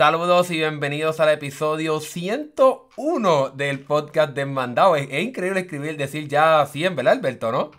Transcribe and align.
Saludos 0.00 0.50
y 0.50 0.56
bienvenidos 0.56 1.20
al 1.20 1.28
episodio 1.28 2.00
101 2.00 3.50
del 3.50 3.80
podcast 3.80 4.32
Desmandado. 4.32 4.96
Es, 4.96 5.06
es 5.10 5.22
increíble 5.22 5.60
escribir, 5.60 5.98
decir 5.98 6.26
ya 6.26 6.64
100, 6.64 6.96
¿verdad, 6.96 7.12
Alberto, 7.12 7.52
no? 7.52 7.70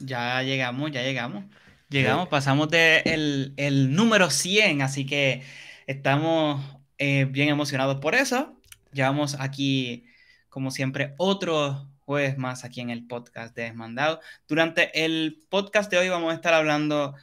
Ya 0.00 0.42
llegamos, 0.42 0.90
ya 0.90 1.04
llegamos. 1.04 1.44
Llegamos, 1.88 2.26
pasamos 2.26 2.68
de 2.70 3.02
el, 3.04 3.54
el 3.58 3.94
número 3.94 4.28
100, 4.28 4.82
así 4.82 5.06
que 5.06 5.44
estamos 5.86 6.60
eh, 6.98 7.26
bien 7.26 7.48
emocionados 7.48 8.00
por 8.00 8.16
eso. 8.16 8.58
Llevamos 8.92 9.36
aquí, 9.38 10.04
como 10.48 10.72
siempre, 10.72 11.14
otro 11.16 11.88
jueves 12.06 12.38
más 12.38 12.64
aquí 12.64 12.80
en 12.80 12.90
el 12.90 13.06
podcast 13.06 13.54
de 13.54 13.62
Desmandado. 13.62 14.18
Durante 14.48 15.04
el 15.04 15.44
podcast 15.48 15.92
de 15.92 15.98
hoy 15.98 16.08
vamos 16.08 16.32
a 16.32 16.34
estar 16.34 16.54
hablando 16.54 17.14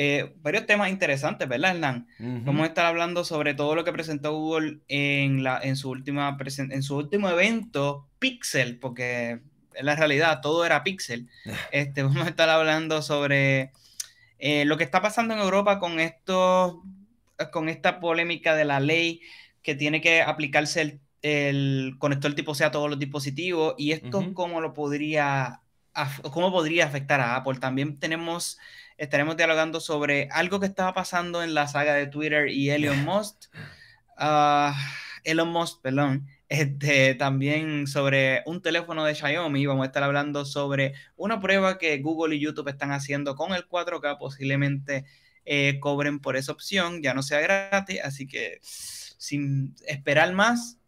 eh, 0.00 0.32
varios 0.42 0.64
temas 0.64 0.90
interesantes, 0.90 1.48
¿verdad, 1.48 1.72
Hernán? 1.72 2.06
Vamos 2.20 2.62
a 2.62 2.66
estar 2.66 2.86
hablando 2.86 3.24
sobre 3.24 3.54
todo 3.54 3.74
lo 3.74 3.82
que 3.82 3.92
presentó 3.92 4.32
Google 4.32 4.78
en, 4.86 5.42
la, 5.42 5.58
en, 5.60 5.74
su, 5.74 5.90
última 5.90 6.38
en 6.38 6.82
su 6.84 6.96
último 6.96 7.28
evento, 7.28 8.06
Pixel, 8.20 8.78
porque 8.78 9.40
en 9.74 9.86
la 9.86 9.96
realidad 9.96 10.40
todo 10.40 10.64
era 10.64 10.84
Pixel. 10.84 11.28
Este, 11.72 12.04
vamos 12.04 12.24
a 12.24 12.30
estar 12.30 12.48
hablando 12.48 13.02
sobre 13.02 13.72
eh, 14.38 14.64
lo 14.66 14.76
que 14.76 14.84
está 14.84 15.02
pasando 15.02 15.34
en 15.34 15.40
Europa 15.40 15.80
con, 15.80 15.98
esto, 15.98 16.80
con 17.50 17.68
esta 17.68 17.98
polémica 17.98 18.54
de 18.54 18.66
la 18.66 18.78
ley 18.78 19.20
que 19.64 19.74
tiene 19.74 20.00
que 20.00 20.22
aplicarse 20.22 20.80
el, 20.80 21.00
el 21.22 21.96
conector 21.98 22.34
tipo 22.34 22.54
C 22.54 22.64
a 22.64 22.70
todos 22.70 22.88
los 22.88 23.00
dispositivos 23.00 23.74
y 23.76 23.90
esto 23.90 24.32
cómo 24.32 24.60
lo 24.60 24.74
podría, 24.74 25.62
cómo 26.30 26.52
podría 26.52 26.86
afectar 26.86 27.20
a 27.20 27.34
Apple. 27.34 27.58
También 27.58 27.98
tenemos 27.98 28.58
estaremos 28.98 29.36
dialogando 29.36 29.80
sobre 29.80 30.28
algo 30.30 30.60
que 30.60 30.66
estaba 30.66 30.92
pasando 30.92 31.42
en 31.42 31.54
la 31.54 31.68
saga 31.68 31.94
de 31.94 32.06
Twitter 32.08 32.48
y 32.48 32.70
Elon 32.70 33.04
Musk. 33.04 33.44
Uh, 34.20 34.72
Elon 35.24 35.48
Musk, 35.48 35.80
perdón. 35.80 36.26
Este, 36.48 37.14
también 37.14 37.86
sobre 37.86 38.42
un 38.46 38.60
teléfono 38.60 39.04
de 39.04 39.14
Xiaomi. 39.14 39.66
Vamos 39.66 39.84
a 39.84 39.86
estar 39.86 40.02
hablando 40.02 40.44
sobre 40.44 40.94
una 41.16 41.40
prueba 41.40 41.78
que 41.78 41.98
Google 41.98 42.36
y 42.36 42.40
YouTube 42.40 42.68
están 42.68 42.90
haciendo 42.90 43.36
con 43.36 43.54
el 43.54 43.68
4K. 43.68 44.18
Posiblemente 44.18 45.04
eh, 45.44 45.78
cobren 45.80 46.20
por 46.20 46.36
esa 46.36 46.52
opción, 46.52 47.02
ya 47.02 47.14
no 47.14 47.22
sea 47.22 47.40
gratis. 47.40 48.00
Así 48.02 48.26
que 48.26 48.58
sin 48.62 49.74
esperar 49.86 50.32
más, 50.32 50.78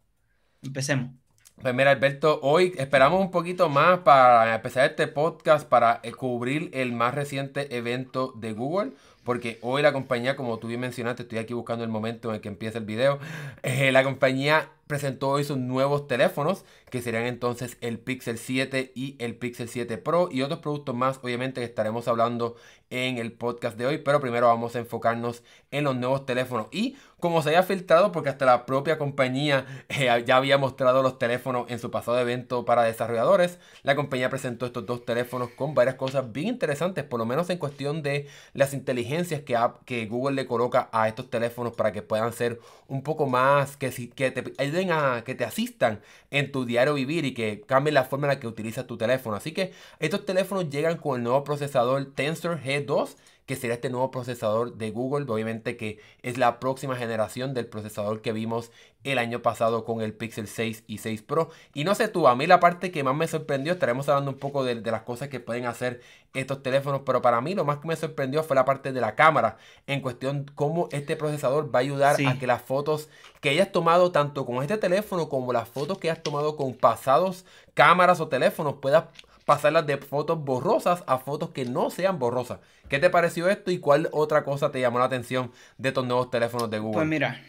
empecemos. 0.61 1.20
Pues 1.61 1.75
mira, 1.75 1.91
Alberto, 1.91 2.39
hoy 2.41 2.73
esperamos 2.79 3.21
un 3.21 3.29
poquito 3.29 3.69
más 3.69 3.99
para 3.99 4.55
empezar 4.55 4.89
este 4.89 5.05
podcast 5.05 5.69
para 5.69 5.99
eh, 6.01 6.11
cubrir 6.11 6.71
el 6.73 6.91
más 6.91 7.13
reciente 7.13 7.77
evento 7.77 8.33
de 8.35 8.53
Google. 8.53 8.93
Porque 9.23 9.59
hoy 9.61 9.83
la 9.83 9.93
compañía, 9.93 10.35
como 10.35 10.57
tú 10.57 10.67
bien 10.67 10.79
mencionaste, 10.79 11.21
estoy 11.21 11.37
aquí 11.37 11.53
buscando 11.53 11.83
el 11.83 11.91
momento 11.91 12.29
en 12.29 12.35
el 12.35 12.41
que 12.41 12.49
empieza 12.49 12.79
el 12.79 12.85
video. 12.85 13.19
Eh, 13.61 13.91
la 13.91 14.03
compañía 14.03 14.69
presentó 14.91 15.29
hoy 15.29 15.45
sus 15.45 15.57
nuevos 15.57 16.05
teléfonos, 16.05 16.65
que 16.89 17.01
serían 17.01 17.23
entonces 17.23 17.77
el 17.79 17.97
Pixel 17.97 18.37
7 18.37 18.91
y 18.93 19.15
el 19.19 19.37
Pixel 19.37 19.69
7 19.69 19.97
Pro 19.97 20.27
y 20.29 20.41
otros 20.41 20.59
productos 20.59 20.93
más, 20.93 21.17
obviamente, 21.23 21.61
que 21.61 21.65
estaremos 21.65 22.09
hablando 22.09 22.57
en 22.89 23.17
el 23.17 23.31
podcast 23.31 23.77
de 23.77 23.85
hoy. 23.85 23.99
Pero 23.99 24.19
primero 24.19 24.47
vamos 24.47 24.75
a 24.75 24.79
enfocarnos 24.79 25.43
en 25.71 25.85
los 25.85 25.95
nuevos 25.95 26.25
teléfonos. 26.25 26.67
Y 26.71 26.97
como 27.21 27.41
se 27.41 27.51
haya 27.51 27.63
filtrado, 27.63 28.11
porque 28.11 28.27
hasta 28.27 28.45
la 28.45 28.65
propia 28.65 28.97
compañía 28.97 29.65
eh, 29.89 30.23
ya 30.27 30.35
había 30.35 30.57
mostrado 30.57 31.01
los 31.01 31.17
teléfonos 31.17 31.71
en 31.71 31.79
su 31.79 31.89
pasado 31.89 32.19
evento 32.19 32.65
para 32.65 32.83
desarrolladores, 32.83 33.59
la 33.83 33.95
compañía 33.95 34.29
presentó 34.29 34.65
estos 34.65 34.85
dos 34.85 35.05
teléfonos 35.05 35.51
con 35.51 35.73
varias 35.73 35.95
cosas 35.95 36.33
bien 36.33 36.47
interesantes, 36.47 37.05
por 37.05 37.19
lo 37.19 37.25
menos 37.25 37.49
en 37.49 37.59
cuestión 37.59 38.03
de 38.03 38.27
las 38.53 38.73
inteligencias 38.73 39.41
que, 39.43 39.57
que 39.85 40.05
Google 40.07 40.35
le 40.35 40.45
coloca 40.45 40.89
a 40.91 41.07
estos 41.07 41.29
teléfonos 41.29 41.73
para 41.73 41.93
que 41.93 42.01
puedan 42.01 42.33
ser 42.33 42.59
un 42.89 43.03
poco 43.03 43.25
más, 43.25 43.77
que, 43.77 43.89
que 44.13 44.31
te 44.31 44.43
a 44.89 45.23
que 45.23 45.35
te 45.35 45.43
asistan 45.45 46.01
en 46.31 46.51
tu 46.51 46.65
diario 46.65 46.95
vivir 46.95 47.25
y 47.25 47.33
que 47.33 47.61
cambien 47.61 47.93
la 47.93 48.05
forma 48.05 48.27
en 48.27 48.33
la 48.33 48.39
que 48.39 48.47
utilizas 48.47 48.87
tu 48.87 48.97
teléfono. 48.97 49.35
Así 49.35 49.51
que 49.51 49.73
estos 49.99 50.25
teléfonos 50.25 50.69
llegan 50.69 50.97
con 50.97 51.17
el 51.17 51.23
nuevo 51.23 51.43
procesador 51.43 52.05
Tensor 52.15 52.59
G2 52.59 53.15
que 53.51 53.57
será 53.57 53.73
este 53.73 53.89
nuevo 53.89 54.11
procesador 54.11 54.77
de 54.77 54.91
Google, 54.91 55.25
obviamente 55.27 55.75
que 55.75 55.99
es 56.21 56.37
la 56.37 56.61
próxima 56.61 56.95
generación 56.95 57.53
del 57.53 57.65
procesador 57.65 58.21
que 58.21 58.31
vimos 58.31 58.71
el 59.03 59.17
año 59.17 59.41
pasado 59.41 59.83
con 59.83 59.99
el 59.99 60.13
Pixel 60.13 60.47
6 60.47 60.85
y 60.87 60.99
6 60.99 61.21
Pro. 61.23 61.49
Y 61.73 61.83
no 61.83 61.93
sé 61.93 62.07
tú, 62.07 62.29
a 62.29 62.35
mí 62.37 62.47
la 62.47 62.61
parte 62.61 62.91
que 62.91 63.03
más 63.03 63.13
me 63.13 63.27
sorprendió, 63.27 63.73
estaremos 63.73 64.07
hablando 64.07 64.31
un 64.31 64.37
poco 64.37 64.63
de, 64.63 64.75
las 64.75 65.01
cosas 65.01 65.27
que 65.27 65.41
pueden 65.41 65.65
hacer 65.65 65.99
estos 66.33 66.63
teléfonos, 66.63 67.01
pero 67.05 67.21
para 67.21 67.41
mí 67.41 67.53
lo 67.53 67.65
más 67.65 67.79
que 67.79 67.89
me 67.89 67.97
sorprendió 67.97 68.41
fue 68.41 68.55
la 68.55 68.63
parte 68.63 68.93
de 68.93 69.01
la 69.01 69.15
cámara, 69.15 69.57
en 69.85 69.99
cuestión 69.99 70.49
cómo 70.55 70.87
este 70.93 71.17
procesador 71.17 71.75
va 71.75 71.79
a 71.79 71.81
ayudar 71.81 72.15
a 72.25 72.39
que 72.39 72.47
las 72.47 72.61
fotos 72.61 73.09
que 73.41 73.49
hayas 73.49 73.73
tomado 73.73 74.13
tanto 74.13 74.45
con 74.45 74.63
este 74.63 74.77
teléfono 74.77 75.27
como 75.27 75.51
las 75.51 75.67
fotos 75.67 75.97
que 75.97 76.09
hayas 76.09 76.23
tomado 76.23 76.55
con 76.55 76.73
pasados 76.73 77.43
cámaras 77.73 78.21
o 78.21 78.29
teléfonos 78.29 78.75
puedas 78.75 79.05
pasarlas 79.45 79.85
de 79.85 79.97
fotos 79.97 80.43
borrosas 80.43 81.03
a 81.07 81.17
fotos 81.17 81.51
que 81.51 81.65
no 81.65 81.89
sean 81.89 82.19
borrosas. 82.19 82.59
¿Qué 82.89 82.99
te 82.99 83.09
pareció 83.09 83.49
esto 83.49 83.71
y 83.71 83.79
cuál 83.79 84.09
otra 84.11 84.43
cosa 84.43 84.71
te 84.71 84.81
llamó 84.81 84.99
la 84.99 85.05
atención 85.05 85.51
de 85.77 85.89
estos 85.89 86.05
nuevos 86.05 86.29
teléfonos 86.29 86.69
de 86.69 86.79
Google? 86.79 86.97
Pues 86.97 87.07
mira, 87.07 87.41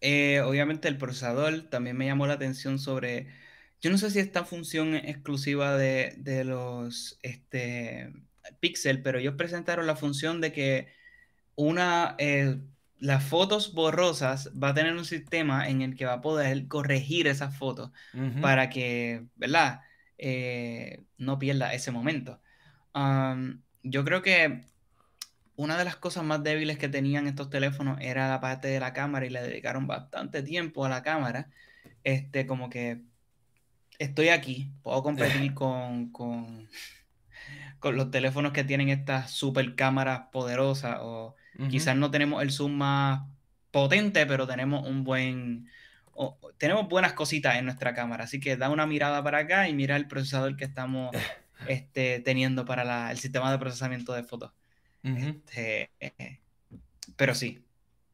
eh, 0.00 0.40
obviamente 0.40 0.88
el 0.88 0.98
procesador 0.98 1.68
también 1.70 1.96
me 1.96 2.06
llamó 2.06 2.26
la 2.26 2.34
atención 2.34 2.78
sobre, 2.78 3.28
yo 3.80 3.90
no 3.90 3.98
sé 3.98 4.10
si 4.10 4.18
esta 4.18 4.44
función 4.44 4.94
es 4.94 5.04
exclusiva 5.04 5.76
de, 5.76 6.42
los 6.44 7.18
este, 7.22 8.12
Pixel, 8.60 9.02
pero 9.02 9.18
ellos 9.18 9.34
presentaron 9.36 9.86
la 9.86 9.96
función 9.96 10.40
de 10.40 10.52
que 10.52 10.88
una, 11.54 12.14
eh, 12.18 12.58
las 12.98 13.24
fotos 13.24 13.74
borrosas 13.74 14.50
va 14.60 14.70
a 14.70 14.74
tener 14.74 14.94
un 14.94 15.04
sistema 15.04 15.68
en 15.68 15.82
el 15.82 15.96
que 15.96 16.06
va 16.06 16.14
a 16.14 16.20
poder 16.20 16.66
corregir 16.68 17.26
esas 17.26 17.56
fotos 17.56 17.90
para 18.40 18.70
que, 18.70 19.26
¿verdad? 19.36 19.80
Eh, 20.18 21.04
no 21.18 21.38
pierda 21.38 21.74
ese 21.74 21.90
momento. 21.92 22.40
yo 23.82 24.04
creo 24.04 24.22
que 24.22 24.64
una 25.56 25.78
de 25.78 25.84
las 25.84 25.96
cosas 25.96 26.24
más 26.24 26.42
débiles 26.42 26.78
que 26.78 26.88
tenían 26.88 27.26
estos 27.26 27.50
teléfonos 27.50 27.98
era 28.00 28.28
la 28.28 28.40
parte 28.40 28.68
de 28.68 28.80
la 28.80 28.92
cámara 28.92 29.26
y 29.26 29.30
le 29.30 29.42
dedicaron 29.42 29.86
bastante 29.86 30.42
tiempo 30.42 30.84
a 30.84 30.88
la 30.88 31.02
cámara. 31.02 31.50
Este, 32.04 32.46
como 32.46 32.68
que 32.70 33.02
estoy 33.98 34.28
aquí, 34.28 34.70
puedo 34.82 35.02
competir 35.02 35.54
con, 35.54 36.10
con, 36.12 36.68
con 37.78 37.96
los 37.96 38.10
teléfonos 38.10 38.52
que 38.52 38.64
tienen 38.64 38.90
estas 38.90 39.30
super 39.30 39.74
cámaras 39.74 40.28
poderosas 40.32 40.98
o 41.00 41.36
quizás 41.70 41.96
no 41.96 42.10
tenemos 42.10 42.42
el 42.42 42.50
zoom 42.50 42.72
más 42.72 43.22
potente, 43.70 44.26
pero 44.26 44.46
tenemos 44.46 44.86
un 44.86 45.04
buen, 45.04 45.68
tenemos 46.58 46.88
buenas 46.88 47.12
cositas 47.12 47.56
en 47.56 47.64
nuestra 47.64 47.94
cámara, 47.94 48.24
así 48.24 48.40
que 48.40 48.56
da 48.56 48.70
una 48.70 48.86
mirada 48.86 49.22
para 49.22 49.38
acá 49.38 49.68
y 49.68 49.74
mira 49.74 49.96
el 49.96 50.06
procesador 50.06 50.56
que 50.56 50.64
estamos 50.64 51.10
este, 51.68 52.20
teniendo 52.20 52.64
para 52.64 53.10
el 53.10 53.18
sistema 53.18 53.50
de 53.50 53.58
procesamiento 53.58 54.12
de 54.12 54.22
fotos. 54.22 54.52
Este, 55.02 55.90
eh, 56.00 56.40
pero 57.16 57.34
sí. 57.34 57.62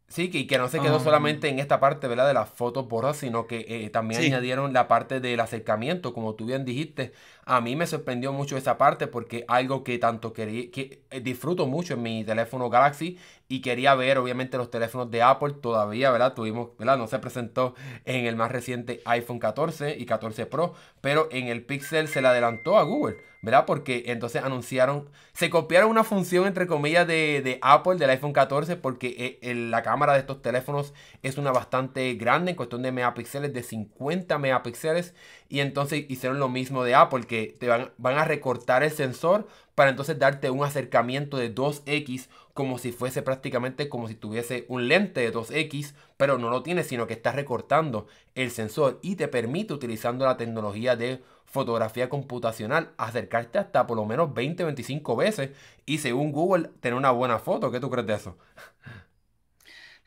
Sí, 0.09 0.29
que, 0.29 0.47
que 0.47 0.59
no 0.59 0.69
se 0.69 0.79
quedó 0.79 0.99
um, 0.99 1.03
solamente 1.03 1.49
en 1.49 1.59
esta 1.59 1.81
parte, 1.81 2.07
¿verdad? 2.07 2.29
De 2.29 2.35
las 2.35 2.51
fotos 2.51 2.87
borras, 2.87 3.17
sino 3.17 3.47
que 3.47 3.65
eh, 3.67 3.89
también 3.89 4.21
añadieron 4.21 4.75
la 4.75 4.87
parte 4.87 5.21
del 5.21 5.41
acercamiento, 5.41 6.13
como 6.13 6.35
tú 6.35 6.45
bien 6.45 6.67
dijiste. 6.67 7.15
A 7.45 7.61
mí 7.61 7.75
me 7.75 7.89
sorprendió 7.89 8.33
mucho 8.33 8.57
esa 8.57 8.79
parte 8.79 9.09
porque 9.09 9.45
algo 9.49 9.83
que 9.83 9.99
tanto 9.99 10.33
quería, 10.33 10.71
que 10.71 11.03
eh, 11.11 11.21
disfruto 11.21 11.67
mucho 11.67 11.95
en 11.95 12.03
mi 12.03 12.25
teléfono 12.25 12.71
Galaxy 12.71 13.19
y 13.49 13.61
quería 13.61 13.95
ver 13.97 14.19
obviamente 14.19 14.57
los 14.57 14.71
teléfonos 14.71 15.11
de 15.11 15.23
Apple 15.23 15.55
todavía, 15.61 16.11
¿verdad? 16.11 16.35
Tuvimos, 16.35 16.71
¿verdad? 16.79 16.97
No 16.97 17.09
se 17.09 17.19
presentó 17.19 17.75
en 18.05 18.27
el 18.27 18.37
más 18.37 18.53
reciente 18.53 19.03
iPhone 19.05 19.41
14 19.41 19.97
y 19.99 20.07
14 20.07 20.47
Pro, 20.47 20.75
pero 21.01 21.29
en 21.33 21.49
el 21.49 21.65
Pixel 21.65 22.09
se 22.09 22.23
le 22.23 22.29
adelantó 22.29 22.79
a 22.79 22.85
Google, 22.85 23.17
¿verdad? 23.43 23.67
Porque 23.67 24.05
entonces 24.07 24.43
anunciaron, 24.43 25.11
se 25.33 25.51
copiaron 25.51 25.91
una 25.91 26.05
función 26.05 26.47
entre 26.47 26.67
comillas 26.69 27.07
de, 27.07 27.59
Apple 27.61 27.97
del 27.97 28.11
iPhone 28.11 28.33
14 28.33 28.77
porque 28.77 29.39
eh, 29.43 29.55
la 29.55 29.83
cámara 29.83 30.15
de 30.15 30.21
estos 30.21 30.41
teléfonos 30.41 30.95
es 31.23 31.37
una 31.37 31.51
bastante 31.51 32.15
grande 32.15 32.53
en 32.53 32.57
cuestión 32.57 32.83
de 32.83 32.93
megapíxeles, 32.93 33.53
de 33.53 33.63
50 33.65 34.39
megapíxeles 34.39 35.15
y 35.53 35.61
entonces 35.61 36.07
hicieron 36.09 36.39
lo 36.39 36.49
mismo 36.49 36.83
de 36.83 36.95
Apple 36.95 37.25
que 37.25 37.55
te 37.61 37.69
van, 37.69 37.91
van 37.99 38.17
a 38.17 38.25
recortar 38.25 38.83
el 38.83 38.91
sensor 38.91 39.47
para 39.75 39.91
entonces 39.91 40.19
darte 40.19 40.49
un 40.49 40.65
acercamiento 40.65 41.37
de 41.37 41.55
2x 41.55 42.29
como 42.55 42.79
si 42.79 42.91
fuese 42.91 43.21
prácticamente 43.21 43.91
como 43.91 44.09
si 44.09 44.15
tuviese 44.15 44.65
un 44.69 44.89
lente 44.89 45.21
de 45.21 45.31
2x, 45.31 45.93
pero 46.17 46.39
no 46.39 46.49
lo 46.49 46.63
tiene, 46.63 46.85
sino 46.85 47.07
que 47.07 47.13
está 47.13 47.33
recortando 47.33 48.07
el 48.35 48.51
sensor 48.51 48.99
y 49.03 49.17
te 49.17 49.29
permite 49.29 49.75
utilizando 49.75 50.25
la 50.25 50.39
tecnología 50.39 50.97
de 50.97 51.23
fotografía 51.45 52.09
computacional 52.09 52.93
acercarte 52.97 53.59
hasta 53.59 53.87
por 53.87 53.99
lo 53.99 54.07
menos 54.07 54.31
20-25 54.31 55.19
veces 55.19 55.51
y 55.85 55.99
según 55.99 56.33
Google 56.33 56.71
tener 56.81 56.97
una 56.97 57.11
buena 57.11 57.39
foto. 57.39 57.71
¿Qué 57.71 57.79
tú 57.79 57.91
crees 57.91 58.07
de 58.07 58.15
eso? 58.15 58.39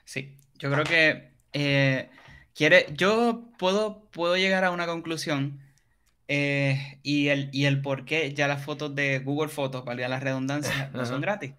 Sí, 0.06 0.36
yo 0.57 0.71
creo 0.71 0.83
que 0.83 1.33
eh, 1.53 2.09
quiere, 2.55 2.87
yo 2.93 3.43
puedo, 3.59 4.05
puedo 4.11 4.37
llegar 4.37 4.63
a 4.63 4.71
una 4.71 4.87
conclusión 4.87 5.59
eh, 6.27 6.99
y, 7.03 7.27
el, 7.27 7.49
y 7.51 7.65
el 7.65 7.81
por 7.81 8.05
qué 8.05 8.33
ya 8.33 8.47
las 8.47 8.63
fotos 8.63 8.95
de 8.95 9.19
Google 9.19 9.49
Fotos, 9.49 9.85
valía 9.85 10.07
la 10.07 10.19
redundancia, 10.19 10.89
no 10.93 11.05
son 11.05 11.21
gratis. 11.21 11.53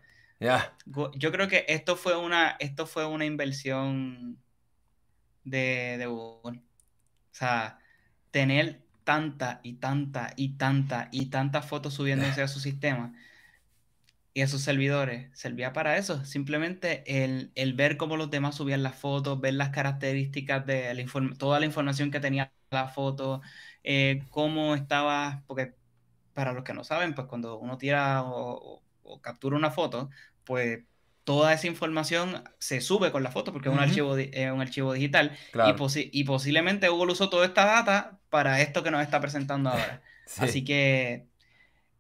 Yo 1.15 1.33
creo 1.33 1.49
que 1.49 1.65
esto 1.69 1.97
fue 1.97 2.17
una, 2.17 2.57
esto 2.59 2.87
fue 2.87 3.07
una 3.07 3.25
inversión 3.25 4.39
de, 5.45 5.97
de 5.99 6.07
Google. 6.07 6.59
O 6.59 7.39
sea, 7.39 7.79
tener 8.31 8.81
tanta 9.05 9.61
y 9.63 9.75
tanta 9.75 10.33
y 10.37 10.57
tanta 10.57 11.09
y 11.13 11.27
tantas 11.27 11.67
fotos 11.67 11.95
subiéndose 11.95 12.43
a 12.43 12.49
su 12.49 12.59
sistema 12.59 13.15
y 14.37 14.43
a 14.43 14.49
sus 14.49 14.61
servidores 14.61 15.31
servía 15.33 15.73
para 15.73 15.97
eso. 15.97 16.23
Simplemente 16.27 17.03
el, 17.25 17.73
ver 17.73 17.97
cómo 17.97 18.19
los 18.19 18.31
demás 18.31 18.55
subían 18.55 18.83
las 18.83 18.95
fotos, 18.95 19.41
ver 19.41 19.55
las 19.55 19.71
características 19.71 20.67
de 20.67 20.93
la 20.93 21.35
toda 21.39 21.59
la 21.59 21.65
información 21.65 22.11
que 22.11 22.21
tenía 22.21 22.53
la 22.71 22.89
foto, 22.89 23.41
eh, 23.83 24.23
cómo 24.29 24.75
estaba, 24.75 25.43
porque 25.47 25.73
para 26.35 26.53
los 26.53 26.65
que 26.65 26.75
no 26.75 26.85
saben, 26.85 27.15
pues 27.15 27.29
cuando 27.29 27.57
uno 27.59 27.79
tira 27.79 28.25
o 28.25 28.83
captura 29.23 29.57
una 29.57 29.71
foto, 29.71 30.11
pues 30.45 30.81
toda 31.25 31.55
esa 31.55 31.67
información 31.67 32.45
se 32.59 32.83
sube 32.83 33.11
con 33.13 33.23
la 33.23 33.31
foto 33.31 33.55
porque 33.55 33.71
es 33.71 33.75
un, 33.75 33.81
archivo, 33.81 34.13
un 34.13 34.61
archivo 34.61 34.93
digital 34.93 35.35
y, 36.13 36.25
posiblemente 36.25 36.91
Google 36.91 37.13
usó 37.13 37.31
toda 37.31 37.47
esta 37.47 37.65
data 37.65 38.19
para 38.29 38.61
esto 38.61 38.83
que 38.83 38.91
nos 38.91 39.01
está 39.01 39.19
presentando 39.19 39.71
ahora. 39.71 40.03
Así 40.37 40.63
que, 40.63 41.25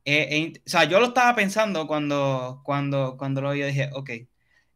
eh, 0.06 0.29
eh, 0.31 0.62
o 0.64 0.69
sea, 0.70 0.85
yo 0.85 1.00
lo 1.00 1.06
estaba 1.08 1.35
pensando 1.35 1.87
cuando, 1.88 2.62
cuando, 2.64 3.17
cuando 3.19 3.41
lo 3.43 3.55
yo 3.55 3.67
dije, 3.67 3.91
ok, 3.93 4.11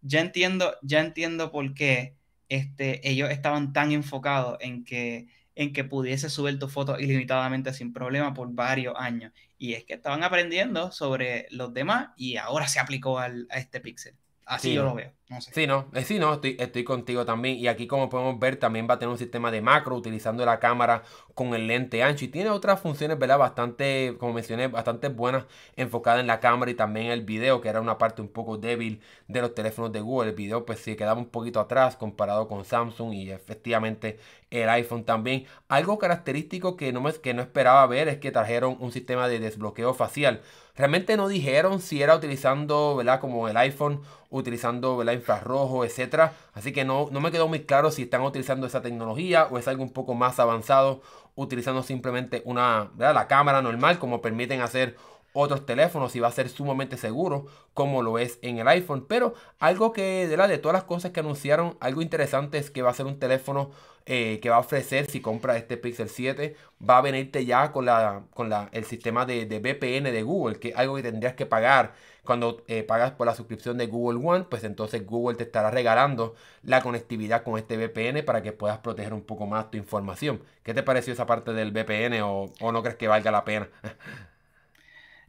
ya 0.03 0.21
entiendo, 0.21 0.75
ya 0.83 1.01
entiendo 1.01 1.53
por 1.53 1.73
qué 1.75 2.17
este, 2.49 3.09
ellos 3.09 3.31
estaban 3.31 3.73
tan 3.73 3.93
enfocados 3.93 4.59
en 4.61 4.85
que, 4.85 5.29
en 5.55 5.73
que 5.73 5.85
pudiese 5.85 6.31
subir 6.31 6.59
tu 6.59 6.69
foto 6.69 6.99
ilimitadamente 6.99 7.73
sin 7.73 7.93
problema 7.93 8.35
por 8.35 8.53
varios 8.53 8.95
años. 8.99 9.33
Y 9.59 9.75
es 9.75 9.85
que 9.85 9.95
estaban 9.95 10.25
aprendiendo 10.25 10.93
sobre 10.93 11.47
los 11.51 11.73
demás 11.75 12.11
y 12.17 12.37
ahora 12.37 12.67
se 12.69 12.81
aplicó 12.81 13.19
al, 13.21 13.47
a 13.51 13.59
este 13.59 13.81
pixel. 13.81 14.17
Así 14.51 14.75
yo 14.75 14.83
lo 14.85 14.95
veo. 14.95 15.13
No 15.29 15.41
sé. 15.41 15.53
Sí, 15.55 15.67
no, 15.69 15.89
eh, 15.95 16.03
sí, 16.05 16.19
no, 16.19 16.35
estoy, 16.35 16.57
estoy 16.59 16.83
contigo 16.83 17.25
también. 17.25 17.57
Y 17.57 17.69
aquí, 17.69 17.87
como 17.87 18.09
podemos 18.09 18.39
ver, 18.41 18.57
también 18.57 18.89
va 18.91 18.95
a 18.95 18.99
tener 18.99 19.13
un 19.13 19.19
sistema 19.19 19.53
de 19.53 19.61
macro 19.63 19.95
utilizando 19.97 20.45
la 20.45 20.59
cámara 20.59 21.05
con 21.35 21.55
el 21.55 21.69
lente 21.69 22.03
ancho. 22.03 22.25
Y 22.25 22.29
tiene 22.29 22.51
otras 22.51 22.81
funciones, 22.81 23.17
¿verdad? 23.17 23.39
Bastante, 23.39 24.17
como 24.19 24.33
mencioné, 24.33 24.67
bastante 24.67 25.09
buenas 25.09 25.45
enfocadas 25.77 26.21
en 26.21 26.27
la 26.27 26.41
cámara 26.41 26.71
y 26.73 26.75
también 26.75 27.07
en 27.07 27.13
el 27.13 27.23
video, 27.23 27.61
que 27.61 27.69
era 27.69 27.81
una 27.81 27.97
parte 27.97 28.23
un 28.23 28.29
poco 28.29 28.59
débil 28.59 29.01
de 29.29 29.41
los 29.41 29.55
teléfonos 29.55 29.93
de 29.93 30.01
Google. 30.01 30.31
El 30.31 30.35
video, 30.37 30.67
pues 30.67 30.81
sí, 30.81 30.97
quedaba 30.97 31.21
un 31.21 31.29
poquito 31.31 31.61
atrás 31.61 31.97
comparado 31.97 32.49
con 32.49 32.65
Samsung 32.65 33.13
y 33.15 33.31
efectivamente 33.31 34.19
el 34.51 34.69
iPhone 34.69 35.05
también. 35.05 35.47
Algo 35.69 35.99
característico 35.99 36.77
que 36.77 36.93
no, 36.93 37.01
me, 37.01 37.13
que 37.15 37.35
no 37.35 37.43
esperaba 37.43 37.87
ver 37.87 38.09
es 38.09 38.19
que 38.19 38.33
trajeron 38.33 38.77
un 38.81 38.91
sistema 38.93 39.29
de 39.29 39.39
desbloqueo 39.39 39.95
facial. 39.95 40.43
Realmente 40.77 41.17
no 41.17 41.29
dijeron 41.29 41.81
si 41.81 42.03
era 42.03 42.17
utilizando, 42.17 42.97
¿verdad? 42.97 43.21
Como 43.21 43.49
el 43.49 43.57
iPhone, 43.57 44.01
utilizando, 44.31 44.97
¿verdad? 44.97 45.13
Infrarrojo, 45.15 45.85
etcétera. 45.85 46.33
Así 46.55 46.73
que 46.73 46.85
no, 46.85 47.09
no 47.11 47.21
me 47.21 47.31
quedó 47.31 47.49
muy 47.49 47.61
claro 47.65 47.91
si 47.91 48.03
están 48.03 48.23
utilizando 48.23 48.67
esa 48.67 48.83
tecnología 48.83 49.49
o 49.51 49.59
es 49.59 49.69
algo 49.69 49.83
un 49.83 49.93
poco 49.93 50.15
más 50.15 50.39
avanzado, 50.39 51.03
utilizando 51.35 51.83
simplemente 51.83 52.43
una, 52.45 52.91
¿verdad? 52.95 53.15
La 53.15 53.29
cámara 53.29 53.63
normal, 53.63 53.99
como 53.99 54.23
permiten 54.23 54.61
hacer 54.61 54.97
otros 55.33 55.65
teléfonos 55.65 56.17
y 56.17 56.21
va 56.21 56.29
a 56.29 56.33
ser 56.33 56.49
sumamente 56.49 56.97
seguro 56.97 57.47
como 57.75 58.03
lo 58.03 58.19
es 58.19 58.39
en 58.43 58.59
el 58.59 58.69
iPhone. 58.69 59.07
Pero 59.09 59.35
algo 59.59 59.93
que 59.93 60.27
de, 60.27 60.37
de 60.37 60.59
todas 60.59 60.75
las 60.75 60.85
cosas 60.85 61.13
que 61.13 61.21
anunciaron, 61.21 61.77
algo 61.81 62.03
interesante 62.03 62.59
es 62.59 62.71
que 62.71 62.83
va 62.83 62.91
a 62.91 62.95
ser 62.95 63.07
un 63.07 63.19
teléfono 63.19 63.71
eh, 64.07 64.41
que 64.41 64.51
va 64.51 64.57
a 64.57 64.61
ofrecer 64.61 65.07
si 65.11 65.21
compras 65.21 65.57
este 65.57 65.77
Pixel 65.77 66.09
7, 66.09 66.57
va 66.89 66.99
a 66.99 67.01
venirte 67.03 67.45
ya 67.45 67.73
con, 67.73 67.85
la, 67.87 68.25
con 68.35 68.49
la, 68.49 68.69
el 68.73 68.85
sistema 68.85 69.27
de, 69.27 69.45
VPN 69.47 70.05
de 70.13 70.23
Google, 70.23 70.59
que 70.59 70.69
es 70.71 70.77
algo 70.77 70.97
que 70.97 71.03
tendrías 71.03 71.35
que 71.35 71.47
pagar 71.47 71.95
cuando 72.25 72.65
eh, 72.69 72.83
pagas 72.83 73.13
por 73.13 73.27
la 73.27 73.35
suscripción 73.35 73.79
de 73.79 73.87
Google 73.87 74.21
One, 74.27 74.45
pues 74.49 74.65
entonces 74.65 75.07
Google 75.07 75.37
te 75.37 75.45
estará 75.45 75.71
regalando 75.71 76.35
la 76.63 76.83
conectividad 76.83 77.43
con 77.43 77.59
este 77.59 77.77
VPN 77.77 78.25
para 78.25 78.43
que 78.43 78.53
puedas 78.53 78.79
proteger 78.79 79.15
un 79.15 79.23
poco 79.23 79.47
más 79.47 79.71
tu 79.71 79.79
información. 79.79 80.43
¿Qué 80.63 80.75
te 80.75 80.83
pareció 80.83 81.13
esa 81.13 81.27
parte 81.27 81.53
del 81.53 81.73
VPN 81.73 82.23
o, 82.23 82.53
o 82.61 82.73
no 82.73 82.83
crees 82.83 82.97
que 82.97 83.09
valga 83.09 83.31
la 83.31 83.45
pena? 83.45 83.69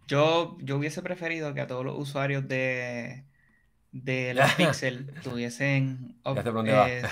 Yo, 0.07 0.57
yo 0.59 0.77
hubiese 0.77 1.01
preferido 1.01 1.53
que 1.53 1.61
a 1.61 1.67
todos 1.67 1.85
los 1.85 1.97
usuarios 1.97 2.47
de, 2.47 3.23
de 3.91 4.33
la 4.33 4.47
Pixel 4.57 5.13
tuviesen 5.21 6.15
eh, 6.25 7.03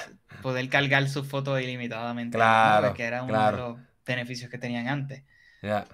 poder 0.41 0.69
cargar 0.69 1.07
sus 1.09 1.27
fotos 1.27 1.61
ilimitadamente. 1.61 2.37
Claro, 2.37 2.93
que 2.93 3.03
era 3.03 3.23
uno 3.23 3.45
de 3.45 3.57
los 3.57 3.77
beneficios 4.05 4.49
que 4.49 4.57
tenían 4.57 4.87
antes. 4.87 5.23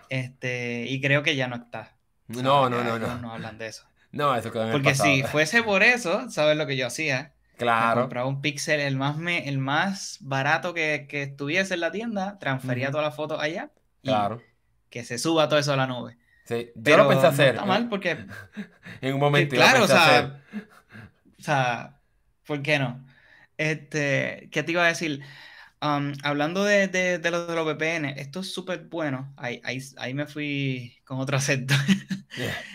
Este, 0.09 0.85
y 0.87 1.01
creo 1.01 1.23
que 1.23 1.35
ya 1.35 1.47
no 1.47 1.55
está. 1.55 1.95
No, 2.27 2.69
no, 2.69 2.83
no, 2.83 2.99
no. 2.99 3.17
No 3.19 3.33
hablan 3.33 3.57
de 3.57 3.67
eso. 3.67 3.85
No, 4.11 4.35
eso 4.35 4.51
quedó 4.51 4.65
en 4.65 4.71
Porque 4.71 4.95
si 4.95 5.23
fuese 5.23 5.61
por 5.61 5.83
eso, 5.83 6.30
¿sabes 6.30 6.56
lo 6.57 6.65
que 6.65 6.77
yo 6.77 6.87
hacía? 6.87 7.33
Claro. 7.57 8.01
compraba 8.01 8.27
un 8.27 8.42
Pixel, 8.42 8.81
el 8.81 8.97
más, 8.97 9.18
me, 9.18 9.47
el 9.47 9.59
más 9.59 10.18
barato 10.21 10.73
que, 10.73 11.06
que 11.09 11.23
estuviese 11.23 11.73
en 11.73 11.80
la 11.80 11.92
tienda, 11.92 12.37
transfería 12.37 12.92
todas 12.92 13.06
las 13.06 13.15
fotos 13.15 13.42
allá. 13.42 13.71
claro. 14.04 14.42
Que 14.89 15.04
se 15.04 15.18
suba 15.18 15.49
todo 15.49 15.59
eso 15.59 15.73
a 15.73 15.75
la 15.75 15.87
nube. 15.87 16.18
Sí, 16.45 16.71
yo 16.75 16.95
lo 16.95 17.09
pensé 17.09 17.27
hacer. 17.27 17.56
No 17.56 17.61
está 17.61 17.65
mal 17.65 17.89
porque. 17.89 18.18
en 19.01 19.13
un 19.13 19.19
momento. 19.19 19.56
claro, 19.56 19.83
o 19.83 19.87
sea. 19.87 20.42
Sea, 21.45 22.02
¿por 22.45 22.61
qué 22.61 22.80
no? 22.80 23.06
Este, 23.57 24.49
¿qué 24.52 24.64
te 24.64 24.71
iba 24.71 24.83
a 24.83 24.87
decir? 24.87 25.21
Um, 25.81 26.14
hablando 26.23 26.64
de, 26.64 26.87
de, 26.87 27.19
de, 27.19 27.31
lo 27.31 27.45
de 27.45 27.56
los 27.56 27.66
VPN, 27.66 28.06
esto 28.19 28.40
es 28.40 28.52
súper 28.52 28.85
bueno. 28.85 29.33
Ahí, 29.37 29.61
ahí, 29.64 29.80
ahí, 29.97 30.14
me 30.14 30.25
fui 30.25 30.97
con 31.06 31.19
otro 31.19 31.37
acento. 31.37 31.75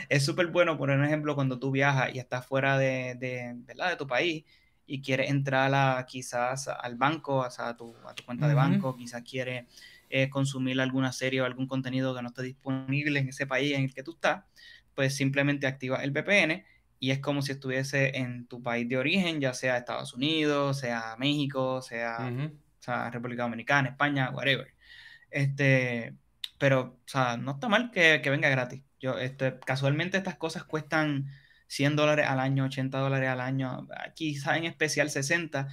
Es 0.09 0.25
súper 0.25 0.49
bueno, 0.49 0.77
por 0.79 0.91
ejemplo, 0.91 1.35
cuando 1.35 1.59
tú 1.59 1.71
viajas 1.71 2.15
y 2.15 2.19
estás 2.19 2.47
fuera 2.47 2.79
de, 2.79 3.15
de, 3.17 3.97
tu 3.97 4.07
país 4.07 4.45
y 4.87 5.03
quieres 5.03 5.31
entrar 5.31 5.73
a, 5.75 6.05
quizás 6.07 6.69
al 6.69 6.97
banco, 6.97 7.39
o 7.39 7.51
sea, 7.51 7.71
a, 7.71 7.77
tu, 7.77 7.95
a 8.07 8.15
tu 8.15 8.25
cuenta 8.25 8.49
de 8.49 8.55
banco, 8.55 8.97
quizás 8.97 9.23
quieres 9.23 9.67
eh, 10.09 10.29
consumir 10.31 10.81
alguna 10.81 11.13
serie 11.13 11.41
o 11.41 11.45
algún 11.45 11.67
contenido 11.67 12.15
que 12.15 12.23
no 12.23 12.29
esté 12.29 12.43
disponible 12.43 13.21
en 13.21 13.29
ese 13.29 13.47
país 13.47 13.75
en 13.75 13.85
el 13.85 13.95
que 13.95 14.03
tú 14.03 14.13
estás, 14.13 14.45
pues 14.95 15.17
simplemente 15.17 15.67
activa 15.67 16.03
el 16.03 16.11
VPN 16.11 16.65
y 17.01 17.11
es 17.13 17.19
como 17.19 17.41
si 17.41 17.53
estuviese 17.53 18.19
en 18.19 18.47
tu 18.47 18.63
país 18.63 18.87
de 18.89 18.99
origen, 18.99 19.41
ya 19.41 19.55
sea 19.55 19.79
Estados 19.79 20.13
Unidos, 20.13 20.81
sea 20.81 21.17
México, 21.19 21.81
sea, 21.81 22.31
República 23.11 23.45
Dominicana, 23.45 23.89
España, 23.89 24.31
whatever. 24.31 24.75
Este, 25.31 26.15
pero, 26.59 26.99
o 27.05 27.09
sea, 27.09 27.39
no 27.39 27.53
está 27.53 27.69
mal 27.69 27.91
que, 27.91 28.21
venga 28.29 28.51
gratis. 28.51 28.83
Yo, 29.01 29.19
este, 29.19 29.59
casualmente 29.61 30.19
estas 30.19 30.37
cosas 30.37 30.65
cuestan 30.65 31.31
100 31.69 31.97
dólares 31.97 32.27
al 32.29 32.39
año, 32.39 32.65
80 32.67 32.99
dólares 32.99 33.31
al 33.31 33.41
año, 33.41 33.89
quizá 34.15 34.59
en 34.59 34.65
especial 34.65 35.09
60. 35.11 35.69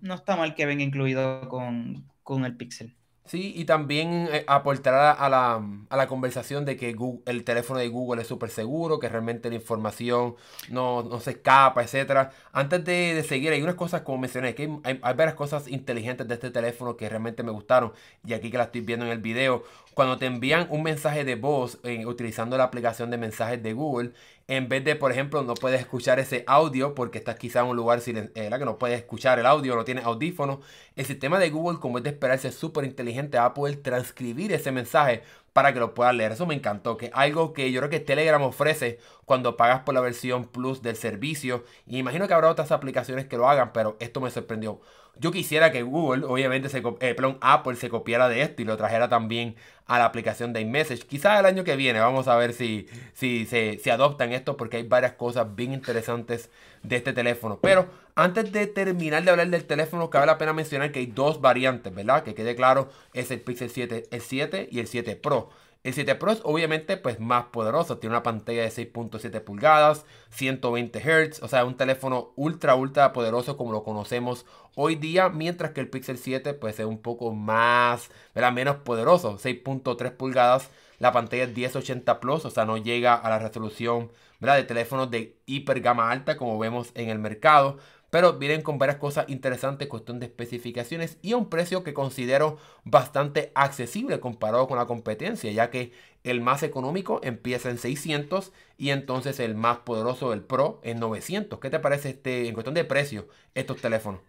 No 0.00 0.14
está 0.14 0.36
mal 0.36 0.56
que 0.56 0.66
venga 0.66 0.82
incluido 0.82 1.48
con, 1.48 2.10
con 2.24 2.44
el 2.44 2.56
Pixel. 2.56 2.97
Sí, 3.28 3.52
y 3.54 3.66
también 3.66 4.26
eh, 4.32 4.44
aportará 4.46 5.12
a 5.12 5.28
la, 5.28 5.62
a 5.90 5.96
la 5.98 6.06
conversación 6.08 6.64
de 6.64 6.78
que 6.78 6.96
el 7.26 7.44
teléfono 7.44 7.78
de 7.78 7.88
Google 7.88 8.22
es 8.22 8.28
súper 8.28 8.48
seguro, 8.48 8.98
que 8.98 9.06
realmente 9.10 9.50
la 9.50 9.56
información 9.56 10.36
no, 10.70 11.20
se 11.20 11.32
escapa, 11.32 11.82
etcétera. 11.82 12.30
Antes 12.52 12.82
de, 12.86 13.22
seguir, 13.28 13.52
hay 13.52 13.60
unas 13.60 13.74
cosas, 13.74 14.00
como 14.00 14.16
mencioné, 14.16 14.54
que 14.54 14.62
hay, 14.82 14.98
hay, 15.02 15.14
varias 15.14 15.34
cosas 15.34 15.68
inteligentes 15.68 16.26
de 16.26 16.34
este 16.34 16.50
teléfono 16.50 16.96
que 16.96 17.06
realmente 17.06 17.42
me 17.42 17.50
gustaron, 17.50 17.92
y 18.24 18.32
aquí 18.32 18.50
que 18.50 18.56
la 18.56 18.64
estoy 18.64 18.80
viendo 18.80 19.04
en 19.04 19.12
el 19.12 19.18
video. 19.18 19.62
Cuando 19.98 20.16
te 20.16 20.26
envían 20.26 20.68
un 20.70 20.84
mensaje 20.84 21.24
de 21.24 21.34
voz 21.34 21.80
utilizando 22.06 22.56
la 22.56 22.62
aplicación 22.62 23.10
de 23.10 23.18
mensajes 23.18 23.60
de 23.60 23.72
Google, 23.72 24.12
en 24.46 24.68
vez 24.68 24.84
de, 24.84 24.94
por 24.94 25.10
ejemplo, 25.10 25.42
no 25.42 25.54
puedes 25.54 25.80
escuchar 25.80 26.20
ese 26.20 26.44
audio 26.46 26.94
porque 26.94 27.18
estás 27.18 27.34
quizá 27.34 27.62
en 27.62 27.66
un 27.66 27.74
lugar 27.74 28.00
eh, 28.06 28.24
que 28.32 28.64
no 28.64 28.78
puedes 28.78 28.96
escuchar 28.96 29.40
el 29.40 29.46
audio, 29.46 29.74
no 29.74 29.84
tienes 29.84 30.04
audífono, 30.04 30.60
el 30.94 31.04
sistema 31.04 31.40
de 31.40 31.50
Google, 31.50 31.80
como 31.80 31.98
es 31.98 32.04
de 32.04 32.10
esperarse, 32.10 32.46
es 32.46 32.54
súper 32.54 32.84
inteligente, 32.84 33.38
va 33.38 33.46
a 33.46 33.54
poder 33.54 33.82
transcribir 33.82 34.52
ese 34.52 34.70
mensaje 34.70 35.24
para 35.52 35.74
que 35.74 35.80
lo 35.80 35.94
puedas 35.94 36.14
leer. 36.14 36.30
Eso 36.30 36.46
me 36.46 36.54
encantó, 36.54 36.96
que 36.96 37.10
algo 37.12 37.52
que 37.52 37.72
yo 37.72 37.80
creo 37.80 37.90
que 37.90 37.98
Telegram 37.98 38.42
ofrece 38.42 39.00
cuando 39.24 39.56
pagas 39.56 39.80
por 39.80 39.94
la 39.94 40.00
versión 40.00 40.44
Plus 40.44 40.80
del 40.80 40.94
servicio. 40.94 41.64
Y 41.88 41.98
imagino 41.98 42.28
que 42.28 42.34
habrá 42.34 42.50
otras 42.50 42.70
aplicaciones 42.70 43.26
que 43.26 43.36
lo 43.36 43.48
hagan, 43.48 43.72
pero 43.72 43.96
esto 43.98 44.20
me 44.20 44.30
sorprendió. 44.30 44.80
Yo 45.20 45.32
quisiera 45.32 45.72
que 45.72 45.82
Google, 45.82 46.24
obviamente, 46.24 46.68
se, 46.68 46.82
eh, 47.00 47.16
Apple 47.40 47.76
se 47.76 47.88
copiara 47.88 48.28
de 48.28 48.42
esto 48.42 48.62
y 48.62 48.64
lo 48.64 48.76
trajera 48.76 49.08
también 49.08 49.56
a 49.86 49.98
la 49.98 50.04
aplicación 50.04 50.52
de 50.52 50.60
iMessage. 50.60 51.06
Quizás 51.06 51.40
el 51.40 51.46
año 51.46 51.64
que 51.64 51.74
viene, 51.74 51.98
vamos 51.98 52.28
a 52.28 52.36
ver 52.36 52.52
si, 52.52 52.86
si 53.14 53.46
se, 53.46 53.90
adoptan 53.90 54.32
esto 54.32 54.56
porque 54.56 54.76
hay 54.76 54.82
varias 54.84 55.12
cosas 55.12 55.56
bien 55.56 55.72
interesantes 55.72 56.50
de 56.82 56.96
este 56.96 57.12
teléfono. 57.12 57.58
Pero 57.60 57.88
antes 58.14 58.52
de 58.52 58.66
terminar 58.66 59.24
de 59.24 59.30
hablar 59.30 59.48
del 59.48 59.64
teléfono, 59.64 60.10
cabe 60.10 60.26
la 60.26 60.38
pena 60.38 60.52
mencionar 60.52 60.92
que 60.92 61.00
hay 61.00 61.06
dos 61.06 61.40
variantes, 61.40 61.92
¿verdad? 61.94 62.22
Que 62.22 62.34
quede 62.34 62.54
claro, 62.54 62.90
es 63.12 63.30
el 63.30 63.40
Pixel 63.40 63.70
7, 63.70 64.04
el 64.10 64.20
7 64.20 64.68
y 64.70 64.78
el 64.78 64.86
7 64.86 65.16
Pro. 65.16 65.50
El 65.84 65.94
7 65.94 66.16
Pro 66.16 66.32
es 66.32 66.40
obviamente 66.42 66.96
pues 66.96 67.20
más 67.20 67.46
poderoso, 67.46 67.98
tiene 67.98 68.16
una 68.16 68.24
pantalla 68.24 68.62
de 68.62 68.68
6.7 68.68 69.40
pulgadas, 69.40 70.04
120 70.30 71.00
Hz, 71.00 71.42
o 71.42 71.48
sea, 71.48 71.64
un 71.64 71.76
teléfono 71.76 72.32
ultra 72.36 72.74
ultra 72.74 73.12
poderoso 73.12 73.56
como 73.56 73.72
lo 73.72 73.84
conocemos 73.84 74.44
hoy 74.74 74.96
día, 74.96 75.28
mientras 75.28 75.70
que 75.70 75.80
el 75.80 75.88
Pixel 75.88 76.18
7 76.18 76.54
pues 76.54 76.80
es 76.80 76.86
un 76.86 76.98
poco 76.98 77.32
más, 77.32 78.10
¿verdad? 78.34 78.52
menos 78.52 78.76
poderoso, 78.78 79.38
6.3 79.38 80.16
pulgadas, 80.16 80.70
la 80.98 81.12
pantalla 81.12 81.44
es 81.44 81.56
1080 81.56 82.18
Plus, 82.20 82.44
o 82.44 82.50
sea, 82.50 82.64
no 82.64 82.76
llega 82.76 83.14
a 83.14 83.30
la 83.30 83.38
resolución 83.38 84.10
de 84.40 84.64
teléfonos 84.64 85.10
de 85.10 85.36
hiper 85.46 85.80
gama 85.80 86.10
alta 86.10 86.36
como 86.36 86.58
vemos 86.58 86.90
en 86.94 87.08
el 87.08 87.18
mercado, 87.18 87.78
pero 88.10 88.38
vienen 88.38 88.62
con 88.62 88.78
varias 88.78 88.98
cosas 88.98 89.26
interesantes, 89.28 89.88
cuestión 89.88 90.18
de 90.20 90.26
especificaciones 90.26 91.18
y 91.22 91.32
a 91.32 91.36
un 91.36 91.48
precio 91.50 91.84
que 91.84 91.94
considero 91.94 92.58
bastante 92.84 93.52
accesible 93.54 94.20
comparado 94.20 94.66
con 94.68 94.78
la 94.78 94.86
competencia, 94.86 95.50
ya 95.52 95.70
que 95.70 95.92
el 96.24 96.40
más 96.40 96.62
económico 96.62 97.20
empieza 97.22 97.70
en 97.70 97.78
600 97.78 98.52
y 98.76 98.90
entonces 98.90 99.40
el 99.40 99.54
más 99.54 99.78
poderoso, 99.78 100.32
el 100.32 100.42
Pro, 100.42 100.80
en 100.84 100.98
900. 101.00 101.58
¿Qué 101.60 101.70
te 101.70 101.78
parece 101.80 102.10
este, 102.10 102.48
en 102.48 102.54
cuestión 102.54 102.74
de 102.74 102.84
precio 102.84 103.28
estos 103.54 103.80
teléfonos? 103.80 104.20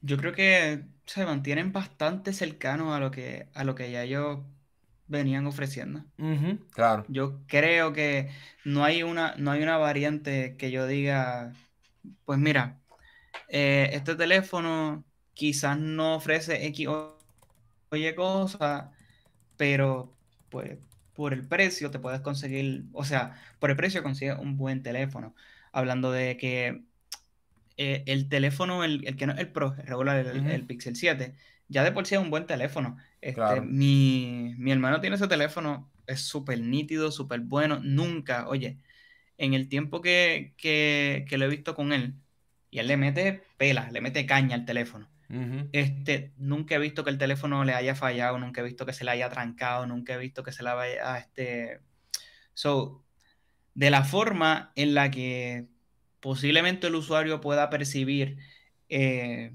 Yo 0.00 0.16
creo 0.16 0.32
que 0.32 0.84
se 1.06 1.24
mantienen 1.26 1.72
bastante 1.72 2.32
cercanos 2.32 2.94
a 2.94 3.00
lo 3.00 3.10
que, 3.10 3.48
a 3.54 3.64
lo 3.64 3.74
que 3.74 3.90
ya 3.90 4.02
ellos 4.02 4.40
venían 5.06 5.46
ofreciendo. 5.46 6.04
claro. 6.70 7.06
Yo 7.08 7.44
creo 7.46 7.92
que 7.92 8.30
no 8.64 8.84
hay 8.84 9.02
una, 9.02 9.36
no 9.36 9.50
hay 9.52 9.62
una 9.62 9.78
variante 9.78 10.56
que 10.56 10.70
yo 10.70 10.86
diga 10.86 11.54
pues 12.24 12.38
mira, 12.38 12.78
eh, 13.48 13.90
este 13.92 14.14
teléfono 14.14 15.04
quizás 15.34 15.78
no 15.78 16.16
ofrece 16.16 16.66
X 16.66 16.86
o 16.88 17.16
Y 17.92 18.14
cosa, 18.14 18.92
pero 19.56 20.14
pues 20.50 20.78
por 21.14 21.32
el 21.32 21.46
precio 21.46 21.90
te 21.90 21.98
puedes 21.98 22.20
conseguir, 22.20 22.84
o 22.92 23.04
sea, 23.04 23.36
por 23.58 23.70
el 23.70 23.76
precio 23.76 24.02
consigues 24.02 24.38
un 24.38 24.56
buen 24.56 24.82
teléfono. 24.82 25.34
Hablando 25.72 26.10
de 26.10 26.36
que 26.36 26.82
eh, 27.76 28.02
el 28.06 28.28
teléfono, 28.28 28.84
el, 28.84 29.16
que 29.16 29.26
no 29.26 29.32
es 29.32 29.38
el 29.38 29.48
Pro, 29.48 29.74
el 29.78 29.86
regular, 29.86 30.18
el, 30.18 30.66
Pixel 30.66 30.96
7, 30.96 31.34
ya 31.68 31.84
de 31.84 31.92
por 31.92 32.06
sí 32.06 32.14
es 32.14 32.20
un 32.20 32.30
buen 32.30 32.46
teléfono. 32.46 32.98
Este, 33.20 33.60
mi, 33.60 34.54
hermano 34.66 35.00
tiene 35.00 35.16
ese 35.16 35.28
teléfono, 35.28 35.90
es 36.06 36.20
súper 36.20 36.60
nítido, 36.60 37.10
súper 37.10 37.40
bueno. 37.40 37.80
Nunca, 37.82 38.48
oye, 38.48 38.78
en 39.40 39.54
el 39.54 39.68
tiempo 39.68 40.02
que, 40.02 40.54
lo 41.30 41.44
he 41.44 41.48
visto 41.48 41.74
con 41.74 41.92
él, 41.92 42.14
y 42.70 42.78
él 42.78 42.86
le 42.86 42.98
mete 42.98 43.42
pela, 43.56 43.90
le 43.90 44.02
mete 44.02 44.26
caña 44.26 44.54
al 44.54 44.66
teléfono. 44.66 45.08
este, 45.72 46.32
nunca 46.36 46.74
he 46.74 46.78
visto 46.78 47.04
que 47.04 47.10
el 47.10 47.18
teléfono 47.18 47.64
le 47.64 47.72
haya 47.72 47.94
fallado, 47.94 48.38
nunca 48.38 48.60
he 48.60 48.64
visto 48.64 48.84
que 48.84 48.92
se 48.92 49.04
le 49.04 49.12
haya 49.12 49.30
trancado, 49.30 49.86
nunca 49.86 50.14
he 50.14 50.18
visto 50.18 50.42
que 50.44 50.52
se 50.52 50.62
le 50.62 50.70
haya... 50.70 51.18
Este... 51.18 51.80
So, 52.52 53.02
de 53.74 53.90
la 53.90 54.04
forma 54.04 54.72
en 54.76 54.92
la 54.92 55.10
que 55.10 55.68
posiblemente 56.20 56.88
el 56.88 56.94
usuario 56.94 57.40
pueda 57.40 57.70
percibir, 57.70 58.36
eh, 58.90 59.54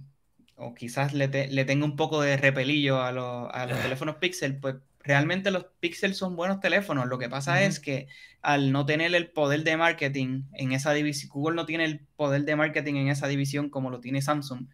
o 0.55 0.73
quizás 0.73 1.13
le, 1.13 1.27
tenga 1.27 1.85
un 1.85 1.95
poco 1.95 2.21
de 2.21 2.37
repelillo 2.37 3.01
a, 3.01 3.09
a 3.09 3.65
los 3.67 3.81
teléfonos 3.83 4.15
Pixel, 4.15 4.57
pues 4.57 4.77
realmente 5.05 5.51
los 5.51 5.65
Pixels 5.79 6.17
son 6.17 6.35
buenos 6.35 6.59
teléfonos. 6.59 7.07
Lo 7.07 7.19
que 7.19 7.29
pasa 7.29 7.61
es 7.63 7.79
que 7.79 8.07
al 8.41 8.71
no 8.71 8.85
tener 8.85 9.13
el 9.13 9.29
poder 9.29 9.63
de 9.63 9.77
marketing 9.77 10.43
en 10.53 10.71
esa 10.71 10.93
división, 10.93 11.29
Google 11.31 11.55
no 11.55 11.65
tiene 11.65 11.85
el 11.85 11.99
poder 12.15 12.43
de 12.43 12.55
marketing 12.55 12.95
en 12.95 13.07
esa 13.09 13.27
división 13.27 13.69
como 13.69 13.89
lo 13.89 13.99
tiene 13.99 14.21
Samsung, 14.21 14.67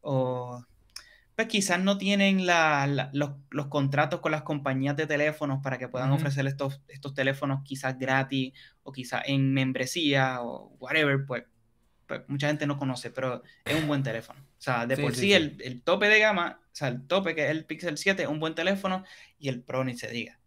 o 0.00 0.64
pues 1.34 1.48
quizás 1.48 1.80
no 1.80 1.98
tienen 1.98 2.46
los, 2.46 3.68
contratos 3.68 4.20
con 4.20 4.32
las 4.32 4.42
compañías 4.42 4.96
de 4.96 5.06
teléfonos 5.06 5.60
para 5.62 5.78
que 5.78 5.88
puedan 5.88 6.12
ofrecer 6.12 6.46
estos, 6.46 6.82
estos 6.88 7.14
teléfonos 7.14 7.62
quizás 7.64 7.98
gratis 7.98 8.52
o 8.82 8.92
quizás 8.92 9.22
en 9.26 9.52
membresía 9.52 10.42
o 10.42 10.76
whatever, 10.78 11.24
pues 11.26 11.44
pues, 12.12 12.28
mucha 12.28 12.48
gente 12.48 12.66
no 12.66 12.76
conoce, 12.76 13.10
pero 13.10 13.42
es 13.64 13.74
un 13.74 13.88
buen 13.88 14.02
teléfono. 14.02 14.38
O 14.38 14.60
sea, 14.60 14.86
de 14.86 14.98
por 14.98 15.14
sí, 15.14 15.32
El, 15.32 15.80
tope 15.82 16.08
de 16.08 16.18
gama, 16.18 16.60
o 16.62 16.74
sea, 16.74 16.88
el 16.88 17.06
tope 17.06 17.34
que 17.34 17.46
es 17.46 17.50
el 17.50 17.64
Pixel 17.64 17.96
7 17.96 18.24
es 18.24 18.28
un 18.28 18.38
buen 18.38 18.54
teléfono 18.54 19.02
y 19.42 19.48
el 19.48 19.60
Pro 19.60 19.84
ni 19.84 19.96
se 19.98 20.08
diga. 20.08 20.38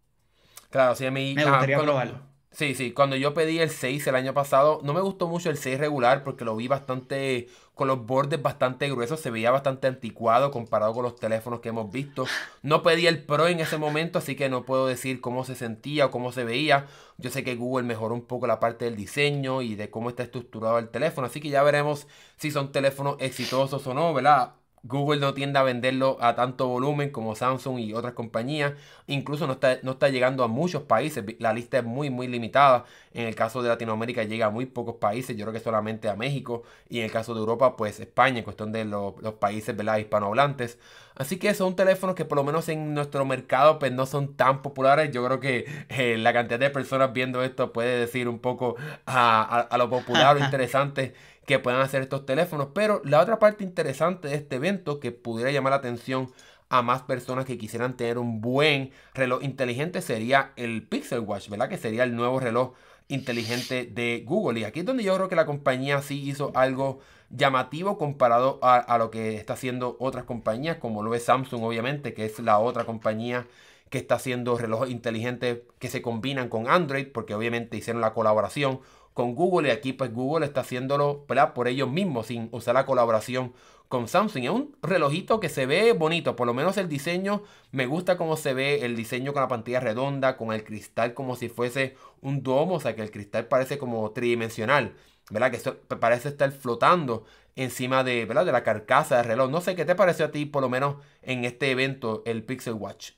Claro, 0.70 0.96
sí, 0.96 1.06
a 1.06 1.10
mí... 1.10 1.34
Me 1.34 1.44
gustaría 1.44 1.78
probarlo. 1.78 2.20
Sí, 2.50 2.74
sí, 2.74 2.92
cuando 2.92 3.16
yo 3.16 3.34
pedí 3.34 3.58
el 3.58 3.68
6 3.68 4.06
el 4.06 4.14
año 4.14 4.32
pasado, 4.32 4.80
no 4.82 4.94
me 4.94 5.02
gustó 5.02 5.28
mucho 5.28 5.50
el 5.50 5.58
6 5.58 5.78
regular 5.78 6.24
porque 6.24 6.46
lo 6.46 6.56
vi 6.56 6.68
bastante, 6.68 7.48
con 7.74 7.86
los 7.86 8.06
bordes 8.06 8.40
bastante 8.40 8.88
gruesos, 8.88 9.20
se 9.20 9.30
veía 9.30 9.50
bastante 9.50 9.88
anticuado 9.88 10.50
comparado 10.50 10.94
con 10.94 11.02
los 11.02 11.16
teléfonos 11.16 11.60
que 11.60 11.68
hemos 11.68 11.92
visto. 11.92 12.24
No 12.62 12.82
pedí 12.82 13.06
el 13.06 13.22
Pro 13.22 13.46
en 13.46 13.60
ese 13.60 13.76
momento, 13.76 14.18
así 14.18 14.36
que 14.36 14.48
no 14.48 14.64
puedo 14.64 14.86
decir 14.86 15.20
cómo 15.20 15.44
se 15.44 15.54
sentía 15.54 16.06
o 16.06 16.10
cómo 16.10 16.32
se 16.32 16.44
veía. 16.44 16.86
Yo 17.18 17.30
sé 17.30 17.44
que 17.44 17.56
Google 17.56 17.86
mejoró 17.86 18.14
un 18.14 18.24
poco 18.24 18.46
la 18.46 18.58
parte 18.58 18.86
del 18.86 18.96
diseño 18.96 19.60
y 19.60 19.74
de 19.74 19.90
cómo 19.90 20.08
está 20.08 20.22
estructurado 20.22 20.78
el 20.78 20.88
teléfono, 20.88 21.26
así 21.26 21.42
que 21.42 21.50
ya 21.50 21.62
veremos 21.62 22.06
si 22.38 22.50
son 22.50 22.72
teléfonos 22.72 23.16
exitosos 23.20 23.86
o 23.86 23.92
no, 23.92 24.14
¿verdad? 24.14 24.54
Google 24.86 25.20
no 25.20 25.34
tiende 25.34 25.58
a 25.58 25.62
venderlo 25.62 26.18
a 26.20 26.34
tanto 26.34 26.68
volumen 26.68 27.10
como 27.10 27.34
Samsung 27.34 27.78
y 27.78 27.92
otras 27.92 28.14
compañías. 28.14 28.72
Incluso 29.06 29.46
no 29.46 29.54
está, 29.54 29.78
no 29.82 29.92
está 29.92 30.08
llegando 30.08 30.44
a 30.44 30.48
muchos 30.48 30.82
países. 30.82 31.24
La 31.38 31.52
lista 31.52 31.78
es 31.78 31.84
muy, 31.84 32.10
muy 32.10 32.28
limitada. 32.28 32.84
En 33.12 33.26
el 33.26 33.34
caso 33.34 33.62
de 33.62 33.68
Latinoamérica 33.68 34.24
llega 34.24 34.46
a 34.46 34.50
muy 34.50 34.66
pocos 34.66 34.96
países. 34.96 35.36
Yo 35.36 35.44
creo 35.44 35.52
que 35.52 35.60
solamente 35.60 36.08
a 36.08 36.16
México. 36.16 36.62
Y 36.88 36.98
en 36.98 37.06
el 37.06 37.10
caso 37.12 37.34
de 37.34 37.40
Europa, 37.40 37.76
pues 37.76 38.00
España, 38.00 38.38
en 38.38 38.44
cuestión 38.44 38.72
de 38.72 38.84
los, 38.84 39.14
países 39.40 39.76
¿verdad? 39.76 39.98
hispanohablantes. 39.98 40.78
Así 41.16 41.38
que 41.38 41.54
son 41.54 41.74
teléfonos 41.76 42.14
que 42.14 42.26
por 42.26 42.36
lo 42.36 42.44
menos 42.44 42.68
en 42.68 42.92
nuestro 42.92 43.24
mercado 43.24 43.78
pues 43.78 43.90
no 43.92 44.06
son 44.06 44.34
tan 44.36 44.62
populares. 44.62 45.10
Yo 45.12 45.24
creo 45.24 45.40
que 45.40 45.64
eh, 45.88 46.18
la 46.18 46.32
cantidad 46.32 46.60
de 46.60 46.70
personas 46.70 47.12
viendo 47.12 47.42
esto 47.42 47.72
puede 47.72 47.98
decir 47.98 48.28
un 48.28 48.38
poco 48.38 48.76
a, 49.06 49.60
a 49.60 49.78
lo 49.78 49.88
popular 49.88 50.36
o 50.36 50.38
interesante 50.44 51.14
que 51.46 51.58
puedan 51.58 51.80
hacer 51.80 52.02
estos 52.02 52.26
teléfonos. 52.26 52.68
Pero 52.74 53.00
la 53.04 53.20
otra 53.20 53.38
parte 53.38 53.64
interesante 53.64 54.28
de 54.28 54.34
este 54.34 54.56
evento 54.56 55.00
que 55.00 55.12
pudiera 55.12 55.50
llamar 55.50 55.70
la 55.70 55.76
atención 55.78 56.30
a 56.68 56.82
más 56.82 57.02
personas 57.02 57.44
que 57.44 57.58
quisieran 57.58 57.96
tener 57.96 58.18
un 58.18 58.40
buen 58.40 58.90
reloj 59.14 59.42
inteligente 59.42 60.02
sería 60.02 60.52
el 60.56 60.82
Pixel 60.86 61.20
Watch, 61.20 61.48
¿verdad? 61.48 61.68
Que 61.68 61.78
sería 61.78 62.02
el 62.02 62.16
nuevo 62.16 62.40
reloj 62.40 62.74
inteligente 63.08 63.86
de 63.86 64.24
Google. 64.26 64.60
Y 64.60 64.64
aquí 64.64 64.80
es 64.80 64.86
donde 64.86 65.04
yo 65.04 65.14
creo 65.14 65.28
que 65.28 65.36
la 65.36 65.46
compañía 65.46 66.02
sí 66.02 66.28
hizo 66.28 66.50
algo 66.56 66.98
llamativo 67.30 67.98
comparado 67.98 68.58
a, 68.62 68.76
a, 68.76 68.98
lo 68.98 69.10
que 69.10 69.36
está 69.36 69.52
haciendo 69.52 69.96
otras 70.00 70.24
compañías, 70.24 70.78
como 70.78 71.02
lo 71.04 71.14
es 71.14 71.24
Samsung, 71.24 71.62
obviamente, 71.62 72.14
que 72.14 72.24
es 72.24 72.38
la 72.40 72.58
otra 72.58 72.84
compañía 72.84 73.46
que 73.90 73.98
está 73.98 74.16
haciendo 74.16 74.58
relojes 74.58 74.90
inteligentes 74.90 75.60
que 75.78 75.88
se 75.88 76.02
combinan 76.02 76.48
con 76.48 76.68
Android, 76.68 77.06
porque 77.12 77.34
obviamente 77.34 77.76
hicieron 77.76 78.00
la 78.00 78.14
colaboración 78.14 78.80
con 79.16 79.34
Google 79.34 79.68
y 79.68 79.70
aquí 79.70 79.94
pues 79.94 80.12
Google 80.12 80.44
está 80.44 80.60
haciéndolo 80.60 81.24
por 81.54 81.68
ellos 81.68 81.88
mismos 81.90 82.26
sin 82.26 82.50
usar 82.52 82.74
la 82.74 82.84
colaboración 82.84 83.54
con 83.88 84.08
Samsung. 84.08 84.44
Es 84.44 84.50
un 84.50 84.76
relojito 84.82 85.40
que 85.40 85.48
se 85.48 85.64
ve 85.64 85.92
bonito, 85.94 86.36
por 86.36 86.46
lo 86.46 86.52
menos 86.52 86.76
el 86.76 86.90
diseño 86.90 87.42
me 87.72 87.86
gusta 87.86 88.18
cómo 88.18 88.36
se 88.36 88.52
ve 88.52 88.84
el 88.84 88.94
diseño 88.94 89.32
con 89.32 89.40
la 89.40 89.48
pantalla 89.48 89.80
redonda, 89.80 90.36
con 90.36 90.52
el 90.52 90.64
cristal 90.64 91.14
como 91.14 91.34
si 91.34 91.48
fuese 91.48 91.96
un 92.20 92.42
domo, 92.42 92.74
o 92.74 92.80
sea 92.80 92.94
que 92.94 93.00
el 93.00 93.10
cristal 93.10 93.46
parece 93.48 93.78
como 93.78 94.10
tridimensional, 94.10 94.94
¿verdad? 95.30 95.50
Que 95.50 95.96
parece 95.96 96.28
estar 96.28 96.52
flotando 96.52 97.24
encima 97.56 98.04
de, 98.04 98.26
¿verdad? 98.26 98.44
de 98.44 98.52
la 98.52 98.64
carcasa 98.64 99.16
del 99.16 99.24
reloj. 99.26 99.50
No 99.50 99.62
sé 99.62 99.74
qué 99.76 99.86
te 99.86 99.94
pareció 99.94 100.26
a 100.26 100.30
ti 100.30 100.44
por 100.44 100.60
lo 100.60 100.68
menos 100.68 100.96
en 101.22 101.46
este 101.46 101.70
evento 101.70 102.22
el 102.26 102.44
Pixel 102.44 102.74
Watch. 102.74 103.12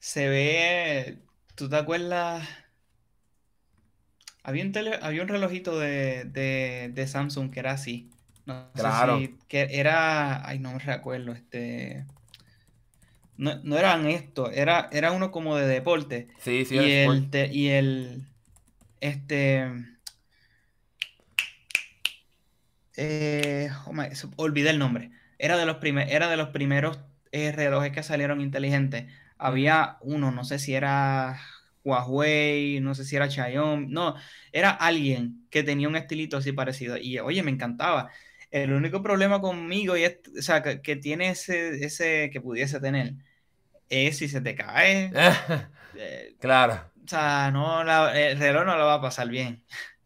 Se 0.00 0.28
ve, 0.28 1.22
¿tú 1.54 1.68
te 1.68 1.76
acuerdas? 1.76 2.61
Había 4.44 4.64
un, 4.64 4.72
había 5.02 5.22
un 5.22 5.28
relojito 5.28 5.78
de, 5.78 7.04
Samsung 7.06 7.50
que 7.50 7.60
era 7.60 7.72
así. 7.72 8.10
No 8.44 8.72
claro. 8.74 9.20
que 9.48 9.68
era. 9.70 10.46
Ay, 10.46 10.58
no 10.58 10.72
me 10.72 10.78
recuerdo. 10.78 11.32
Este. 11.32 12.04
No, 13.36 13.76
eran 13.76 14.06
esto, 14.06 14.50
era, 14.50 14.88
era 14.92 15.10
uno 15.10 15.30
como 15.32 15.56
de 15.56 15.66
deporte. 15.66 16.28
Sí, 16.38 16.64
sí, 16.64 16.76
y 16.76 16.92
el, 16.92 17.30
y 17.52 17.68
el. 17.68 18.26
Este. 19.00 19.68
Eh, 22.96 23.70
oh 23.86 23.94
olvidé 24.36 24.70
el 24.70 24.78
nombre. 24.78 25.10
Era 25.38 25.56
de 25.56 25.66
los, 25.66 25.78
era 25.82 26.28
de 26.28 26.36
los 26.36 26.48
primeros 26.48 26.98
eh, 27.32 27.52
relojes 27.52 27.92
que 27.92 28.02
salieron 28.02 28.40
inteligentes. 28.40 29.06
Había 29.38 29.96
uno, 30.02 30.30
no 30.30 30.44
sé 30.44 30.58
si 30.58 30.74
era 30.74 31.40
Huawei, 31.84 32.80
no 32.80 32.94
sé 32.94 33.04
si 33.04 33.16
era 33.16 33.30
Xiaomi, 33.30 33.86
no, 33.88 34.14
era 34.52 34.70
alguien 34.70 35.46
que 35.50 35.62
tenía 35.62 35.88
un 35.88 35.96
estilito 35.96 36.36
así 36.36 36.52
parecido. 36.52 36.96
Y 36.96 37.18
oye, 37.18 37.42
me 37.42 37.50
encantaba. 37.50 38.10
El 38.50 38.72
único 38.72 39.02
problema 39.02 39.40
conmigo, 39.40 39.96
y 39.96 40.04
o 40.04 40.42
sea, 40.42 40.62
que, 40.62 40.96
tiene 40.96 41.30
ese, 41.30 41.84
ese 41.84 42.30
que 42.30 42.40
pudiese 42.40 42.80
tener, 42.80 43.14
es 43.88 44.18
si 44.18 44.28
se 44.28 44.40
te 44.40 44.54
cae. 44.54 45.12
Eh, 45.94 46.36
claro. 46.40 46.90
O 47.04 47.06
sea, 47.06 47.50
no, 47.50 47.82
el 48.12 48.38
reloj 48.38 48.64
no 48.64 48.78
lo 48.78 48.86
va 48.86 48.94
a 48.94 49.00
pasar 49.02 49.28
bien. 49.28 49.62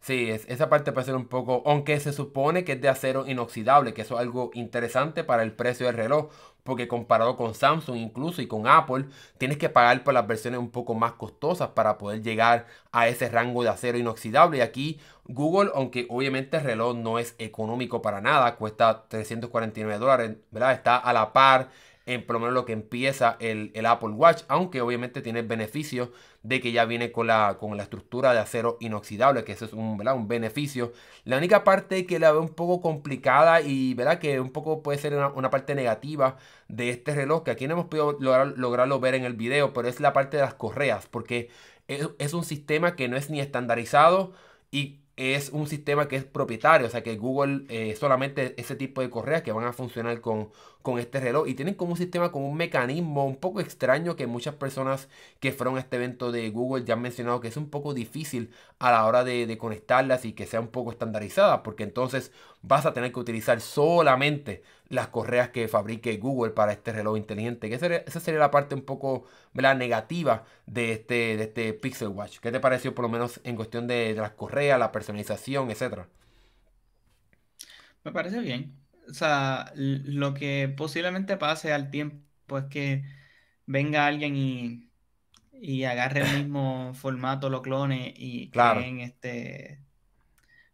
Sí, 0.06 0.30
esa 0.30 0.68
parte 0.68 0.92
puede 0.92 1.06
ser 1.06 1.16
un 1.16 1.26
poco, 1.26 1.64
aunque 1.66 1.98
se 1.98 2.12
supone 2.12 2.62
que 2.62 2.75
es 2.75 2.80
de 2.80 2.88
acero 2.88 3.26
inoxidable, 3.26 3.92
que 3.92 4.02
eso 4.02 4.14
es 4.14 4.20
algo 4.20 4.52
interesante 4.54 5.25
para 5.25 5.42
el 5.42 5.50
precio 5.52 5.86
del 5.86 5.96
reloj, 5.96 6.30
porque 6.62 6.86
comparado 6.86 7.36
con 7.36 7.56
Samsung 7.56 7.96
incluso 7.96 8.40
y 8.40 8.46
con 8.46 8.68
Apple, 8.68 9.06
tienes 9.36 9.58
que 9.58 9.68
pagar 9.68 10.04
por 10.04 10.14
las 10.14 10.25
versiones 10.28 10.60
un 10.60 10.70
poco 10.70 10.94
más 10.94 11.14
costosas 11.14 11.70
para 11.70 11.98
poder 11.98 12.22
llegar 12.22 12.66
a 12.92 13.08
ese 13.08 13.28
rango 13.28 13.64
de 13.64 13.70
acero 13.70 13.98
inoxidable. 13.98 14.58
Y 14.58 14.60
aquí 14.60 15.00
Google, 15.25 15.72
aunque 15.75 16.06
obviamente 16.08 16.58
el 16.58 16.62
reloj 16.62 16.96
no 16.96 17.18
es 17.18 17.34
económico 17.38 18.00
para 18.00 18.20
nada, 18.20 18.54
cuesta 18.54 19.08
349 19.08 19.98
dólares, 19.98 20.36
¿verdad? 20.52 20.72
Está 20.75 20.98
a 20.98 21.12
la 21.12 21.32
par 21.32 21.70
en 22.06 22.25
por 22.25 22.34
lo 22.34 22.40
menos 22.40 22.54
lo 22.54 22.64
que 22.64 22.72
empieza 22.72 23.36
el, 23.40 23.72
Apple 23.84 24.10
Watch, 24.10 24.44
aunque 24.48 24.80
obviamente 24.80 25.20
tiene 25.20 25.40
el 25.40 25.46
beneficio 25.46 26.12
de 26.48 26.60
que 26.60 26.70
ya 26.70 26.84
viene 26.84 27.10
con 27.10 27.26
la, 27.26 27.56
con 27.58 27.76
la 27.76 27.82
estructura 27.82 28.32
de 28.32 28.38
acero 28.38 28.76
inoxidable, 28.80 29.42
que 29.44 29.52
eso 29.52 29.64
es 29.64 29.72
un, 29.72 30.00
un 30.06 30.28
beneficio. 30.28 30.92
La 31.24 31.38
única 31.38 31.64
parte 31.64 32.06
que 32.06 32.20
la 32.20 32.30
veo 32.30 32.40
un 32.40 32.54
poco 32.54 32.80
complicada 32.80 33.60
y 33.62 33.94
¿verdad? 33.94 34.20
que 34.20 34.38
un 34.40 34.50
poco 34.50 34.82
puede 34.82 34.98
ser 34.98 35.14
una, 35.14 35.50
parte 35.50 35.74
negativa 35.74 36.36
de 36.68 36.90
este 36.90 37.14
reloj, 37.14 37.42
que 37.42 37.50
aquí 37.50 37.66
no 37.66 37.74
hemos 37.74 37.86
podido 37.86 38.16
lograr, 38.20 38.54
lograrlo 38.56 39.00
ver 39.00 39.14
en 39.14 39.24
el 39.24 39.34
video, 39.34 39.72
pero 39.72 39.88
es 39.88 39.98
la 40.00 40.12
parte 40.12 40.36
de 40.36 40.44
las 40.44 40.54
correas, 40.54 41.06
porque 41.06 41.50
es, 41.88 42.08
es 42.18 42.32
un 42.32 42.44
sistema 42.44 42.94
que 42.94 43.08
no 43.08 43.16
es 43.16 43.28
ni 43.30 43.40
estandarizado 43.40 44.32
y 44.70 45.00
es 45.16 45.49
un 45.50 45.66
sistema 45.66 46.08
que 46.08 46.16
es 46.16 46.25
propietario, 46.25 46.87
o 46.87 46.90
sea 46.90 47.02
que 47.02 47.16
Google 47.16 47.64
eh, 47.68 47.96
solamente 47.96 48.54
ese 48.61 48.76
tipo 48.76 49.00
de 49.00 49.08
correas 49.08 49.42
que 49.42 49.50
van 49.52 49.64
a 49.64 49.73
funcionar 49.73 50.20
con, 50.20 50.50
con 50.82 50.99
este 50.99 51.20
reloj. 51.20 51.49
Y 51.49 51.54
tienen 51.54 51.75
como 51.75 51.92
un 51.92 51.99
sistema, 51.99 52.30
como 52.30 52.49
un 52.49 52.56
mecanismo 52.56 53.26
un 53.26 53.37
poco 53.37 53.61
extraño 53.61 54.14
que 54.14 54.26
muchas 54.26 54.54
personas 54.54 55.08
que 55.40 55.52
fueron 55.52 55.76
a 55.76 55.80
este 55.80 55.96
evento 55.96 56.32
de 56.32 56.50
Google 56.50 56.85
ya 56.85 56.94
han 56.94 57.02
mencionado 57.02 57.40
que 57.40 57.49
es 57.49 57.56
un 57.56 57.70
poco 57.70 57.94
difícil 57.94 58.50
a 58.78 58.90
la 58.92 59.06
hora 59.06 59.25
de, 59.25 59.56
conectarlas 59.58 60.25
y 60.26 60.32
que 60.32 60.46
sea 60.46 60.61
un 60.61 60.68
poco 60.68 60.92
estandarizada 60.92 61.62
porque 61.62 61.82
entonces 61.82 62.30
vas 62.62 62.85
a 62.87 62.92
tener 62.92 63.11
que 63.12 63.20
utilizar 63.20 63.61
solamente 63.61 64.62
las 64.88 65.08
correas 65.08 65.50
que 65.50 65.68
fabrique 65.68 66.16
Google 66.18 66.52
para 66.52 66.72
este 66.72 66.92
reloj 66.92 67.16
inteligente. 67.16 67.68
Que 67.68 67.74
esa 67.76 68.20
sería 68.20 68.40
la 68.40 68.50
parte 68.50 68.74
un 68.74 68.82
poco 68.82 69.24
la 69.54 69.74
negativa 69.74 70.44
de 70.66 70.92
este, 70.92 71.36
de 71.36 71.44
este 71.44 71.72
Pixel 71.74 72.08
Watch. 72.08 72.38
¿Qué 72.40 72.52
te 72.52 72.60
pareció 72.60 72.94
por 72.94 73.04
lo 73.04 73.08
menos 73.08 73.40
en 73.44 73.56
cuestión 73.56 73.86
de, 73.86 74.14
de 74.14 74.20
las 74.20 74.32
correas, 74.32 74.78
la 74.78 74.92
personalización, 74.92 75.70
etcétera? 75.70 76.08
Me 78.04 78.12
parece 78.12 78.40
bien 78.40 78.86
o 79.08 79.14
sea, 79.14 79.72
lo 79.74 80.34
que 80.34 80.72
posiblemente 80.76 81.36
pase 81.36 81.72
al 81.72 81.90
tiempo 81.90 82.58
es 82.58 82.64
que 82.66 83.04
venga 83.66 84.06
alguien 84.06 84.36
y, 84.36 84.90
y 85.52 85.84
agarre 85.84 86.22
el 86.22 86.32
mismo 86.44 86.94
formato, 86.94 87.50
lo 87.50 87.62
clone 87.62 88.12
y 88.16 88.50
claro. 88.50 88.80
creen 88.80 89.00
este. 89.00 89.80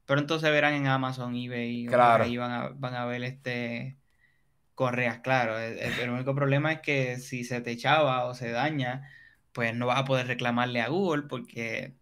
Pero 0.07 0.21
entonces 0.21 0.51
verán 0.51 0.75
en 0.75 0.87
Amazon, 0.87 1.35
eBay, 1.37 1.87
claro. 1.87 2.25
ahí 2.25 2.37
van 2.37 2.51
a, 2.51 2.69
van 2.71 2.95
a 2.95 3.07
ver 3.07 3.23
este 3.25 3.99
correas, 4.83 5.21
claro. 5.21 5.59
El, 5.59 6.11
único 6.11 6.35
problema 6.35 6.73
es 6.73 6.81
que 6.81 7.19
si 7.19 7.45
se 7.45 7.61
te 7.61 7.71
echaba 7.71 8.25
o 8.25 8.35
se 8.35 8.51
daña, 8.51 9.09
pues 9.53 9.75
no 9.77 9.87
vas 9.87 10.01
a 10.01 10.05
poder 10.05 10.27
reclamarle 10.27 10.81
a 10.81 10.89
Google 10.89 11.23
porque, 11.29 11.95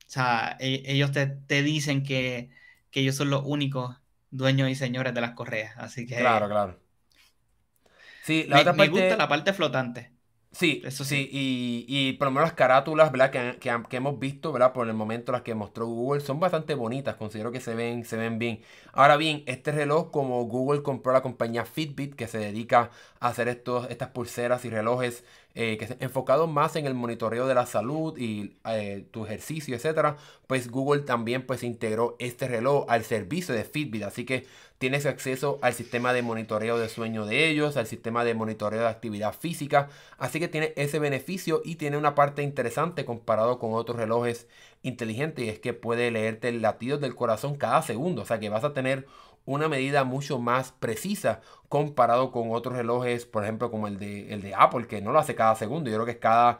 o 0.00 0.10
sea, 0.10 0.56
e, 0.58 0.82
ellos 0.86 1.12
te, 1.12 1.26
te 1.28 1.62
dicen 1.62 2.02
que, 2.02 2.50
que 2.90 3.00
ellos 3.00 3.14
son 3.14 3.30
los 3.30 3.42
únicos 3.44 3.96
dueños 4.30 4.68
y 4.68 4.74
señores 4.74 5.14
de 5.14 5.20
las 5.20 5.32
correas. 5.32 5.74
Así 5.78 6.04
que. 6.06 6.16
Claro, 6.16 6.48
claro. 6.48 6.80
Sí, 8.24 8.44
la 8.48 8.56
me, 8.56 8.62
otra 8.62 8.74
parte... 8.74 8.90
me 8.92 9.00
gusta 9.00 9.16
la 9.16 9.28
parte 9.28 9.52
flotante. 9.52 10.15
Sí, 10.58 10.80
eso 10.86 11.04
sí, 11.04 11.28
y, 11.30 11.84
y, 11.86 12.14
por 12.14 12.28
lo 12.28 12.30
menos 12.30 12.48
las 12.48 12.54
carátulas, 12.54 13.12
¿verdad? 13.12 13.30
Que, 13.30 13.58
que, 13.90 13.96
hemos 13.96 14.18
visto, 14.18 14.52
¿verdad? 14.52 14.72
Por 14.72 14.88
el 14.88 14.94
momento 14.94 15.30
las 15.30 15.42
que 15.42 15.54
mostró 15.54 15.86
Google 15.86 16.22
son 16.22 16.40
bastante 16.40 16.74
bonitas, 16.74 17.16
considero 17.16 17.52
que 17.52 17.60
se 17.60 17.74
ven, 17.74 18.06
se 18.06 18.16
ven 18.16 18.38
bien. 18.38 18.62
Ahora 18.94 19.18
bien, 19.18 19.42
este 19.44 19.70
reloj, 19.70 20.10
como 20.10 20.42
Google 20.44 20.82
compró 20.82 21.12
la 21.12 21.20
compañía 21.20 21.66
Fitbit, 21.66 22.14
que 22.14 22.26
se 22.26 22.38
dedica 22.38 22.90
a 23.20 23.28
hacer 23.28 23.48
estos, 23.48 23.90
estas 23.90 24.08
pulseras 24.08 24.64
y 24.64 24.70
relojes 24.70 25.24
eh, 25.58 25.78
que 25.78 25.96
enfocado 26.00 26.46
más 26.46 26.76
en 26.76 26.84
el 26.84 26.92
monitoreo 26.92 27.46
de 27.46 27.54
la 27.54 27.64
salud 27.64 28.18
y 28.18 28.58
eh, 28.66 29.06
tu 29.10 29.24
ejercicio, 29.24 29.74
etcétera, 29.74 30.18
pues 30.46 30.70
Google 30.70 31.00
también 31.00 31.46
pues 31.46 31.62
integró 31.62 32.14
este 32.18 32.46
reloj 32.46 32.84
al 32.88 33.04
servicio 33.04 33.54
de 33.54 33.64
Fitbit, 33.64 34.02
así 34.02 34.26
que 34.26 34.44
tienes 34.76 35.06
acceso 35.06 35.58
al 35.62 35.72
sistema 35.72 36.12
de 36.12 36.20
monitoreo 36.20 36.78
de 36.78 36.90
sueño 36.90 37.24
de 37.24 37.48
ellos, 37.48 37.78
al 37.78 37.86
sistema 37.86 38.22
de 38.22 38.34
monitoreo 38.34 38.80
de 38.82 38.88
actividad 38.88 39.32
física, 39.32 39.88
así 40.18 40.40
que 40.40 40.48
tiene 40.48 40.74
ese 40.76 40.98
beneficio 40.98 41.62
y 41.64 41.76
tiene 41.76 41.96
una 41.96 42.14
parte 42.14 42.42
interesante 42.42 43.06
comparado 43.06 43.58
con 43.58 43.72
otros 43.72 43.96
relojes 43.96 44.48
inteligentes 44.82 45.46
y 45.46 45.48
es 45.48 45.58
que 45.58 45.72
puede 45.72 46.10
leerte 46.10 46.50
el 46.50 46.60
latido 46.60 46.98
del 46.98 47.14
corazón 47.14 47.56
cada 47.56 47.80
segundo, 47.80 48.22
o 48.22 48.26
sea 48.26 48.38
que 48.38 48.50
vas 48.50 48.64
a 48.64 48.74
tener 48.74 49.06
una 49.46 49.68
medida 49.68 50.04
mucho 50.04 50.38
más 50.38 50.72
precisa 50.72 51.40
comparado 51.68 52.32
con 52.32 52.50
otros 52.52 52.76
relojes, 52.76 53.26
por 53.26 53.44
ejemplo, 53.44 53.70
como 53.70 53.88
el 53.88 53.98
de, 53.98 54.32
el 54.32 54.42
de 54.42 54.54
Apple, 54.54 54.86
que 54.86 55.00
no 55.00 55.12
lo 55.12 55.18
hace 55.18 55.34
cada 55.34 55.54
segundo, 55.56 55.90
yo 55.90 55.96
creo 55.96 56.06
que 56.06 56.12
es 56.12 56.18
cada 56.18 56.58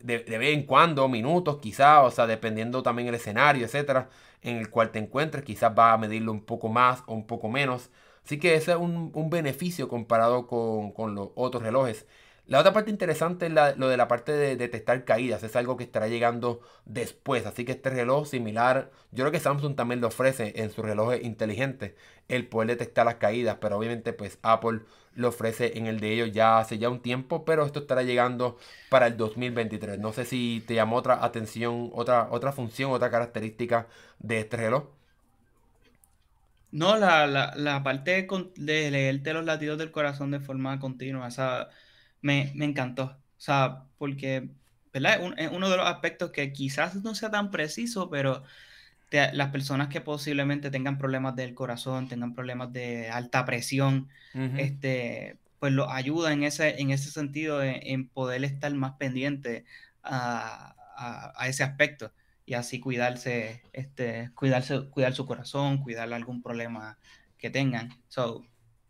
de, 0.00 0.18
vez 0.38 0.54
en 0.54 0.64
cuando, 0.64 1.08
minutos 1.08 1.58
quizás, 1.60 2.04
o 2.04 2.10
sea, 2.10 2.26
dependiendo 2.26 2.82
también 2.82 3.08
el 3.08 3.14
escenario, 3.14 3.64
etcétera, 3.64 4.08
en 4.42 4.58
el 4.58 4.70
cual 4.70 4.90
te 4.90 4.98
encuentres, 4.98 5.44
quizás 5.44 5.72
va 5.76 5.92
a 5.92 5.98
medirlo 5.98 6.32
un 6.32 6.42
poco 6.44 6.68
más 6.68 7.02
o 7.06 7.14
un 7.14 7.26
poco 7.26 7.48
menos. 7.48 7.90
Así 8.24 8.38
que 8.38 8.54
ese 8.54 8.72
es 8.72 8.78
un, 8.78 9.12
beneficio 9.30 9.88
comparado 9.88 10.46
con, 10.46 10.92
con 10.92 11.14
los 11.14 11.30
otros 11.34 11.62
relojes. 11.62 12.06
La 12.46 12.60
otra 12.60 12.74
parte 12.74 12.90
interesante 12.90 13.46
es 13.46 13.52
lo 13.78 13.88
de 13.88 13.96
la 13.96 14.06
parte 14.06 14.32
de 14.32 14.56
detectar 14.56 15.04
caídas. 15.04 15.42
Es 15.42 15.56
algo 15.56 15.76
que 15.78 15.84
estará 15.84 16.08
llegando 16.08 16.60
después. 16.84 17.46
Así 17.46 17.64
que 17.64 17.72
este 17.72 17.88
reloj 17.88 18.26
similar, 18.28 18.90
yo 19.12 19.24
creo 19.24 19.32
que 19.32 19.40
Samsung 19.40 19.76
también 19.76 20.02
lo 20.02 20.08
ofrece 20.08 20.52
en 20.56 20.70
sus 20.70 20.84
relojes 20.84 21.24
inteligentes, 21.24 21.94
el 22.28 22.46
poder 22.46 22.68
detectar 22.68 23.06
las 23.06 23.14
caídas. 23.16 23.56
Pero 23.60 23.78
obviamente 23.78 24.12
pues 24.12 24.38
Apple 24.42 24.80
lo 25.14 25.28
ofrece 25.28 25.78
en 25.78 25.86
el 25.86 26.00
de 26.00 26.12
ellos 26.12 26.32
ya 26.32 26.58
hace 26.58 26.76
ya 26.78 26.90
un 26.90 27.00
tiempo. 27.00 27.44
Pero 27.46 27.64
esto 27.64 27.80
estará 27.80 28.02
llegando 28.02 28.58
para 28.90 29.06
el 29.06 29.16
2023. 29.16 29.98
No 29.98 30.12
sé 30.12 30.26
si 30.26 30.62
te 30.66 30.74
llamó 30.74 30.96
otra 30.96 31.24
atención, 31.24 31.90
otra, 31.94 32.28
otra 32.30 32.52
función, 32.52 32.90
otra 32.92 33.10
característica 33.10 33.86
de 34.18 34.40
este 34.40 34.58
reloj. 34.58 34.84
No, 36.72 36.96
la, 36.98 37.26
la, 37.56 37.82
parte 37.84 38.26
de 38.56 38.90
leerte 38.90 39.32
los 39.32 39.44
latidos 39.44 39.78
del 39.78 39.92
corazón 39.92 40.30
de 40.32 40.40
forma 40.40 40.80
continua. 40.80 41.28
Esa 41.28 41.70
me, 42.24 42.52
encantó. 42.64 43.04
O 43.04 43.40
sea, 43.40 43.84
porque, 43.98 44.48
¿verdad? 44.92 45.20
es 45.36 45.50
uno 45.52 45.68
de 45.68 45.76
los 45.76 45.86
aspectos 45.86 46.30
que 46.30 46.52
quizás 46.52 46.96
no 46.96 47.14
sea 47.14 47.30
tan 47.30 47.50
preciso, 47.50 48.08
pero 48.08 48.42
las 49.10 49.50
personas 49.50 49.88
que 49.88 50.00
posiblemente 50.00 50.70
tengan 50.70 50.98
problemas 50.98 51.36
del 51.36 51.54
corazón, 51.54 52.08
tengan 52.08 52.34
problemas 52.34 52.72
de 52.72 53.10
alta 53.10 53.44
presión, 53.44 54.08
este, 54.56 55.38
pues 55.60 55.72
lo 55.72 55.90
ayuda 55.90 56.32
en 56.32 56.42
ese, 56.42 56.80
en 56.80 56.90
ese 56.90 57.10
sentido 57.10 57.62
en, 57.62 58.08
poder 58.08 58.42
estar 58.42 58.72
más 58.74 58.94
pendiente 58.94 59.66
a, 60.02 60.74
ese 61.46 61.62
aspecto 61.62 62.12
y 62.46 62.54
así 62.54 62.80
cuidarse, 62.80 63.62
este, 63.72 64.30
cuidarse, 64.34 64.88
cuidar 64.90 65.14
su 65.14 65.26
corazón, 65.26 65.78
cuidar 65.78 66.12
algún 66.12 66.42
problema 66.42 66.98
que 67.38 67.50
tengan. 67.50 67.90
So, 68.08 68.44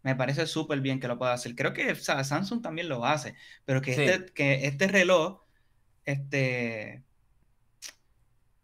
me 0.04 0.14
parece 0.14 0.46
súper 0.46 0.80
bien 0.80 1.00
que 1.00 1.08
lo 1.08 1.18
pueda 1.18 1.32
hacer. 1.32 1.56
Creo 1.56 1.72
que 1.72 1.94
Samsung 1.96 2.62
también 2.62 2.88
lo 2.88 3.04
hace, 3.04 3.34
pero 3.64 3.82
que, 3.82 3.92
este, 3.92 4.32
que 4.32 4.66
este 4.66 4.86
reloj 4.86 5.42
este, 6.04 7.04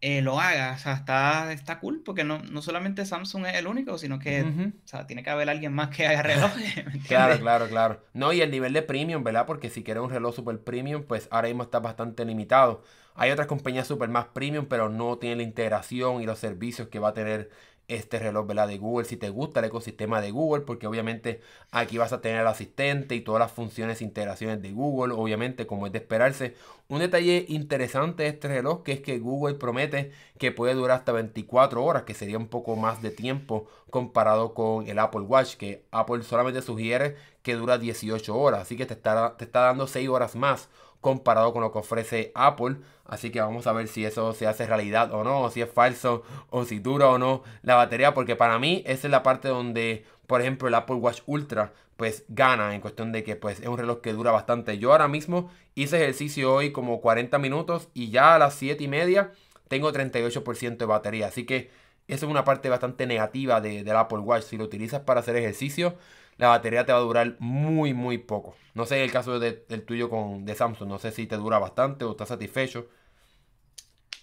eh, 0.03 0.23
lo 0.23 0.41
haga, 0.41 0.75
o 0.77 0.79
sea, 0.79 0.95
está, 0.95 1.53
está 1.53 1.79
cool, 1.79 2.03
porque 2.03 2.25
no, 2.25 2.39
no 2.39 2.63
solamente 2.63 3.05
Samsung 3.05 3.47
es 3.47 3.55
el 3.57 3.67
único, 3.67 3.99
sino 3.99 4.19
que 4.19 4.43
o 4.43 4.89
sea, 4.89 5.07
tiene 5.07 5.23
que 5.23 5.31
haber 5.31 5.51
alguien 5.51 5.75
más 5.75 5.91
que 5.95 6.07
haga 6.07 6.23
relojes. 6.23 6.85
claro, 7.07 7.39
claro, 7.39 7.69
claro. 7.69 8.03
No, 8.15 8.33
y 8.33 8.41
el 8.41 8.51
nivel 8.51 8.73
de 8.73 8.83
premium, 8.83 9.23
¿verdad? 9.25 9.47
Porque 9.47 9.69
si 9.69 9.83
quieres 9.83 10.03
un 10.03 10.11
reloj 10.11 10.35
super 10.35 10.59
premium, 10.63 11.05
pues 11.05 11.29
ahora 11.31 11.49
mismo 11.49 11.65
está 11.65 11.81
bastante 11.81 12.25
limitado. 12.25 12.83
Hay 13.15 13.31
otras 13.31 13.47
compañías 13.47 13.87
super 13.87 14.09
más 14.09 14.27
premium, 14.29 14.67
pero 14.67 14.89
no 14.89 15.19
tienen 15.19 15.39
la 15.39 15.45
integración 15.45 16.23
y 16.23 16.27
los 16.27 16.39
servicios 16.39 16.89
que 16.89 16.99
va 16.99 17.09
a 17.09 17.15
tener 17.15 17.51
este 17.91 18.19
reloj 18.19 18.47
¿verdad? 18.47 18.69
de 18.69 18.79
Google 18.79 19.05
si 19.05 19.17
te 19.17 19.29
gusta 19.31 19.61
el 19.61 19.67
ecosistema 19.67 20.21
de 20.21 20.31
Google 20.31 20.63
porque 20.63 20.87
obviamente 20.87 21.41
aquí 21.71 21.99
vas 21.99 22.13
a 22.13 22.21
tener 22.21 22.41
el 22.41 22.47
asistente 22.47 23.15
y 23.15 23.21
todas 23.21 23.41
las 23.41 23.53
funciones 23.53 24.01
e 24.01 24.05
integraciones 24.05 24.63
de 24.63 24.73
Google 24.73 25.15
obviamente 25.15 25.67
como 25.67 25.87
es 25.87 25.93
de 25.93 25.99
esperarse 25.99 26.55
un 26.89 27.01
detalle 27.01 27.47
interesante 27.49 28.23
de 28.23 28.31
este 28.31 28.49
reloj 28.49 28.83
que 28.83 28.93
es 28.93 29.01
que 29.01 29.19
Google 29.19 29.55
promete 29.55 30.13
que 30.39 30.53
puede 30.53 30.75
durar 30.75 30.99
hasta 30.99 31.13
24 31.13 31.85
horas 31.85 32.05
que 32.05 32.15
sería 32.15 32.39
un 32.39 32.49
poco 32.49 32.77
más 32.77 33.03
de 33.03 33.11
tiempo 33.11 33.67
comparado 33.91 34.55
con 34.55 34.87
el 34.87 34.99
Apple 34.99 35.23
Watch 35.23 35.57
que 35.57 35.85
Apple 35.91 36.23
solamente 36.23 36.63
sugiere 36.63 37.17
que 37.43 37.55
dura 37.55 37.79
18 37.79 38.37
horas 38.37 38.63
así 38.63 38.77
que 38.77 38.87
te 38.87 38.95
está, 38.95 39.37
te 39.37 39.45
está 39.45 39.61
dando 39.63 39.87
6 39.87 40.09
horas 40.09 40.37
más 40.37 40.69
comparado 41.01 41.53
con 41.53 41.63
lo 41.63 41.73
que 41.73 41.79
ofrece 41.79 42.33
Apple. 42.35 42.77
Así 43.05 43.31
que 43.31 43.41
vamos 43.41 43.67
a 43.67 43.73
ver 43.73 43.89
si 43.89 44.05
eso 44.05 44.33
se 44.33 44.47
hace 44.47 44.67
realidad 44.67 45.13
o 45.13 45.25
no, 45.25 45.43
o 45.43 45.51
si 45.51 45.61
es 45.63 45.71
falso, 45.71 46.23
o 46.51 46.65
si 46.65 46.79
dura 46.79 47.09
o 47.09 47.19
no 47.19 47.43
la 47.63 47.75
batería. 47.75 48.15
Porque 48.15 48.37
para 48.37 48.59
mí 48.59 48.83
esa 48.87 49.07
es 49.07 49.11
la 49.11 49.23
parte 49.23 49.49
donde, 49.49 50.05
por 50.27 50.41
ejemplo, 50.41 50.69
el 50.69 50.75
Apple 50.75 50.97
Watch 50.97 51.23
Ultra 51.27 51.73
pues 52.01 52.25
gana 52.29 52.75
en 52.75 52.81
cuestión 52.81 53.13
de 53.13 53.23
que 53.25 53.37
pues 53.37 53.61
es 53.61 53.67
un 53.67 53.77
reloj 53.77 54.01
que 54.01 54.15
dura 54.15 54.31
bastante. 54.31 54.79
Yo 54.79 54.93
ahora 54.93 55.07
mismo 55.07 55.51
hice 55.75 55.99
ejercicio 55.99 56.55
hoy 56.55 56.73
como 56.73 57.03
40 57.03 57.39
minutos 57.39 57.89
y 57.93 58.09
ya 58.11 58.37
a 58.37 58.39
las 58.39 58.55
7 58.55 58.83
y 58.83 58.89
media 58.89 59.33
tengo 59.69 59.93
38% 59.93 60.79
de 60.79 60.87
batería. 60.87 61.27
Así 61.27 61.45
que 61.45 61.71
eso 62.09 62.25
es 62.25 62.31
una 62.31 62.43
parte 62.43 62.71
bastante 62.71 63.07
negativa 63.07 63.61
de, 63.61 63.85
del 63.85 63.97
Apple 63.97 64.21
Watch. 64.21 64.45
Si 64.45 64.57
lo 64.57 64.65
utilizas 64.65 65.03
para 65.03 65.21
hacer 65.21 65.37
ejercicio, 65.37 65.95
la 66.41 66.49
batería 66.49 66.87
te 66.87 66.93
va 66.93 66.99
a 66.99 67.03
durar 67.03 67.37
muy, 67.39 67.93
muy 67.93 68.17
poco. 68.17 68.57
No 68.73 68.87
sé 68.87 69.05
el 69.05 69.13
caso 69.13 69.39
del 69.39 69.85
tuyo 69.85 70.09
con, 70.09 70.47
de 70.47 70.55
Samsung, 70.55 70.89
no 70.89 70.99
sé 70.99 71.13
si 71.13 71.27
te 71.27 71.37
dura 71.37 71.59
bastante 71.59 72.07
o 72.07 72.13
estás 72.13 72.29
satisfecho. 72.29 72.89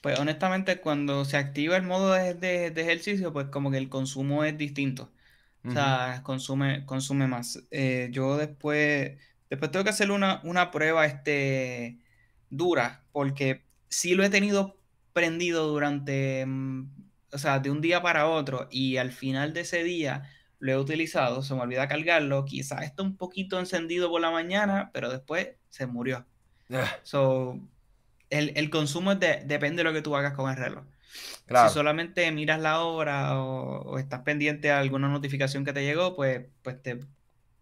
Pues 0.01 0.19
honestamente, 0.19 0.79
cuando 0.81 1.25
se 1.25 1.37
activa 1.37 1.77
el 1.77 1.83
modo 1.83 2.13
de, 2.13 2.73
ejercicio, 2.75 3.31
pues 3.33 3.47
como 3.49 3.69
que 3.69 3.77
el 3.77 3.87
consumo 3.87 4.43
es 4.43 4.57
distinto. 4.57 5.11
O 5.63 5.71
sea, 5.71 6.21
consume, 6.23 6.85
consume 6.85 7.27
más. 7.27 7.61
Eh, 7.69 8.07
yo 8.11 8.37
después, 8.37 9.19
después 9.49 9.69
tengo 9.69 9.83
que 9.83 9.91
hacer 9.91 10.09
una, 10.09 10.41
una 10.43 10.71
prueba 10.71 11.05
este, 11.05 11.99
dura, 12.49 13.03
porque 13.11 13.63
sí 13.89 14.15
lo 14.15 14.23
he 14.23 14.29
tenido 14.29 14.79
prendido 15.13 15.67
durante, 15.67 16.45
mm, 16.47 16.89
o 17.33 17.37
sea, 17.37 17.59
de 17.59 17.69
un 17.69 17.81
día 17.81 18.01
para 18.01 18.27
otro, 18.27 18.67
y 18.71 18.97
al 18.97 19.11
final 19.11 19.53
de 19.53 19.61
ese 19.61 19.83
día 19.83 20.23
lo 20.59 20.71
he 20.71 20.77
utilizado, 20.77 21.43
se 21.43 21.53
me 21.53 21.61
olvida 21.61 21.87
cargarlo, 21.87 22.45
quizás 22.45 22.83
está 22.83 23.03
un 23.03 23.15
poquito 23.15 23.59
encendido 23.59 24.09
por 24.09 24.21
la 24.21 24.31
mañana, 24.31 24.89
pero 24.93 25.09
después 25.09 25.49
se 25.69 25.85
murió. 25.85 26.25
Ah. 26.71 26.95
So, 27.03 27.59
el, 28.29 28.69
consumo 28.69 29.15
depende 29.15 29.77
de 29.77 29.83
lo 29.83 29.93
que 29.93 30.01
tú 30.01 30.15
hagas 30.15 30.33
con 30.33 30.49
el 30.49 30.57
reloj. 30.57 30.83
Si 31.47 31.73
solamente 31.73 32.29
miras 32.31 32.59
la 32.59 32.81
hora 32.81 33.41
o, 33.41 33.97
estás 33.97 34.21
pendiente 34.21 34.67
de 34.67 34.73
alguna 34.73 35.07
notificación 35.07 35.63
que 35.63 35.73
te 35.73 35.83
llegó, 35.83 36.15
pues, 36.15 36.45
pues 36.61 36.81
te 36.81 36.99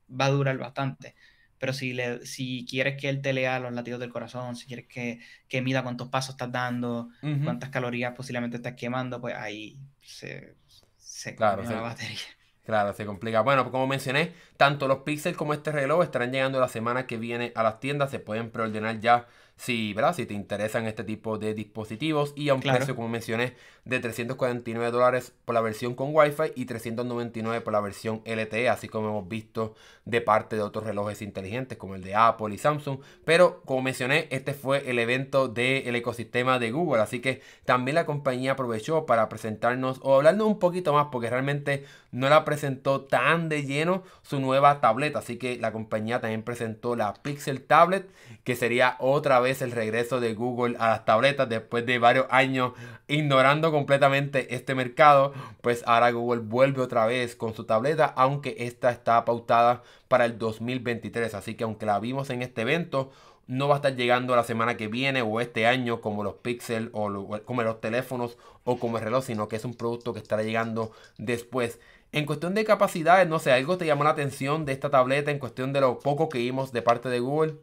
va 0.09 0.25
a 0.25 0.31
durar 0.31 0.57
bastante. 0.57 1.15
Pero 1.59 1.71
si, 1.71 1.93
le, 1.93 2.25
si 2.25 2.65
quieres 2.69 2.99
que 2.99 3.09
él 3.09 3.21
te 3.21 3.31
lea 3.31 3.59
los 3.59 3.73
latidos 3.73 3.99
del 3.99 4.11
corazón, 4.11 4.55
si 4.55 4.65
quieres 4.65 4.87
que, 4.87 5.19
que 5.47 5.61
mida 5.61 5.83
cuántos 5.83 6.09
pasos 6.09 6.35
estás 6.35 6.51
dando, 6.51 7.09
cuántas 7.43 7.69
calorías 7.69 8.13
posiblemente 8.13 8.57
estás 8.57 8.73
quemando, 8.73 9.21
pues 9.21 9.35
ahí 9.35 9.79
se, 10.01 10.55
se 10.97 11.35
claro, 11.35 11.63
la 11.63 11.81
batería. 11.81 12.17
Claro, 12.65 12.93
se 12.93 13.05
complica. 13.05 13.41
Bueno, 13.41 13.69
como 13.71 13.85
mencioné, 13.85 14.33
tanto 14.57 14.87
los 14.87 14.99
Pixel 14.99 15.35
como 15.35 15.53
este 15.53 15.71
reloj 15.71 16.03
estarán 16.03 16.31
llegando 16.31 16.59
la 16.59 16.67
semana 16.67 17.05
que 17.05 17.17
viene 17.17 17.51
a 17.55 17.63
las 17.63 17.79
tiendas. 17.79 18.09
Se 18.09 18.19
pueden 18.19 18.49
preordenar 18.49 18.99
ya 18.99 19.27
si, 19.57 19.93
¿verdad? 19.93 20.13
si 20.13 20.25
te 20.25 20.33
interesan 20.33 20.85
este 20.85 21.03
tipo 21.03 21.37
de 21.37 21.53
dispositivos 21.53 22.33
y 22.35 22.49
a 22.49 22.53
un 22.53 22.61
precio, 22.61 22.95
como 22.95 23.07
mencioné, 23.07 23.53
de 23.85 23.99
349 23.99 24.91
dólares 24.91 25.33
por 25.45 25.55
la 25.55 25.61
versión 25.61 25.95
con 25.95 26.13
Wi-Fi 26.13 26.51
y 26.55 26.65
399 26.65 27.61
por 27.61 27.71
la 27.71 27.79
versión 27.79 28.21
LTE, 28.25 28.67
así 28.67 28.89
como 28.89 29.09
hemos 29.09 29.27
visto 29.29 29.75
de 30.03 30.21
parte 30.21 30.57
de 30.57 30.61
otros 30.61 30.83
relojes 30.83 31.21
inteligentes 31.21 31.77
como 31.77 31.95
el 31.95 32.03
de 32.03 32.15
Apple 32.15 32.53
y 32.53 32.57
Samsung. 32.57 32.99
Pero, 33.23 33.61
como 33.63 33.81
mencioné, 33.81 34.27
este 34.29 34.53
fue 34.53 34.89
el 34.89 34.99
evento 34.99 35.47
del 35.47 35.95
ecosistema 35.95 36.59
de 36.59 36.71
Google, 36.71 37.01
así 37.01 37.21
que 37.21 37.41
también 37.63 37.95
la 37.95 38.05
compañía 38.05 38.53
aprovechó 38.53 39.05
para 39.05 39.29
presentarnos 39.29 39.99
o 40.01 40.15
hablarnos 40.15 40.47
un 40.47 40.59
poquito 40.59 40.91
más, 40.93 41.07
porque 41.11 41.29
realmente 41.29 41.85
no 42.15 42.29
la 42.29 42.45
presentó 42.45 43.01
tan 43.01 43.49
de 43.49 43.63
lleno 43.63 44.03
su 44.21 44.39
nueva 44.39 44.79
tableta, 44.79 45.19
así 45.19 45.35
que 45.35 45.57
la 45.57 45.73
compañía 45.73 46.21
también 46.21 46.43
presentó 46.43 46.95
la 46.95 47.13
Pixel 47.13 47.61
Tablet, 47.61 48.09
que 48.45 48.55
sería 48.55 48.95
otra 48.99 49.41
vez 49.41 49.61
el 49.61 49.73
regreso 49.73 50.21
de 50.21 50.33
Google 50.33 50.77
a 50.79 50.91
las 50.91 51.03
tabletas 51.03 51.49
después 51.49 51.85
de 51.85 51.99
varios 51.99 52.27
años 52.29 52.71
ignorando 53.09 53.69
completamente 53.69 54.55
este 54.55 54.75
mercado, 54.75 55.33
pues 55.59 55.83
ahora 55.85 56.11
Google 56.11 56.39
vuelve 56.39 56.81
otra 56.81 57.05
vez 57.05 57.35
con 57.35 57.53
su 57.53 57.65
tableta, 57.65 58.05
aunque 58.15 58.55
esta 58.59 58.91
está 58.91 59.25
pautada 59.25 59.83
para 60.07 60.23
el 60.23 60.39
2023, 60.39 61.33
así 61.33 61.55
que 61.55 61.65
aunque 61.65 61.85
la 61.85 61.99
vimos 61.99 62.29
en 62.29 62.43
este 62.43 62.61
evento, 62.61 63.11
no 63.47 63.67
va 63.67 63.75
a 63.75 63.77
estar 63.77 63.95
llegando 63.95 64.35
la 64.35 64.43
semana 64.43 64.77
que 64.77 64.87
viene 64.87 65.21
o 65.21 65.39
este 65.39 65.67
año 65.67 66.01
como 66.01 66.23
los 66.23 66.35
Pixel 66.35 66.89
o 66.93 67.39
como 67.45 67.61
los 67.61 67.81
teléfonos 67.81 68.37
o 68.63 68.79
como 68.79 68.97
el 68.97 69.03
reloj, 69.03 69.23
sino 69.23 69.47
que 69.47 69.57
es 69.57 69.65
un 69.65 69.75
producto 69.75 70.13
que 70.13 70.19
estará 70.19 70.43
llegando 70.43 70.91
después. 71.17 71.79
En 72.15 72.25
cuestión 72.25 72.53
de 72.53 72.63
capacidades, 72.63 73.27
no 73.27 73.39
sé, 73.39 73.51
algo 73.51 73.77
te 73.77 73.85
llamó 73.85 74.05
la 74.05 74.11
atención 74.11 74.63
de 74.63 74.71
esta 74.71 74.89
tableta 74.89 75.31
en 75.31 75.37
cuestión 75.37 75.73
de 75.73 75.81
lo 75.81 75.99
poco 75.99 76.29
que 76.29 76.37
vimos 76.37 76.71
de 76.71 76.81
parte 76.81 77.09
de 77.09 77.19
Google. 77.19 77.55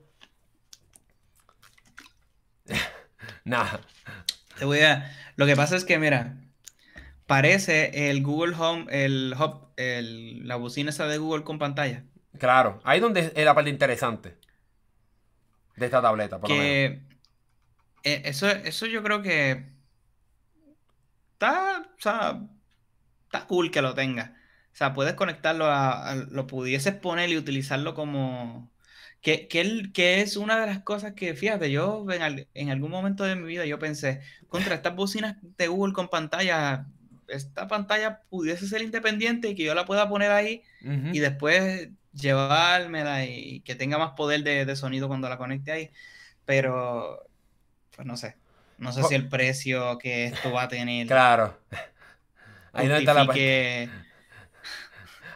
Nada. 3.45 3.81
Te 4.59 4.67
voy 4.67 4.81
a. 4.81 5.11
Lo 5.37 5.47
que 5.47 5.57
pasa 5.57 5.75
es 5.75 5.87
que, 5.87 5.99
mira, 5.99 6.37
parece 7.27 8.11
el 8.11 8.23
Google 8.23 8.55
Home, 8.55 8.89
el 8.91 9.35
Hub, 9.41 9.69
el, 9.79 10.47
la 10.47 10.57
bocina 10.57 10.91
esa 10.91 11.07
de 11.07 11.17
Google 11.17 11.45
con 11.45 11.59
pantalla. 11.59 12.05
Claro, 12.39 12.79
ahí 12.85 13.01
donde 13.01 13.33
es 13.35 13.45
la 13.47 13.55
parte 13.55 13.71
interesante 13.71 14.37
de 15.77 15.87
esta 15.87 16.03
tableta, 16.03 16.39
por 16.39 16.49
que, 16.49 17.01
lo 17.01 18.01
eh, 18.03 18.23
Eso, 18.27 18.51
eso 18.51 18.85
yo 18.85 19.03
creo 19.03 19.23
que 19.23 19.65
está, 21.33 21.87
o 21.97 22.03
sea, 22.03 22.39
está 23.25 23.47
cool 23.47 23.71
que 23.71 23.81
lo 23.81 23.95
tenga. 23.95 24.37
O 24.73 24.77
sea, 24.77 24.95
puedes 24.95 25.15
conectarlo 25.15 25.67
a, 25.67 26.15
lo 26.31 26.47
pudieses 26.47 26.95
poner 26.95 27.29
y 27.29 27.37
utilizarlo 27.37 27.95
como, 27.95 28.71
que, 29.23 29.47
que, 29.47 30.21
es 30.21 30.37
una 30.37 30.61
de 30.61 30.67
las 30.67 30.81
cosas 30.81 31.13
que, 31.13 31.35
fíjate, 31.35 31.71
yo 31.71 32.05
en, 32.11 32.71
algún 32.71 32.91
momento 32.91 33.23
de 33.25 33.37
mi 33.37 33.47
vida 33.47 33.65
yo 33.67 33.79
pensé, 33.79 34.21
contra 34.49 34.75
estas 34.75 34.97
bocinas 34.97 35.37
de 35.57 35.69
Google 35.69 35.93
con 35.93 36.09
pantalla, 36.09 36.87
esta 37.29 37.69
pantalla 37.69 38.21
pudiese 38.31 38.67
ser 38.67 38.83
independiente 38.83 39.49
y 39.49 39.55
que 39.55 39.63
yo 39.63 39.75
la 39.75 39.87
pueda 39.87 40.09
poner 40.09 40.33
ahí 40.33 40.63
y 41.13 41.21
después 41.21 41.89
llevármela 42.13 43.25
y 43.25 43.61
que 43.61 43.75
tenga 43.75 43.97
más 43.97 44.13
poder 44.13 44.43
de, 44.43 44.77
sonido 44.77 45.07
cuando 45.07 45.29
la 45.29 45.39
conecte 45.39 45.71
ahí. 45.71 45.91
Pero, 46.45 47.25
pues 47.95 48.07
no 48.07 48.17
sé. 48.17 48.37
No 48.79 48.91
sé 48.91 49.05
si 49.05 49.15
el 49.15 49.29
precio 49.29 49.99
que 49.99 50.25
esto 50.25 50.51
va 50.51 50.65
a 50.65 50.69
tener. 50.69 51.07
Claro. 51.07 51.57
Ahí 52.73 52.89
no 52.89 52.97
está 52.97 53.13
la 53.15 53.29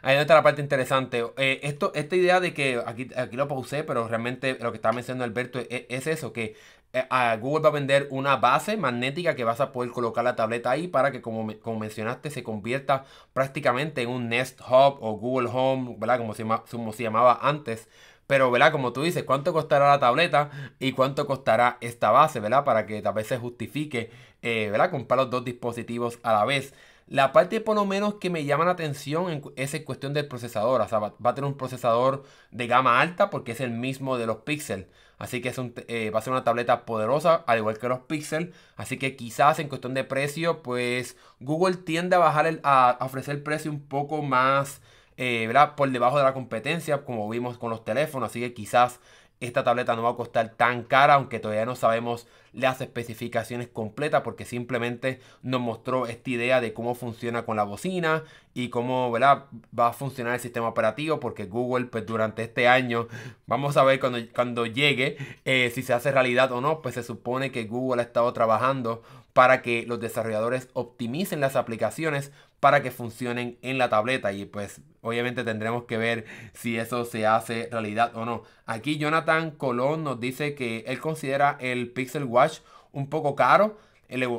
Ahí 0.02 0.16
está 0.16 0.35
la 0.35 0.42
parte 0.42 0.62
interesante. 0.62 1.24
Eh, 1.37 1.61
esto, 1.62 1.92
esta 1.94 2.16
idea 2.16 2.40
de 2.40 2.54
que 2.54 2.82
aquí, 2.85 3.09
aquí 3.16 3.37
lo 3.37 3.48
pausé, 3.48 3.85
pero 3.85 4.06
realmente 4.09 4.59
lo 4.61 4.70
que 4.72 4.76
estaba 4.76 4.94
mencionando 4.94 5.24
Alberto 5.24 5.61
es, 5.68 6.06
eso, 6.06 6.32
que 6.32 6.56
eh, 6.92 7.06
a 7.11 7.37
Google 7.37 7.62
va 7.62 7.68
a 7.70 7.72
vender 7.72 8.09
una 8.11 8.37
base 8.37 8.76
magnética 8.76 9.35
que 9.35 9.44
vas 9.44 9.61
a 9.61 9.72
poder 9.72 9.90
colocar 9.90 10.24
la 10.24 10.37
tableta 10.37 10.70
ahí 10.70 10.88
para 10.88 11.11
que, 11.12 11.20
como, 11.20 11.59
como 11.61 11.78
mencionaste, 11.78 12.30
se 12.30 12.42
convierta 12.42 13.04
prácticamente 13.32 14.02
en 14.02 14.09
un 14.11 14.28
Nest 14.28 14.61
Hub 14.61 14.98
o 15.00 15.18
Google 15.18 15.48
Home, 15.52 15.96
¿verdad? 15.98 16.18
Como 16.18 16.35
se, 16.35 16.44
se 16.92 17.02
llamaba 17.02 17.38
antes. 17.42 17.88
Pero, 18.26 18.50
¿verdad? 18.50 18.72
Como 18.72 18.92
tú 18.92 19.02
dices, 19.02 19.22
¿cuánto 19.24 19.52
costará 19.52 19.88
la 19.88 20.00
tableta 20.00 20.50
y 20.80 20.92
cuánto 20.92 21.26
costará 21.26 21.78
esta 21.80 22.11
base, 22.11 22.40
¿verdad? 22.40 22.64
Para 22.64 22.87
que 22.87 23.00
tal 23.02 23.14
vez 23.14 23.28
se 23.28 23.38
justifique, 23.38 24.11
eh, 24.42 24.68
¿verdad? 24.70 24.90
Comprar 24.90 25.18
los 25.18 25.30
dos 25.30 25.44
dispositivos 25.44 26.18
a 26.22 26.32
la 26.32 26.44
vez. 26.44 26.74
La 27.07 27.33
parte 27.33 27.61
por 27.61 27.77
lo 27.77 27.85
menos 27.87 28.14
que 28.14 28.31
me 28.31 28.45
llama 28.45 28.64
la 28.64 28.73
atención 28.73 29.42
es 29.55 29.75
en 29.75 29.85
cuestión 29.85 30.12
del 30.12 30.27
procesador. 30.27 30.81
O 30.81 30.88
sea, 30.88 30.99
va, 30.99 31.14
a 31.23 31.35
tener 31.35 31.49
un 31.49 31.57
procesador 31.57 32.25
de 32.51 32.66
gama 32.66 33.01
alta 33.01 33.31
porque 33.31 33.53
es 33.53 33.61
el 33.61 33.71
mismo 33.71 34.19
de 34.19 34.27
los 34.27 34.38
Pixel. 34.38 34.88
Así 35.19 35.40
que 35.40 35.51
es 35.51 35.59
un, 35.59 35.73
eh, 35.88 36.11
va 36.11 36.19
a 36.19 36.23
ser 36.23 36.33
una 36.33 36.45
tableta 36.45 36.85
poderosa, 36.85 37.45
al 37.47 37.59
igual 37.59 37.79
que 37.79 37.88
los 37.88 38.01
Pixel. 38.01 38.53
Así 38.77 38.99
que 38.99 39.14
quizás 39.14 39.61
en 39.61 39.69
cuestión 39.69 39.95
de 39.95 40.03
precio, 40.05 40.62
pues 40.62 41.16
Google 41.38 41.77
tiende 41.77 42.16
a 42.16 42.19
bajar 42.19 42.47
el, 42.47 42.61
a, 42.64 42.99
ofrecer 43.01 43.37
el 43.37 43.42
precio 43.42 43.71
un 43.71 43.87
poco 43.87 44.23
más, 44.23 44.83
eh. 45.16 45.51
Por 45.77 45.90
debajo 45.90 46.19
de 46.19 46.25
la 46.25 46.35
competencia, 46.35 47.05
como 47.05 47.29
vimos 47.29 47.57
con 47.57 47.71
los 47.71 47.85
teléfonos. 47.85 48.31
Así 48.31 48.40
que 48.40 48.53
quizás 48.53 49.01
esta 49.40 49.64
tableta 49.64 49.95
no 49.97 50.03
va 50.03 50.11
a 50.11 50.16
costar 50.16 50.51
tan 50.51 50.83
cara, 50.83 51.14
aunque 51.14 51.38
todavía 51.38 51.66
no 51.66 51.77
sabemos 51.77 52.27
las 52.57 52.81
especificaciones 52.81 53.69
completas 53.69 54.23
porque 54.23 54.45
simplemente 54.45 55.21
nos 55.42 55.61
mostró 55.61 56.07
esta 56.07 56.31
idea 56.31 56.61
de 56.61 56.73
cómo 56.73 56.95
funciona 56.95 57.45
con 57.45 57.57
la 57.57 57.64
bocina 57.64 58.25
y 58.55 58.71
cómo 58.71 59.12
va 59.12 59.49
a 59.87 59.92
funcionar 59.92 60.35
el 60.35 60.40
sistema 60.40 60.69
operativo 60.69 61.21
porque 61.21 61.45
Google 61.45 61.87
pues 61.87 62.07
durante 62.07 62.42
este 62.42 62.66
año 62.66 63.09
vamos 63.47 63.77
a 63.77 63.85
ver 63.85 64.01
cuando, 64.01 64.19
cuando 64.35 64.64
llegue 64.64 65.19
eh, 65.45 65.71
si 65.75 65.83
se 65.83 65.92
hace 65.92 66.11
realidad 66.11 66.51
o 66.53 66.62
no 66.62 66.81
pues 66.81 66.95
se 66.95 67.03
supone 67.03 67.53
que 67.53 67.64
Google 67.64 68.01
ha 68.01 68.07
estado 68.07 68.33
trabajando 68.33 69.03
para 69.35 69.61
que 69.61 69.85
los 69.87 70.01
desarrolladores 70.01 70.71
optimicen 70.73 71.40
las 71.40 71.57
aplicaciones 71.57 72.33
para 72.61 72.83
que 72.83 72.90
funcionen 72.90 73.59
en 73.62 73.79
la 73.79 73.88
tableta 73.88 74.33
y 74.33 74.45
pues 74.45 74.81
obviamente 75.03 75.45
tendremos 75.45 75.85
que 75.85 75.99
ver 75.99 76.25
si 76.53 76.77
eso 76.77 77.05
se 77.05 77.27
hace 77.27 77.69
realidad 77.71 78.16
o 78.16 78.25
no. 78.25 78.42
Aquí 78.64 78.99
Jonathan 78.99 79.53
Colón 79.53 80.05
nos 80.05 80.21
dice 80.21 80.55
que 80.55 80.85
él 80.87 80.99
considera 80.99 81.57
el 81.61 81.90
Pixel 81.90 82.25
Watch 82.25 82.59
un 82.92 83.09
poco 83.09 83.37
caro. 83.37 83.79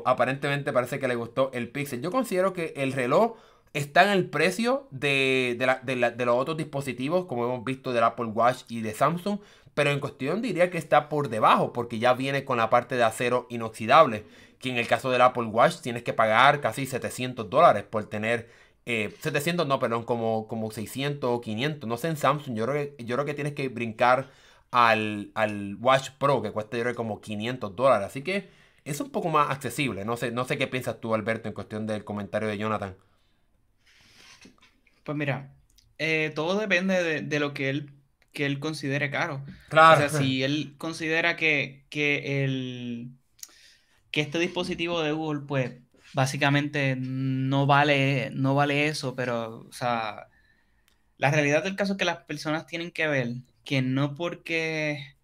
aparentemente 0.06 0.74
parece 0.74 1.00
que 1.00 1.08
le 1.08 1.16
gustó 1.16 1.52
el 1.54 1.70
Pixel. 1.70 2.02
Yo 2.02 2.12
considero 2.12 2.54
que 2.54 2.74
el 2.76 2.94
reloj 2.94 3.38
está 3.74 4.04
en 4.04 4.10
el 4.10 4.30
precio 4.30 4.88
de, 4.92 5.58
de, 5.84 6.26
los 6.26 6.36
otros 6.36 6.58
dispositivos, 6.58 7.26
como 7.26 7.46
hemos 7.46 7.64
visto 7.64 7.94
del 7.94 8.04
Apple 8.04 8.28
Watch 8.28 8.64
y 8.68 8.82
de 8.82 8.94
Samsung. 8.94 9.40
Pero 9.74 9.92
en 9.92 10.00
cuestión 10.00 10.42
diría 10.42 10.72
que 10.72 10.80
está 10.80 11.08
por 11.08 11.30
debajo, 11.30 11.72
porque 11.72 12.00
ya 12.00 12.14
viene 12.14 12.44
con 12.44 12.58
la 12.58 12.70
parte 12.72 12.96
de 12.96 13.04
acero 13.04 13.46
inoxidable 13.50 14.26
que 14.60 14.70
en 14.70 14.78
el 14.78 14.88
caso 14.88 15.12
del 15.12 15.22
Apple 15.22 15.46
Watch 15.46 15.82
tienes 15.82 16.04
que 16.04 16.14
pagar 16.14 16.62
casi 16.62 16.86
700 16.86 17.50
dólares 17.50 17.84
por 17.84 18.06
tener, 18.06 18.50
700 18.86 19.66
eh, 19.66 19.70
no, 19.70 19.80
perdón, 19.80 20.04
como, 20.04 20.48
como 20.48 20.72
600 20.72 21.30
o 21.30 21.42
500, 21.42 21.88
no 21.88 21.98
sé 21.98 22.08
en 22.08 22.18
Samsung, 22.18 22.56
yo 22.56 22.66
creo 22.66 22.96
que, 22.96 23.04
yo 23.04 23.16
creo 23.16 23.26
que 23.26 23.34
tienes 23.34 23.54
que 23.54 23.70
brincar 23.70 24.30
al, 24.72 25.32
al 25.36 25.76
Watch 25.80 26.12
Pro, 26.18 26.42
que 26.42 26.52
cuesta 26.52 26.78
yo 26.78 26.84
creo 26.84 26.96
como 26.96 27.22
500 27.22 27.76
dólares, 27.76 28.08
así 28.08 28.22
que 28.22 28.50
es 28.88 29.02
un 29.02 29.10
poco 29.10 29.30
más 29.30 29.50
accesible. 29.52 30.06
No 30.06 30.18
sé, 30.18 30.32
no 30.32 30.46
sé 30.46 30.58
qué 30.58 30.68
piensas 30.68 31.00
tú, 31.02 31.14
Alberto, 31.14 31.48
en 31.48 31.54
cuestión 31.54 31.86
del 31.88 32.04
comentario 32.06 32.48
de 32.48 32.58
Jonathan. 32.58 32.96
Pues 35.04 35.18
mira, 35.18 35.54
eh, 35.98 36.32
todo 36.34 36.58
depende 36.60 37.22
de, 37.22 37.40
lo 37.40 37.54
que 37.54 37.70
él, 37.70 37.92
que 38.32 38.46
él 38.46 38.60
considere 38.60 39.12
caro. 39.12 39.44
Claro. 39.70 40.06
O 40.06 40.10
sea, 40.10 40.20
si 40.20 40.44
él 40.46 40.76
considera 40.78 41.36
que, 41.36 41.86
que, 41.90 42.44
el, 42.44 43.12
que 44.18 44.22
este 44.22 44.40
dispositivo 44.40 45.04
de 45.04 45.12
Google, 45.12 45.42
pues 45.42 45.80
básicamente 46.16 46.96
no 46.98 47.68
vale, 47.68 48.32
no 48.34 48.56
vale 48.56 48.88
eso, 48.88 49.16
pero, 49.16 49.68
o 49.70 49.72
sea, 49.72 50.30
la 51.18 51.30
realidad 51.30 51.64
del 51.64 51.76
caso 51.76 51.94
es 51.94 52.00
que 52.00 52.06
las 52.06 52.24
personas 52.24 52.66
tienen 52.66 52.90
que 52.90 53.06
ver 53.06 53.36
que 53.64 53.84
no 53.84 54.16
porque, 54.16 55.16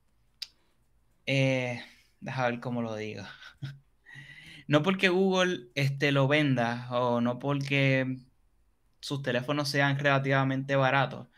eh, 1.25 1.81
deja 2.19 2.47
ver 2.47 2.59
cómo 2.59 2.83
lo 2.83 2.95
digo, 2.95 3.23
no 4.67 4.83
porque 4.83 5.09
Google 5.09 5.69
este, 5.73 6.11
lo 6.11 6.27
venda 6.27 6.87
o 6.91 7.19
no 7.19 7.39
porque 7.39 8.19
sus 8.99 9.23
teléfonos 9.23 9.69
sean 9.69 9.97
relativamente 9.97 10.75
baratos, 10.75 11.29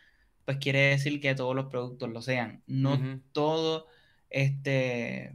pues 0.44 0.58
quiere 0.58 0.90
decir 0.90 1.22
que 1.22 1.36
todos 1.36 1.56
los 1.56 1.68
productos 1.68 2.10
lo 2.10 2.22
sean. 2.22 2.64
No 2.68 3.22
todo, 3.32 3.88
este, 4.30 5.34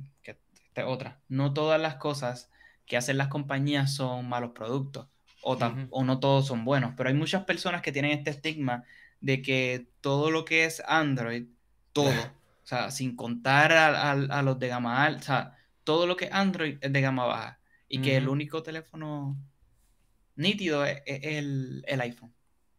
otra, 0.86 1.20
no 1.28 1.52
todas 1.52 1.80
las 1.80 1.96
cosas 1.96 2.50
que 2.86 2.96
hacen 2.96 3.18
las 3.18 3.28
compañías 3.28 3.94
son 3.94 4.28
malos 4.28 4.52
productos 4.52 5.08
o, 5.42 5.58
o 5.90 6.04
no 6.04 6.20
todos 6.20 6.46
son 6.46 6.64
buenos, 6.64 6.94
pero 6.96 7.08
hay 7.08 7.14
muchas 7.14 7.44
personas 7.44 7.82
que 7.82 7.92
tienen 7.92 8.12
este 8.12 8.30
estigma 8.30 8.84
de 9.20 9.42
que 9.42 9.86
todo 10.00 10.30
lo 10.30 10.44
que 10.44 10.64
es 10.64 10.82
Android, 10.86 11.46
todo, 11.92 12.10
o 12.64 12.66
sea, 12.66 12.90
sin 12.90 13.16
contar 13.16 13.72
a, 13.72 14.42
los 14.42 14.58
de 14.58 14.68
gama 14.68 15.04
alta, 15.04 15.20
o 15.20 15.24
sea, 15.24 15.56
todo 15.84 16.06
lo 16.06 16.16
que 16.16 16.26
es 16.26 16.32
Android 16.32 16.78
es 16.80 16.92
de 16.92 17.00
gama 17.00 17.26
baja 17.26 17.60
y 17.88 18.00
que 18.00 18.16
el 18.16 18.28
único 18.28 18.62
teléfono 18.62 19.36
nítido 20.36 20.84
es, 20.84 21.02
el, 21.06 21.84
iPhone. 22.00 22.32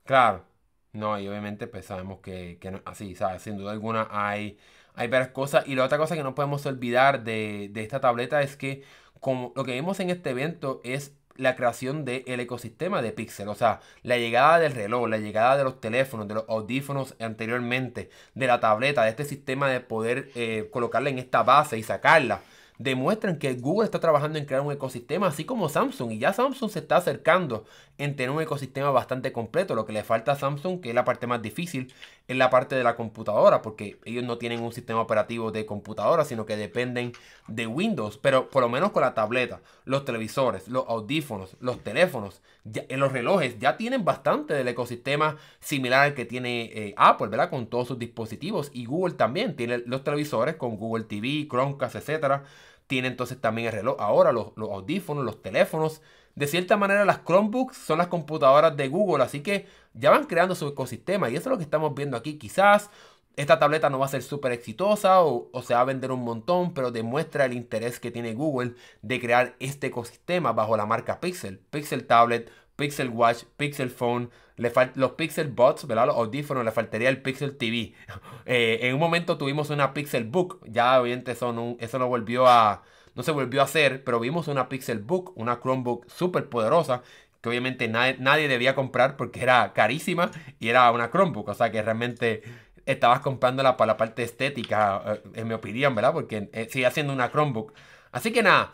Claro, 0.06 0.46
no, 0.94 1.20
y 1.20 1.28
obviamente 1.28 1.68
pues 1.68 1.86
sabemos 1.86 2.20
que, 2.22 2.58
que 2.60 2.82
así, 2.86 3.16
¿sabes? 3.16 3.42
Sin 3.42 3.58
duda 3.58 3.72
alguna 3.72 4.08
hay, 4.10 4.58
hay 4.96 5.08
varias 5.08 5.32
cosas. 5.32 5.68
Y 5.68 5.76
la 5.76 5.86
otra 5.86 5.98
cosa 5.98 6.16
que 6.16 6.24
no 6.24 6.36
podemos 6.36 6.66
olvidar 6.66 7.24
de, 7.24 7.70
de 7.72 7.84
esta 7.84 8.00
tableta 8.02 8.42
es 8.42 8.58
que 8.58 8.84
como 9.20 9.54
lo 9.56 9.64
que 9.64 9.74
vimos 9.74 10.00
en 10.00 10.10
este 10.10 10.32
evento 10.32 10.82
es 10.84 11.14
la 11.38 11.56
creación 11.56 12.06
del 12.06 12.40
ecosistema 12.40 13.02
de 13.02 13.12
Pixel. 13.12 13.48
O 13.48 13.56
sea, 13.56 13.80
la 14.04 14.18
llegada 14.18 14.60
del 14.60 14.74
reloj, 14.74 15.08
la 15.08 15.18
llegada 15.18 15.58
de 15.58 15.64
los 15.64 15.80
teléfonos, 15.82 16.28
de 16.28 16.36
los 16.36 16.46
audífonos 16.50 17.16
anteriormente, 17.20 18.10
de 18.36 18.48
la 18.48 18.60
tableta, 18.60 19.04
de 19.04 19.10
este 19.10 19.26
sistema 19.26 19.70
de 19.70 19.80
poder 19.80 20.30
eh, 20.36 20.70
colocarla 20.72 21.10
en 21.10 21.20
esta 21.20 21.44
base 21.44 21.78
y 21.78 21.84
sacarla 21.84 22.42
demuestran 22.84 23.38
que 23.38 23.54
Google 23.54 23.86
está 23.86 24.00
trabajando 24.00 24.40
en 24.40 24.46
crear 24.46 24.62
un 24.62 24.72
ecosistema, 24.72 25.28
así 25.28 25.46
como 25.46 25.70
Samsung. 25.70 26.12
Y 26.14 26.20
ya 26.20 26.34
Samsung 26.34 26.72
se 26.72 26.80
está 26.80 26.98
acercando 26.98 27.66
en 27.98 28.16
tener 28.16 28.32
un 28.32 28.42
ecosistema 28.42 28.90
bastante 28.92 29.32
completo. 29.32 29.76
Lo 29.76 29.86
que 29.86 29.94
le 29.94 30.04
falta 30.04 30.34
a 30.34 30.36
Samsung, 30.36 30.82
que 30.82 30.90
es 30.90 30.96
la 30.96 31.06
parte 31.06 31.28
más 31.28 31.42
difícil, 31.42 31.94
es 32.28 32.38
la 32.38 32.50
parte 32.50 32.76
de 32.76 32.84
la 32.84 32.96
computadora, 32.96 33.62
porque 33.62 34.00
ellos 34.06 34.24
no 34.24 34.38
tienen 34.38 34.62
un 34.62 34.72
sistema 34.72 35.02
operativo 35.02 35.52
de 35.52 35.66
computadora, 35.66 36.24
sino 36.24 36.46
que 36.46 36.56
dependen 36.56 37.12
de 37.48 37.68
Windows. 37.68 38.18
Pero 38.18 38.50
por 38.50 38.62
lo 38.62 38.70
menos 38.70 38.92
con 38.92 39.02
la 39.02 39.14
tableta, 39.14 39.62
los 39.86 40.06
televisores, 40.06 40.68
los 40.68 40.86
audífonos, 40.88 41.58
los 41.60 41.84
teléfonos, 41.84 42.42
en 42.74 43.00
los 43.00 43.12
relojes, 43.12 43.60
ya 43.60 43.76
tienen 43.76 44.06
bastante 44.06 44.54
del 44.54 44.68
ecosistema 44.68 45.38
similar 45.60 46.04
al 46.04 46.14
que 46.14 46.26
tiene 46.26 46.72
eh, 46.74 46.94
Apple, 46.96 47.28
¿verdad? 47.28 47.50
Con 47.50 47.68
todos 47.68 47.88
sus 47.88 48.00
dispositivos. 48.00 48.72
Y 48.74 48.86
Google 48.86 49.16
también 49.16 49.56
tiene 49.56 49.80
los 49.80 50.04
televisores 50.04 50.56
con 50.56 50.78
Google 50.78 51.06
TV, 51.06 51.48
Chromecast, 51.50 51.96
etcétera 51.96 52.44
tiene 52.92 53.08
entonces 53.08 53.40
también 53.40 53.68
el 53.68 53.74
reloj. 53.74 53.96
Ahora 54.00 54.34
los, 54.34 54.48
audífonos, 54.58 55.24
los 55.24 55.42
teléfonos. 55.42 56.02
De 56.36 56.48
cierta 56.48 56.78
manera 56.78 57.06
las 57.06 57.24
Chromebooks 57.24 57.78
son 57.78 57.98
las 57.98 58.08
computadoras 58.08 58.76
de 58.76 58.88
Google. 58.88 59.24
Así 59.24 59.42
que 59.42 59.68
ya 59.94 60.10
van 60.10 60.26
creando 60.26 60.56
su 60.56 60.68
ecosistema. 60.68 61.30
Y 61.30 61.36
eso 61.36 61.50
es 61.50 61.52
lo 61.52 61.58
que 61.58 61.64
estamos 61.64 61.94
viendo 61.96 62.18
aquí. 62.18 62.38
Quizás 62.38 62.90
esta 63.36 63.60
tableta 63.60 63.90
no 63.90 64.00
va 64.00 64.06
a 64.06 64.10
ser 64.10 64.24
súper 64.24 64.52
exitosa 64.52 65.22
o, 65.22 65.50
o, 65.52 65.62
se 65.62 65.74
va 65.74 65.82
a 65.82 65.86
vender 65.86 66.12
un 66.12 66.24
montón, 66.24 66.74
pero 66.74 66.92
demuestra 66.92 67.46
el 67.46 67.54
interés 67.54 68.00
que 68.00 68.12
tiene 68.12 68.34
Google 68.34 68.76
de 69.02 69.20
crear 69.20 69.56
este 69.60 69.88
ecosistema 69.88 70.52
bajo 70.54 70.76
la 70.78 70.86
marca 70.86 71.20
Pixel. 71.20 71.60
Pixel 71.70 72.06
Tablet, 72.06 72.52
Pixel 72.76 73.10
Watch, 73.10 73.44
Pixel 73.58 73.90
Phone, 73.90 74.30
le 74.58 74.72
los 74.96 75.12
Pixel 75.12 75.50
Buds, 75.50 75.88
¿verdad? 75.88 76.08
Los 76.08 76.16
audífonos, 76.16 76.66
le 76.66 76.72
faltaría 76.72 77.10
el 77.10 77.22
Pixel 77.22 77.58
TV. 77.58 77.94
Eh, 78.48 78.80
en 78.88 78.96
un 78.96 79.00
momento 79.00 79.38
tuvimos 79.38 79.70
una 79.70 79.94
Pixel 79.94 80.24
Book, 80.24 80.62
ya 80.66 81.00
obviamente 81.00 81.34
eso 81.34 81.54
no, 81.54 81.78
eso 81.80 82.00
no 82.00 82.08
volvió 82.08 82.48
a, 82.48 82.82
no 83.16 83.24
se 83.24 83.32
volvió 83.32 83.62
a 83.62 83.66
hacer, 83.66 84.04
pero 84.04 84.20
vimos 84.20 84.48
una 84.48 84.70
Pixel 84.70 85.00
Book, 85.00 85.34
una 85.36 85.60
Chromebook 85.60 86.10
súper 86.10 86.50
poderosa, 86.50 87.04
que 87.42 87.50
obviamente 87.50 87.88
nadie, 87.88 88.18
nadie, 88.20 88.48
debía 88.48 88.76
comprar 88.76 89.18
porque 89.18 89.42
era 89.42 89.74
carísima 89.74 90.32
y 90.60 90.70
era 90.70 90.92
una 90.92 91.10
Chromebook, 91.10 91.50
o 91.50 91.54
sea 91.54 91.72
que 91.72 91.82
realmente 91.82 92.44
estabas 92.86 93.22
comprándola 93.22 93.78
para 93.78 93.94
la 93.94 93.98
parte 93.98 94.24
estética, 94.24 95.04
eh, 95.06 95.22
en 95.36 95.48
mi 95.48 95.54
opinión, 95.54 95.96
¿verdad? 95.96 96.14
Porque 96.14 96.50
eh, 96.54 96.68
sigue 96.70 96.90
siendo 96.92 97.14
una 97.14 97.32
Chromebook. 97.32 97.74
Así 98.12 98.32
que 98.32 98.44
nada, 98.44 98.74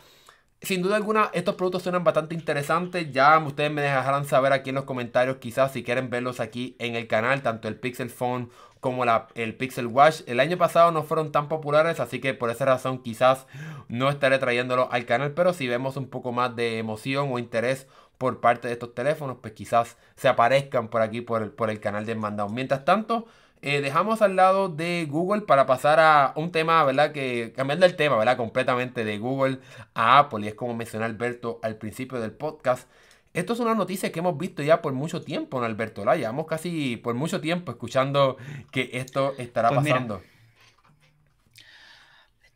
sin 0.60 0.82
duda 0.82 0.96
alguna, 0.96 1.30
estos 1.34 1.54
productos 1.54 1.82
suenan 1.82 2.04
bastante 2.04 2.34
interesantes. 2.34 3.12
Ya 3.12 3.38
ustedes 3.38 3.70
me 3.70 3.82
dejarán 3.82 4.24
saber 4.24 4.52
aquí 4.52 4.70
en 4.70 4.76
los 4.76 4.84
comentarios, 4.84 5.36
quizás 5.38 5.72
si 5.72 5.82
quieren 5.84 6.10
verlos 6.10 6.40
aquí 6.40 6.76
en 6.78 6.96
el 6.96 7.06
canal, 7.06 7.42
tanto 7.42 7.68
el 7.68 7.76
Pixel 7.76 8.10
Phone 8.10 8.50
como 8.80 9.04
la, 9.04 9.28
el 9.34 9.54
Pixel 9.54 9.86
Watch. 9.86 10.22
El 10.26 10.40
año 10.40 10.56
pasado 10.58 10.92
no 10.92 11.02
fueron 11.02 11.32
tan 11.32 11.48
populares, 11.48 12.00
así 12.00 12.20
que 12.20 12.34
por 12.34 12.50
esa 12.50 12.64
razón 12.64 13.02
quizás 13.02 13.46
no 13.88 14.08
estaré 14.10 14.38
trayéndolo 14.38 14.88
al 14.92 15.06
canal. 15.06 15.32
Pero 15.32 15.52
si 15.52 15.68
vemos 15.68 15.96
un 15.96 16.08
poco 16.08 16.32
más 16.32 16.54
de 16.56 16.78
emoción 16.78 17.28
o 17.32 17.38
interés 17.38 17.86
por 18.18 18.40
parte 18.40 18.68
de 18.68 18.74
estos 18.74 18.94
teléfonos, 18.94 19.38
pues 19.40 19.54
quizás 19.54 19.96
se 20.16 20.28
aparezcan 20.28 20.88
por 20.88 21.02
aquí 21.02 21.20
por 21.20 21.42
el, 21.42 21.50
por 21.50 21.70
el 21.70 21.80
canal 21.80 22.04
de 22.06 22.14
mandado. 22.14 22.48
Mientras 22.48 22.84
tanto, 22.84 23.26
eh, 23.62 23.80
dejamos 23.80 24.22
al 24.22 24.36
lado 24.36 24.68
de 24.68 25.06
Google 25.10 25.42
para 25.42 25.66
pasar 25.66 25.98
a 26.00 26.32
un 26.36 26.52
tema, 26.52 26.84
¿verdad? 26.84 27.12
Que 27.12 27.52
cambiando 27.56 27.86
el 27.86 27.96
tema, 27.96 28.16
¿verdad? 28.16 28.36
Completamente 28.36 29.04
de 29.04 29.18
Google 29.18 29.58
a 29.94 30.18
Apple. 30.18 30.44
Y 30.44 30.48
es 30.48 30.54
como 30.54 30.74
mencionó 30.74 31.04
Alberto 31.04 31.58
al 31.62 31.76
principio 31.76 32.20
del 32.20 32.32
podcast. 32.32 32.88
Esto 33.34 33.52
es 33.52 33.60
una 33.60 33.74
noticia 33.74 34.10
que 34.10 34.18
hemos 34.20 34.36
visto 34.38 34.62
ya 34.62 34.82
por 34.82 34.92
mucho 34.92 35.22
tiempo, 35.22 35.60
¿no, 35.60 35.66
Alberto? 35.66 36.04
La 36.04 36.16
llevamos 36.16 36.46
casi 36.46 36.96
por 36.96 37.14
mucho 37.14 37.40
tiempo 37.40 37.72
escuchando 37.72 38.36
que 38.72 38.90
esto 38.94 39.34
estará 39.38 39.68
pues 39.68 39.80
pasando. 39.82 40.22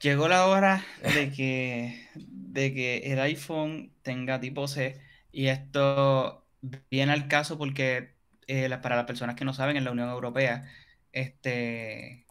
llegó 0.01 0.29
la 0.29 0.47
hora 0.47 0.85
de 1.15 1.31
que, 1.31 2.09
de 2.15 2.75
que 2.75 3.13
el 3.13 3.21
iPhone 3.21 3.93
tenga 4.03 4.41
tipo 4.41 4.67
C. 4.67 5.01
Y 5.31 5.47
esto 5.47 6.45
viene 6.91 7.13
al 7.13 7.29
caso 7.29 7.59
porque 7.59 8.15
eh, 8.47 8.69
para 8.83 8.97
las 8.97 9.07
personas 9.07 9.37
que 9.37 9.45
no 9.45 9.53
saben, 9.53 9.77
en 9.77 9.85
la 9.85 9.93
Unión 9.93 10.09
Europea 10.09 10.65
este, 11.13 12.25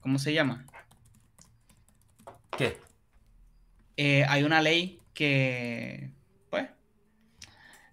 ¿cómo 0.00 0.18
se 0.18 0.32
llama? 0.32 0.66
¿Qué? 2.56 2.76
Eh, 3.96 4.24
hay 4.28 4.42
una 4.42 4.60
ley 4.60 5.00
que, 5.14 6.10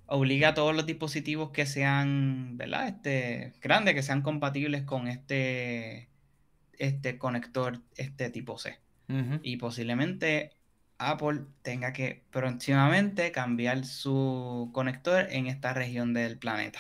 obliga 0.08 0.50
a 0.50 0.54
todos 0.54 0.76
los 0.76 0.86
dispositivos 0.86 1.52
que 1.52 1.66
sean, 1.66 2.58
¿verdad? 2.58 2.88
Este, 2.88 3.54
grandes, 3.62 3.96
que 3.96 4.04
sean 4.04 4.22
compatibles 4.22 4.84
con 4.84 5.08
este, 5.08 6.10
este 6.78 7.18
conector, 7.18 7.82
este 7.98 8.30
tipo 8.30 8.58
C. 8.58 8.80
Y 9.44 9.58
posiblemente 9.58 10.52
Apple 10.98 11.42
tenga 11.62 11.94
que 11.94 12.24
próximamente 12.32 13.32
cambiar 13.32 13.86
su 13.86 14.72
conector 14.74 15.28
en 15.30 15.48
esta 15.48 15.74
región 15.74 16.14
del 16.14 16.38
planeta. 16.38 16.80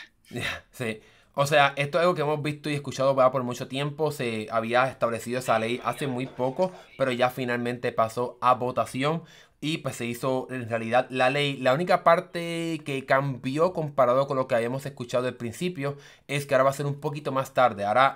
Sí. 0.71 1.01
O 1.37 1.45
sea, 1.45 1.73
esto 1.75 1.97
es 1.97 2.03
algo 2.03 2.15
que 2.15 2.21
hemos 2.21 2.41
visto 2.41 2.69
y 2.69 2.73
escuchado 2.75 3.13
por 3.29 3.43
mucho 3.43 3.67
tiempo. 3.67 4.11
Se 4.11 4.47
había 4.49 4.87
establecido 4.87 5.39
esa 5.39 5.59
ley 5.59 5.81
hace 5.83 6.07
muy 6.07 6.27
poco, 6.27 6.71
pero 6.97 7.11
ya 7.11 7.29
finalmente 7.29 7.91
pasó 7.91 8.37
a 8.39 8.53
votación 8.53 9.23
y 9.61 9.79
pues 9.79 9.95
se 9.95 10.05
hizo 10.05 10.47
en 10.49 10.69
realidad 10.69 11.07
la 11.09 11.29
ley. 11.29 11.57
La 11.57 11.73
única 11.73 12.03
parte 12.03 12.81
que 12.85 13.05
cambió 13.05 13.73
comparado 13.73 14.27
con 14.27 14.37
lo 14.37 14.47
que 14.47 14.55
habíamos 14.55 14.85
escuchado 14.85 15.27
al 15.27 15.35
principio 15.35 15.97
es 16.27 16.45
que 16.45 16.53
ahora 16.55 16.65
va 16.65 16.69
a 16.71 16.73
ser 16.73 16.85
un 16.85 16.99
poquito 16.99 17.31
más 17.31 17.53
tarde. 17.53 17.85
Ahora 17.85 18.15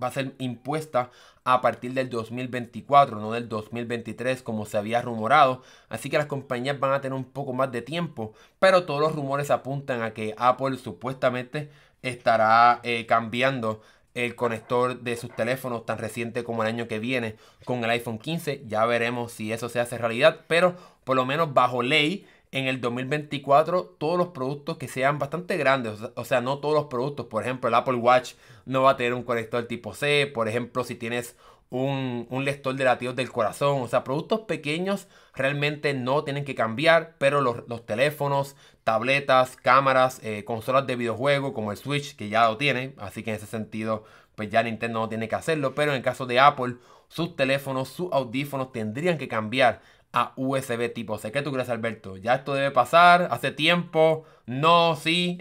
va 0.00 0.06
a 0.06 0.12
ser 0.12 0.34
impuesta 0.38 1.10
a 1.44 1.60
partir 1.60 1.94
del 1.94 2.10
2024, 2.10 3.18
no 3.18 3.32
del 3.32 3.48
2023 3.48 4.42
como 4.42 4.66
se 4.66 4.76
había 4.78 5.02
rumorado. 5.02 5.62
Así 5.88 6.10
que 6.10 6.18
las 6.18 6.26
compañías 6.26 6.78
van 6.78 6.92
a 6.92 7.00
tener 7.00 7.16
un 7.16 7.24
poco 7.24 7.52
más 7.52 7.72
de 7.72 7.82
tiempo, 7.82 8.34
pero 8.58 8.84
todos 8.84 9.00
los 9.00 9.14
rumores 9.14 9.50
apuntan 9.50 10.02
a 10.02 10.12
que 10.12 10.34
Apple 10.36 10.76
supuestamente 10.76 11.70
estará 12.02 12.80
eh, 12.82 13.06
cambiando 13.06 13.80
el 14.24 14.34
conector 14.34 15.00
de 15.00 15.16
sus 15.16 15.34
teléfonos 15.34 15.86
tan 15.86 15.98
reciente 15.98 16.44
como 16.44 16.62
el 16.62 16.68
año 16.68 16.88
que 16.88 16.98
viene 16.98 17.36
con 17.64 17.84
el 17.84 17.90
iPhone 17.90 18.18
15. 18.18 18.64
Ya 18.66 18.84
veremos 18.86 19.32
si 19.32 19.52
eso 19.52 19.68
se 19.68 19.80
hace 19.80 19.98
realidad, 19.98 20.44
pero 20.48 20.76
por 21.04 21.16
lo 21.16 21.24
menos 21.24 21.54
bajo 21.54 21.82
ley 21.82 22.26
en 22.50 22.66
el 22.66 22.80
2024 22.80 23.96
todos 23.98 24.18
los 24.18 24.28
productos 24.28 24.78
que 24.78 24.88
sean 24.88 25.18
bastante 25.18 25.56
grandes, 25.56 26.00
o 26.14 26.24
sea, 26.24 26.40
no 26.40 26.58
todos 26.58 26.74
los 26.74 26.86
productos, 26.86 27.26
por 27.26 27.42
ejemplo, 27.42 27.68
el 27.68 27.74
Apple 27.74 27.96
Watch 27.96 28.34
no 28.64 28.82
va 28.82 28.92
a 28.92 28.96
tener 28.96 29.14
un 29.14 29.22
conector 29.22 29.64
tipo 29.64 29.94
C, 29.94 30.30
por 30.32 30.48
ejemplo, 30.48 30.84
si 30.84 30.94
tienes 30.94 31.36
un, 31.70 32.26
lector 32.44 32.74
de 32.74 32.84
latidos 32.84 33.16
del 33.16 33.30
corazón. 33.30 33.82
O 33.82 33.88
sea, 33.88 34.04
productos 34.04 34.40
pequeños 34.40 35.08
realmente 35.34 35.94
no 35.94 36.24
tienen 36.24 36.44
que 36.44 36.54
cambiar, 36.54 37.16
pero 37.18 37.40
los, 37.40 37.86
teléfonos, 37.86 38.56
tabletas, 38.84 39.56
cámaras, 39.56 40.20
eh, 40.22 40.44
consolas 40.44 40.86
de 40.86 40.96
videojuego 40.96 41.52
como 41.52 41.72
el 41.72 41.78
Switch, 41.78 42.16
que 42.16 42.28
ya 42.28 42.48
lo 42.48 42.56
tiene, 42.56 42.94
así 42.98 43.22
que 43.22 43.30
en 43.30 43.36
ese 43.36 43.46
sentido, 43.46 44.04
pues 44.34 44.50
ya 44.50 44.62
Nintendo 44.62 45.00
no 45.00 45.08
tiene 45.08 45.28
que 45.28 45.34
hacerlo. 45.36 45.74
Pero 45.74 45.92
en 45.92 45.98
el 45.98 46.02
caso 46.02 46.26
de 46.26 46.40
Apple, 46.40 46.76
sus 47.08 47.36
teléfonos, 47.36 47.88
sus 47.88 48.12
audífonos 48.12 48.72
tendrían 48.72 49.18
que 49.18 49.28
cambiar 49.28 49.80
a 50.12 50.32
USB 50.36 50.92
tipo 50.92 51.18
C. 51.18 51.32
¿Qué 51.32 51.42
tú 51.42 51.52
crees, 51.52 51.68
Alberto? 51.68 52.16
¿Ya 52.16 52.36
esto 52.36 52.54
debe 52.54 52.70
pasar? 52.70 53.28
¿Hace 53.30 53.50
tiempo? 53.52 54.24
¿No? 54.46 54.96
¿Sí? 54.96 55.38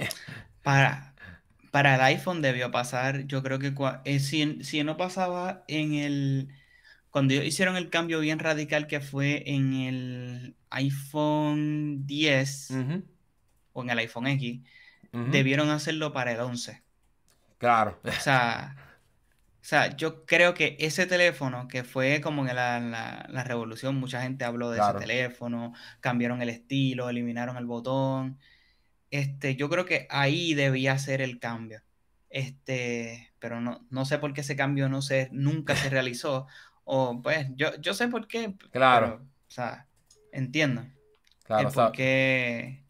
Para, 0.62 1.07
para 1.72 1.96
el 1.96 2.02
iPhone 2.02 2.42
debió 2.42 2.72
pasar, 2.72 3.26
yo 3.28 3.44
creo 3.44 3.60
que 3.60 3.74
eh, 4.06 4.20
si, 4.20 4.84
no 4.84 4.98
pasaba 4.98 5.64
en 5.68 5.94
el... 5.94 6.50
Cuando 7.12 7.34
hicieron 7.34 7.78
el 7.78 7.90
cambio 7.90 8.20
bien 8.20 8.40
radical 8.40 8.86
que 8.88 9.00
fue 9.00 9.44
en 9.48 9.74
el 9.74 10.56
iPhone 10.70 12.06
10 12.06 12.72
o 13.74 13.84
en 13.84 13.90
el 13.90 14.00
iPhone 14.00 14.28
X, 14.28 14.62
debieron 15.32 15.70
hacerlo 15.70 16.14
para 16.14 16.32
el 16.34 16.40
11. 16.40 16.84
Claro. 17.58 18.00
O 18.04 18.12
sea, 18.22 18.76
o 19.68 19.70
sea, 19.70 19.98
yo 19.98 20.26
creo 20.26 20.54
que 20.54 20.78
ese 20.80 21.08
teléfono, 21.08 21.68
que 21.68 21.84
fue 21.84 22.22
como 22.22 22.48
en 22.48 22.56
la, 22.56 23.44
revolución, 23.46 23.96
mucha 23.96 24.22
gente 24.22 24.46
habló 24.46 24.70
de 24.70 24.80
ese 24.80 24.94
teléfono, 24.94 25.74
cambiaron 26.00 26.42
el 26.42 26.48
estilo, 26.48 27.10
eliminaron 27.10 27.58
el 27.58 27.66
botón. 27.66 28.40
Este, 29.12 29.56
yo 29.56 29.70
creo 29.70 29.86
que 29.86 30.08
ahí 30.10 30.54
debía 30.54 30.98
ser 30.98 31.22
el 31.22 31.40
cambio. 31.40 31.82
Este, 32.30 33.34
pero 33.40 33.62
no, 33.62 33.86
no 33.90 34.06
sé 34.06 34.18
por 34.18 34.34
qué 34.34 34.42
ese 34.42 34.56
cambio 34.56 34.90
no 34.90 35.02
se, 35.02 35.30
nunca 35.32 35.76
se 35.76 35.90
realizó. 35.90 36.48
O 36.84 37.22
pues, 37.22 37.48
yo, 37.56 37.76
yo 37.80 37.94
sé 37.94 38.08
por 38.08 38.28
qué. 38.28 38.56
Claro. 38.72 39.22
o 39.48 39.52
sea, 39.52 39.88
entiendo. 40.32 40.86
Claro, 41.44 41.70
el 41.70 41.74
por 41.74 41.92
qué 41.94 42.87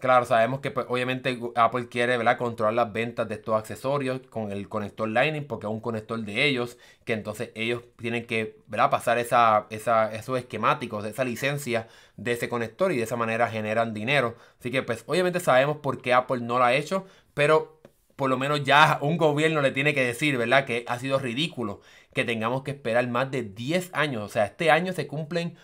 Claro, 0.00 0.24
sabemos 0.26 0.60
que 0.60 0.70
pues, 0.70 0.86
obviamente 0.88 1.40
Apple 1.56 1.88
quiere 1.88 2.16
¿verdad? 2.16 2.38
controlar 2.38 2.72
las 2.74 2.92
ventas 2.92 3.28
de 3.28 3.34
estos 3.34 3.56
accesorios 3.56 4.20
con 4.30 4.52
el 4.52 4.68
conector 4.68 5.08
Lightning 5.08 5.44
porque 5.44 5.66
es 5.66 5.72
un 5.72 5.80
conector 5.80 6.20
de 6.20 6.44
ellos, 6.44 6.78
que 7.04 7.14
entonces 7.14 7.50
ellos 7.56 7.82
tienen 7.96 8.24
que 8.24 8.60
¿verdad? 8.68 8.90
pasar 8.90 9.18
esa, 9.18 9.66
esa, 9.70 10.14
esos 10.14 10.38
esquemáticos, 10.38 11.04
esa 11.04 11.24
licencia 11.24 11.88
de 12.16 12.30
ese 12.32 12.48
conector 12.48 12.92
y 12.92 12.96
de 12.96 13.02
esa 13.02 13.16
manera 13.16 13.48
generan 13.48 13.92
dinero. 13.92 14.36
Así 14.60 14.70
que 14.70 14.84
pues 14.84 15.02
obviamente 15.08 15.40
sabemos 15.40 15.78
por 15.78 16.00
qué 16.00 16.12
Apple 16.14 16.42
no 16.42 16.58
lo 16.58 16.64
ha 16.64 16.74
hecho, 16.74 17.04
pero 17.34 17.80
por 18.14 18.30
lo 18.30 18.38
menos 18.38 18.62
ya 18.64 18.98
un 19.02 19.16
gobierno 19.16 19.62
le 19.62 19.72
tiene 19.72 19.94
que 19.94 20.04
decir, 20.04 20.36
¿verdad? 20.36 20.64
Que 20.64 20.84
ha 20.88 20.98
sido 21.00 21.18
ridículo 21.18 21.80
que 22.14 22.24
tengamos 22.24 22.62
que 22.62 22.72
esperar 22.72 23.06
más 23.08 23.30
de 23.30 23.42
10 23.42 23.90
años. 23.94 24.22
O 24.24 24.28
sea, 24.28 24.46
este 24.46 24.70
año 24.70 24.92
se 24.92 25.06
cumplen 25.08 25.56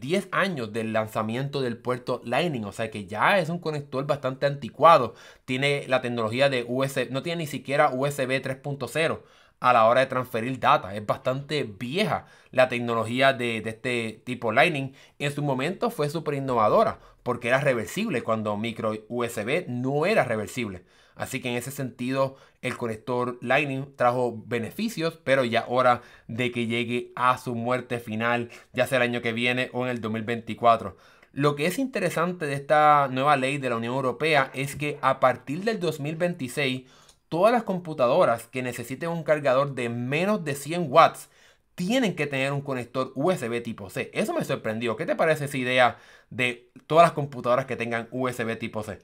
10 0.00 0.28
años 0.32 0.72
del 0.72 0.92
lanzamiento 0.92 1.60
del 1.60 1.76
puerto 1.76 2.20
Lightning, 2.24 2.64
o 2.64 2.72
sea 2.72 2.90
que 2.90 3.06
ya 3.06 3.38
es 3.38 3.48
un 3.48 3.58
conector 3.58 4.06
bastante 4.06 4.46
anticuado. 4.46 5.14
Tiene 5.44 5.86
la 5.88 6.00
tecnología 6.02 6.48
de 6.48 6.64
USB, 6.68 7.10
no 7.10 7.22
tiene 7.22 7.42
ni 7.42 7.46
siquiera 7.46 7.90
USB 7.90 8.42
3.0 8.42 9.20
a 9.60 9.72
la 9.72 9.86
hora 9.86 10.00
de 10.00 10.06
transferir 10.06 10.58
data. 10.58 10.94
Es 10.94 11.06
bastante 11.06 11.64
vieja 11.64 12.26
la 12.50 12.68
tecnología 12.68 13.32
de, 13.32 13.60
de 13.60 13.70
este 13.70 14.22
tipo 14.24 14.52
Lightning. 14.52 14.94
En 15.18 15.32
su 15.32 15.42
momento 15.42 15.90
fue 15.90 16.10
súper 16.10 16.34
innovadora 16.34 16.98
porque 17.22 17.48
era 17.48 17.60
reversible 17.60 18.22
cuando 18.22 18.56
micro 18.56 18.92
USB 19.08 19.66
no 19.68 20.06
era 20.06 20.24
reversible. 20.24 20.84
Así 21.14 21.40
que 21.40 21.48
en 21.50 21.56
ese 21.56 21.70
sentido 21.70 22.36
el 22.62 22.76
conector 22.76 23.38
Lightning 23.40 23.94
trajo 23.96 24.42
beneficios, 24.46 25.18
pero 25.22 25.44
ya 25.44 25.66
hora 25.68 26.02
de 26.28 26.50
que 26.52 26.66
llegue 26.66 27.12
a 27.16 27.38
su 27.38 27.54
muerte 27.54 27.98
final, 27.98 28.50
ya 28.72 28.86
sea 28.86 28.98
el 28.98 29.02
año 29.02 29.22
que 29.22 29.32
viene 29.32 29.70
o 29.72 29.84
en 29.84 29.90
el 29.90 30.00
2024. 30.00 30.96
Lo 31.32 31.56
que 31.56 31.66
es 31.66 31.78
interesante 31.78 32.46
de 32.46 32.54
esta 32.54 33.08
nueva 33.10 33.36
ley 33.36 33.58
de 33.58 33.70
la 33.70 33.76
Unión 33.76 33.94
Europea 33.94 34.50
es 34.54 34.76
que 34.76 34.98
a 35.00 35.18
partir 35.20 35.64
del 35.64 35.80
2026 35.80 36.82
todas 37.28 37.52
las 37.52 37.62
computadoras 37.62 38.46
que 38.48 38.62
necesiten 38.62 39.08
un 39.08 39.22
cargador 39.24 39.74
de 39.74 39.88
menos 39.88 40.44
de 40.44 40.54
100 40.54 40.86
watts 40.90 41.30
tienen 41.74 42.14
que 42.14 42.26
tener 42.26 42.52
un 42.52 42.60
conector 42.60 43.12
USB 43.14 43.62
tipo 43.62 43.88
C. 43.90 44.10
Eso 44.12 44.34
me 44.34 44.44
sorprendió. 44.44 44.96
¿Qué 44.96 45.06
te 45.06 45.16
parece 45.16 45.46
esa 45.46 45.56
idea 45.56 45.98
de 46.30 46.70
todas 46.86 47.04
las 47.04 47.12
computadoras 47.12 47.66
que 47.66 47.76
tengan 47.76 48.08
USB 48.10 48.58
tipo 48.58 48.82
C? 48.82 48.98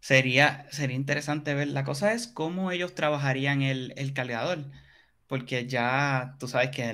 Sería, 0.00 0.66
sería 0.70 0.96
interesante 0.96 1.54
ver. 1.54 1.68
La 1.68 1.84
cosa 1.84 2.12
es 2.12 2.26
cómo 2.26 2.70
ellos 2.70 2.94
trabajarían 2.94 3.62
el, 3.62 4.12
cargador. 4.14 4.64
Porque 5.26 5.66
ya 5.66 6.36
tú 6.40 6.48
sabes 6.48 6.70
que 6.70 6.92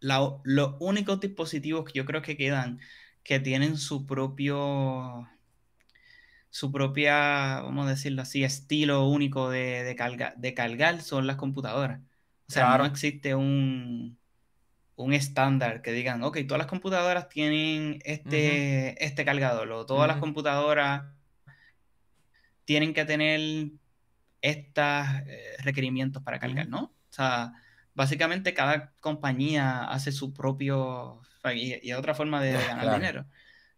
los 0.00 0.74
únicos 0.80 1.20
dispositivos 1.20 1.84
que 1.84 1.92
yo 1.94 2.04
creo 2.04 2.22
que 2.22 2.36
quedan 2.36 2.80
que 3.22 3.40
tienen 3.40 3.76
su 3.76 4.06
propio 4.06 5.28
su 6.50 6.72
propia, 6.72 7.60
vamos 7.60 7.86
a 7.86 7.90
decirlo 7.90 8.22
así, 8.22 8.42
estilo 8.42 9.06
único 9.08 9.50
de, 9.50 9.84
de, 9.84 10.32
de 10.36 10.54
cargar 10.54 11.02
son 11.02 11.26
las 11.26 11.36
computadoras. 11.36 12.00
O 12.48 12.52
sea, 12.52 12.78
no 12.78 12.86
existe 12.86 13.34
un, 13.34 14.18
un 14.96 15.12
estándar 15.12 15.82
que 15.82 15.92
digan, 15.92 16.22
ok, 16.22 16.38
todas 16.46 16.58
las 16.58 16.66
computadoras 16.66 17.28
tienen 17.28 18.00
este, 18.04 19.04
este 19.04 19.24
cargador, 19.24 19.70
o 19.72 19.86
todas 19.86 20.08
las 20.08 20.16
computadoras 20.16 21.17
tienen 22.68 22.92
que 22.92 23.06
tener 23.06 23.70
estos 24.42 25.06
eh, 25.26 25.56
requerimientos 25.64 26.22
para 26.22 26.38
cargar, 26.38 26.68
¿no? 26.68 26.82
O 26.82 26.92
sea, 27.08 27.54
básicamente 27.94 28.52
cada 28.52 28.92
compañía 29.00 29.84
hace 29.84 30.12
su 30.12 30.34
propio, 30.34 31.22
y, 31.54 31.92
otra 31.92 32.14
forma 32.14 32.42
de 32.42 32.52
ganar 32.68 32.94
dinero, 32.96 33.26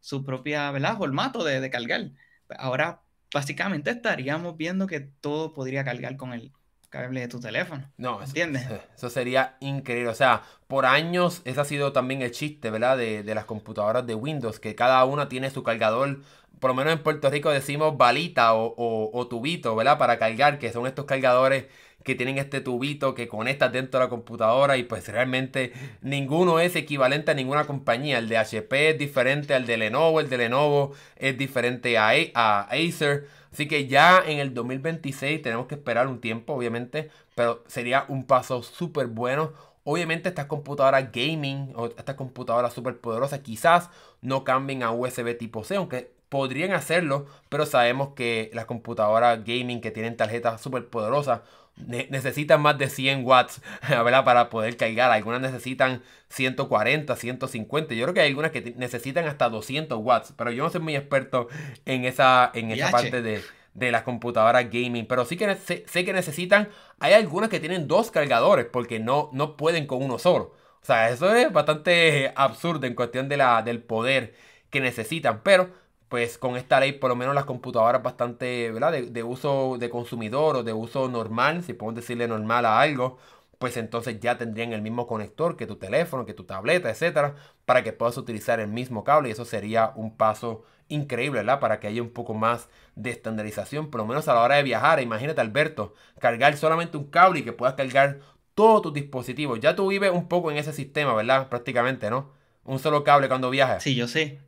su 0.01 0.25
propia, 0.25 0.73
¿verdad? 0.73 0.97
Formato 0.97 1.45
de, 1.45 1.61
de 1.61 1.71
cargar. 1.71 2.11
Ahora, 2.59 3.03
básicamente 3.33 3.91
estaríamos 3.91 4.57
viendo 4.57 4.89
que 4.89 4.99
todo 4.99 5.55
podría 5.55 5.85
cargar 5.85 6.17
con 6.17 6.33
el 6.33 6.51
cable 6.91 7.21
de 7.21 7.29
tu 7.29 7.41
teléfono. 7.41 7.85
No, 7.97 8.23
¿entiendes? 8.23 8.67
Eso, 8.97 9.09
sería 9.09 9.57
increíble. 9.61 10.11
O 10.11 10.15
sea, 10.15 10.43
por 10.67 10.85
años 10.85 11.41
ese 11.45 11.61
ha 11.61 11.65
sido 11.65 11.93
también 11.93 12.21
el 12.21 12.33
chiste, 12.33 12.71
¿verdad? 12.71 12.99
De, 12.99 13.23
de 13.23 13.35
las 13.35 13.47
computadoras 13.47 14.07
de 14.07 14.15
Windows, 14.15 14.61
que 14.61 14.75
cada 14.75 15.05
una 15.05 15.29
tiene 15.29 15.51
su 15.51 15.63
cargador 15.63 16.19
por 16.61 16.71
lo 16.71 16.75
menos 16.75 16.93
en 16.93 17.03
Puerto 17.03 17.31
Rico 17.31 17.51
decimos 17.51 17.97
balita 17.97 18.53
o, 18.55 19.27
tubito, 19.29 19.75
¿verdad? 19.75 19.99
Para 19.99 20.19
cargar, 20.19 20.59
que 20.59 20.71
son 20.71 20.87
estos 20.87 21.07
cargadores 21.07 21.65
que 22.03 22.15
tienen 22.15 22.39
este 22.39 22.61
tubito 22.61 23.15
que 23.15 23.29
conectas 23.29 23.73
dentro 23.73 24.01
de 24.01 24.07
la 24.07 24.11
computadora 24.11 24.77
y 24.77 24.85
pues 24.85 25.07
realmente 25.09 25.73
ninguno 26.01 26.61
es 26.61 26.77
equivalente 26.77 27.31
a 27.31 27.35
ninguna 27.35 27.67
compañía. 27.67 28.19
El 28.19 28.29
de 28.29 28.39
HP 28.39 28.91
es 28.91 28.99
diferente 28.99 29.55
al 29.55 29.67
de 29.67 29.77
Lenovo, 29.77 30.21
el 30.21 30.29
de 30.29 30.39
Lenovo 30.39 30.93
es 31.17 31.37
diferente 31.37 31.99
a, 31.99 32.11
a 32.35 32.63
Acer. 32.71 33.29
Así 33.53 33.67
que 33.67 33.87
ya 33.87 34.23
en 34.25 34.39
el 34.39 34.55
2026 34.55 35.43
tenemos 35.43 35.67
que 35.67 35.75
esperar 35.75 36.07
un 36.07 36.21
tiempo, 36.21 36.55
obviamente, 36.55 37.11
pero 37.35 37.65
sería 37.67 38.05
un 38.09 38.25
paso 38.25 38.63
súper 38.63 39.09
bueno. 39.09 39.53
Obviamente 39.85 40.29
estas 40.29 40.47
computadoras 40.47 41.11
gaming 41.13 41.73
o 41.75 41.87
estas 41.87 42.15
computadoras 42.15 42.73
súper 42.73 42.99
poderosas 43.01 43.41
quizás 43.41 43.91
no 44.21 44.45
cambien 44.45 44.83
a 44.83 44.93
USB 44.93 45.37
tipo 45.37 45.65
C, 45.65 45.77
aunque 45.77 46.13
podrían 46.29 46.73
hacerlo, 46.73 47.27
pero 47.49 47.67
sabemos 47.67 48.11
que 48.15 48.51
las 48.55 48.65
computadoras 48.67 49.45
gaming 49.45 49.81
que 49.81 49.91
tienen 49.91 50.17
tarjetas 50.17 50.61
súper 50.61 50.87
poderosas 50.89 51.41
necesitan 51.77 52.61
más 52.61 52.79
de 52.79 52.89
100 52.89 53.25
watts 53.25 53.61
¿verdad? 53.89 54.25
para 54.25 54.49
poder 54.51 54.77
cargar. 54.77 55.11
Algunas 55.11 55.41
necesitan 55.41 56.03
140, 56.29 57.15
150. 57.17 57.95
Yo 57.95 58.05
creo 58.05 58.15
que 58.15 58.21
hay 58.21 58.29
algunas 58.29 58.51
que 58.51 58.75
necesitan 58.77 59.27
hasta 59.27 59.49
200 59.49 59.99
watts, 60.03 60.35
pero 60.37 60.51
yo 60.51 60.65
no 60.65 60.71
soy 60.71 60.81
muy 60.81 60.97
experto 60.97 61.49
en 61.87 62.05
esa, 62.05 62.51
en 62.55 62.71
esa 62.71 62.91
parte 62.91 63.23
de, 63.23 63.43
las 63.91 64.03
computadoras 64.03 64.65
gaming. 64.71 65.07
Pero 65.07 65.25
sí 65.25 65.37
que 65.37 65.55
sé, 65.57 66.05
que 66.05 66.13
necesitan. 66.13 66.69
Hay 66.99 67.15
algunas 67.15 67.49
que 67.49 67.61
tienen 67.61 67.89
dos 67.89 68.11
cargadores 68.11 68.67
porque 68.67 69.01
no, 69.01 69.31
no 69.33 69.57
pueden 69.57 69.87
con 69.87 70.03
uno 70.03 70.19
solo. 70.19 70.55
O 70.83 70.87
sea, 70.87 71.11
eso 71.11 71.35
es 71.35 71.53
bastante 71.53 72.33
absurdo 72.37 72.87
en 72.87 72.95
cuestión 72.95 73.29
de 73.29 73.37
la, 73.37 73.63
del 73.63 73.83
poder 73.83 74.35
que 74.71 74.81
necesitan. 74.81 75.43
Pero 75.43 75.71
pues 76.11 76.39
con 76.39 76.57
esta 76.57 76.81
ley 76.81 76.93
por 76.93 77.09
lo 77.09 77.17
menos 77.17 77.37
las 77.37 77.45
computadoras 77.45 78.03
bastante, 78.03 78.73
¿verdad? 78.73 78.93
De, 78.93 79.23
uso 79.23 79.77
de 79.79 79.89
consumidor 79.91 80.57
o 80.57 80.63
de 80.65 80.73
uso 80.73 81.09
normal, 81.09 81.63
si 81.63 81.73
podemos 81.73 81.95
decirle 82.03 82.27
normal 82.27 82.67
a 82.67 82.81
algo, 82.81 83.19
pues 83.59 83.77
entonces 83.77 84.19
ya 84.19 84.37
tendrían 84.37 84.73
el 84.73 84.83
mismo 84.83 85.07
conector 85.07 85.57
que 85.57 85.69
tu 85.69 85.77
teléfono, 85.77 86.27
que 86.27 86.35
tu 86.35 86.45
tableta, 86.45 86.91
etcétera, 86.91 87.37
para 87.65 87.85
que 87.85 87.93
puedas 87.93 88.19
utilizar 88.19 88.59
el 88.59 88.67
mismo 88.67 89.05
cable 89.05 89.29
y 89.29 89.33
eso 89.33 89.45
sería 89.45 89.93
un 89.95 90.17
paso 90.17 90.65
increíble, 90.89 91.41
¿verdad? 91.41 91.61
Para 91.61 91.79
que 91.79 91.87
haya 91.87 92.03
un 92.03 92.11
poco 92.11 92.35
más 92.35 92.69
de 92.97 93.11
estandarización, 93.11 93.89
por 93.91 94.01
lo 94.01 94.07
menos 94.09 94.27
a 94.27 94.35
la 94.35 94.43
hora 94.43 94.57
de 94.57 94.65
viajar. 94.65 95.01
Imagínate, 95.01 95.41
Alberto, 95.41 95.95
cargar 96.19 96.57
solamente 96.57 96.97
un 96.97 97.05
cable 97.05 97.39
y 97.39 97.43
que 97.45 97.53
puedas 97.53 97.77
cargar 97.77 98.19
todos 98.57 98.83
tus 98.83 98.95
dispositivos. 98.95 99.61
Ya 99.61 99.77
tú 99.77 99.87
vives 99.87 100.11
un 100.11 100.27
poco 100.27 100.51
en 100.51 100.57
ese 100.57 100.73
sistema, 100.73 101.15
¿verdad? 101.15 101.49
Prácticamente, 101.49 102.11
¿no? 102.11 102.33
Un 102.65 102.81
solo 102.81 103.05
cable 103.05 103.29
cuando 103.29 103.49
viajas. 103.49 103.85
Sí, 103.85 103.95
yo 103.95 104.09
sé. 104.09 104.41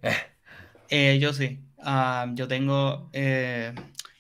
Eh, 0.95 1.19
yo 1.21 1.33
sí. 1.33 1.59
Ah, 1.79 2.27
yo 2.35 2.47
tengo. 2.47 3.09
Eh, 3.15 3.73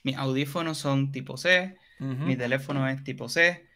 mis 0.04 0.16
audífonos 0.16 0.78
son 0.78 1.12
tipo 1.12 1.36
C. 1.36 1.76
Mi 2.26 2.34
teléfono 2.36 2.88
es 2.88 3.04
tipo 3.04 3.28
C. 3.28 3.66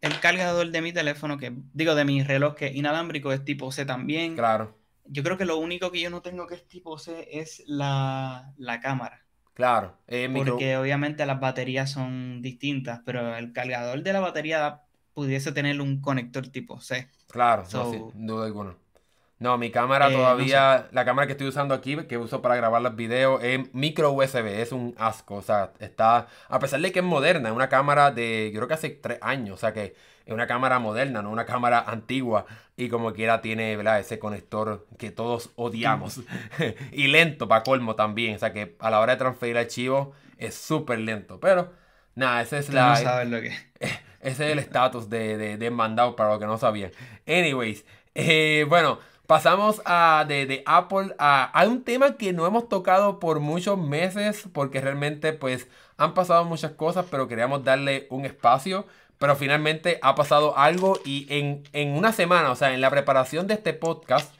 el 0.00 0.18
cargador 0.20 0.70
de 0.70 0.80
mi 0.82 0.92
teléfono, 0.92 1.38
que 1.38 1.52
digo 1.72 1.94
de 1.94 2.04
mi 2.04 2.22
reloj 2.22 2.54
que 2.54 2.66
es 2.68 2.74
inalámbrico, 2.74 3.32
es 3.32 3.44
tipo 3.44 3.70
C 3.72 3.84
también. 3.86 4.34
Claro. 4.34 4.76
Yo 5.04 5.22
creo 5.22 5.36
que 5.38 5.44
lo 5.44 5.56
único 5.58 5.90
que 5.92 6.00
yo 6.00 6.10
no 6.10 6.20
tengo 6.22 6.46
que 6.46 6.56
es 6.56 6.66
tipo 6.66 6.98
C 6.98 7.28
es 7.30 7.62
la, 7.66 8.52
la 8.56 8.80
cámara. 8.80 9.22
Claro. 9.54 9.96
eh, 10.08 10.28
micro- 10.28 10.52
Porque 10.54 10.76
obviamente 10.76 11.24
las 11.26 11.38
baterías 11.40 11.90
son 11.92 12.42
distintas, 12.42 13.00
pero 13.06 13.36
el 13.36 13.52
cargador 13.52 14.02
de 14.02 14.12
la 14.12 14.20
batería 14.20 14.82
pudiese 15.14 15.52
tener 15.52 15.80
un 15.80 16.00
conector 16.00 16.48
tipo 16.48 16.80
C. 16.80 17.08
Claro, 17.28 17.62
no, 17.62 17.68
So- 17.70 18.10
sin 18.12 18.26
duda 18.26 18.46
alguna. 18.46 18.74
No, 19.38 19.58
mi 19.58 19.70
cámara 19.70 20.08
Eh, 20.08 20.12
no 20.12 20.18
todavía, 20.18 20.88
la 20.92 21.04
cámara 21.04 21.26
que 21.26 21.32
estoy 21.32 21.48
usando 21.48 21.74
aquí, 21.74 21.96
que 22.06 22.16
uso 22.16 22.40
para 22.40 22.56
grabar 22.56 22.80
los 22.80 22.96
videos, 22.96 23.42
es 23.44 23.72
micro 23.74 24.10
USB, 24.12 24.46
es 24.62 24.72
un 24.72 24.94
asco, 24.98 25.34
o 25.36 25.42
sea, 25.42 25.72
está, 25.78 26.28
a 26.48 26.58
pesar 26.58 26.80
de 26.80 26.90
que 26.90 27.00
es 27.00 27.04
moderna, 27.04 27.50
es 27.50 27.54
una 27.54 27.68
cámara 27.68 28.10
de, 28.10 28.50
yo 28.52 28.60
creo 28.60 28.68
que 28.68 28.74
hace 28.74 28.90
tres 28.90 29.18
años, 29.20 29.54
o 29.54 29.58
sea 29.58 29.74
que 29.74 29.94
es 30.24 30.32
una 30.32 30.46
cámara 30.46 30.78
moderna, 30.78 31.20
no 31.20 31.30
una 31.30 31.44
cámara 31.44 31.84
antigua, 31.86 32.46
y 32.78 32.88
como 32.88 33.12
quiera 33.12 33.42
tiene, 33.42 33.76
¿verdad? 33.76 34.00
Ese 34.00 34.18
conector 34.18 34.86
que 34.98 35.10
todos 35.10 35.50
odiamos, 35.56 36.20
y 36.92 37.08
lento 37.08 37.46
para 37.46 37.62
colmo 37.62 37.94
también, 37.94 38.36
o 38.36 38.38
sea 38.38 38.54
que 38.54 38.74
a 38.80 38.90
la 38.90 39.00
hora 39.00 39.12
de 39.12 39.18
transferir 39.18 39.58
archivos 39.58 40.08
es 40.38 40.54
súper 40.54 41.00
lento, 41.00 41.40
pero 41.40 41.72
nada, 42.14 42.40
esa 42.40 42.58
es 42.58 42.70
la... 42.72 42.90
no 42.90 42.96
sabes 42.96 43.28
lo 43.28 43.40
que 43.40 43.48
es. 43.48 43.66
Ese 44.18 44.46
es 44.46 44.52
el 44.52 44.58
estatus 44.58 45.08
de, 45.08 45.36
de, 45.36 45.56
de 45.56 45.70
mandado 45.70 46.16
para 46.16 46.30
los 46.30 46.40
que 46.40 46.46
no 46.46 46.58
sabían. 46.58 46.90
Anyways, 47.28 47.84
eh, 48.14 48.64
bueno, 48.68 48.98
pasamos 49.26 49.82
a, 49.84 50.24
de, 50.28 50.46
de 50.46 50.62
Apple 50.66 51.14
a, 51.18 51.64
un 51.66 51.82
tema 51.82 52.16
que 52.16 52.32
no 52.32 52.46
hemos 52.46 52.68
tocado 52.68 53.18
por 53.18 53.40
muchos 53.40 53.78
meses 53.78 54.44
porque 54.52 54.80
realmente 54.80 55.32
pues 55.32 55.68
han 55.96 56.14
pasado 56.14 56.44
muchas 56.44 56.72
cosas, 56.72 57.06
pero 57.10 57.28
queríamos 57.28 57.64
darle 57.64 58.06
un 58.10 58.24
espacio. 58.24 58.86
Pero 59.18 59.34
finalmente 59.34 59.98
ha 60.02 60.14
pasado 60.14 60.58
algo 60.58 61.00
y 61.02 61.26
en, 61.30 61.62
en 61.72 61.96
una 61.96 62.12
semana, 62.12 62.50
o 62.50 62.54
sea, 62.54 62.74
en 62.74 62.82
la 62.82 62.90
preparación 62.90 63.46
de 63.46 63.54
este 63.54 63.72
podcast, 63.72 64.30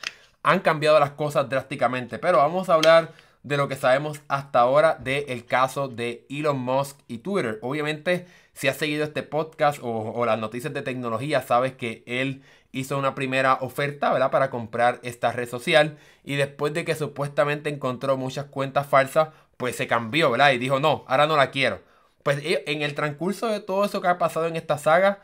han 0.43 0.61
cambiado 0.61 1.01
las 1.01 1.13
cosas 1.13 1.49
drásticamente. 1.49 2.19
Pero 2.19 2.39
vamos 2.39 2.69
a 2.69 2.75
hablar 2.75 3.13
de 3.43 3.57
lo 3.57 3.69
que 3.69 3.77
sabemos 3.77 4.21
hasta 4.29 4.61
ahora 4.61 4.97
del 4.97 5.47
caso 5.47 5.89
de 5.89 6.27
Elon 6.29 6.59
Musk 6.59 6.99
y 7.09 7.19
Twitter. 7.19 7.59
Obviamente, 7.63 8.27
si 8.53 8.69
has 8.69 8.77
seguido 8.77 9.05
este 9.05 9.23
podcast 9.23 9.79
o, 9.83 10.13
o 10.13 10.27
las 10.27 10.39
noticias 10.39 10.75
de 10.75 10.83
tecnología, 10.83 11.41
sabes 11.41 11.73
que 11.73 12.03
él 12.07 12.43
hizo 12.73 12.99
una 12.99 13.15
primera 13.15 13.55
oferta, 13.61 14.13
¿verdad? 14.13 14.31
Para 14.31 14.51
comprar 14.51 15.01
esta 15.03 15.33
red 15.33 15.49
social. 15.49 15.99
Y 16.25 16.37
después 16.37 16.73
de 16.75 16.85
que 16.85 16.95
supuestamente 16.95 17.71
encontró 17.71 18.17
muchas 18.17 18.47
cuentas 18.47 18.87
falsas, 18.87 19.29
pues 19.57 19.77
se 19.77 19.87
cambió, 19.87 20.31
¿verdad? 20.31 20.53
Y 20.53 20.59
dijo, 20.59 20.81
no, 20.81 21.05
ahora 21.09 21.27
no 21.27 21.37
la 21.37 21.51
quiero. 21.51 21.83
Pues 22.23 22.39
eh, 22.45 22.65
en 22.67 22.83
el 22.83 22.95
transcurso 22.95 23.49
de 23.49 23.61
todo 23.61 23.85
eso 23.85 24.01
que 24.01 24.09
ha 24.09 24.19
pasado 24.19 24.47
en 24.47 24.57
esta 24.57 24.79
saga, 24.79 25.21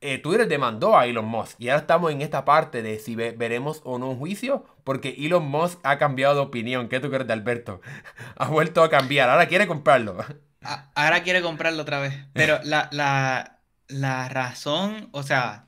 eh, 0.00 0.18
Twitter 0.18 0.48
demandó 0.48 0.96
a 0.98 1.06
Elon 1.06 1.24
Musk. 1.26 1.60
Y 1.60 1.68
ahora 1.68 1.80
estamos 1.82 2.12
en 2.12 2.22
esta 2.22 2.44
parte 2.44 2.82
de 2.82 2.98
si 2.98 3.14
ve- 3.16 3.32
veremos 3.32 3.80
o 3.84 3.98
no 3.98 4.10
un 4.10 4.18
juicio. 4.18 4.64
Porque 4.84 5.14
Elon 5.18 5.44
Musk 5.46 5.78
ha 5.84 5.98
cambiado 5.98 6.34
de 6.36 6.40
opinión. 6.42 6.88
¿Qué 6.88 7.00
tú 7.00 7.10
crees 7.10 7.26
de 7.26 7.32
Alberto? 7.32 7.80
ha 8.36 8.48
vuelto 8.48 8.82
a 8.82 8.90
cambiar. 8.90 9.30
Ahora 9.30 9.48
quiere 9.48 9.66
comprarlo. 9.66 10.18
Ahora 10.94 11.22
quiere 11.22 11.42
comprarlo 11.42 11.82
otra 11.82 12.00
vez. 12.00 12.14
Pero 12.34 12.58
la, 12.64 12.88
la, 12.92 13.60
la 13.88 14.28
razón, 14.28 15.08
o 15.12 15.22
sea, 15.22 15.65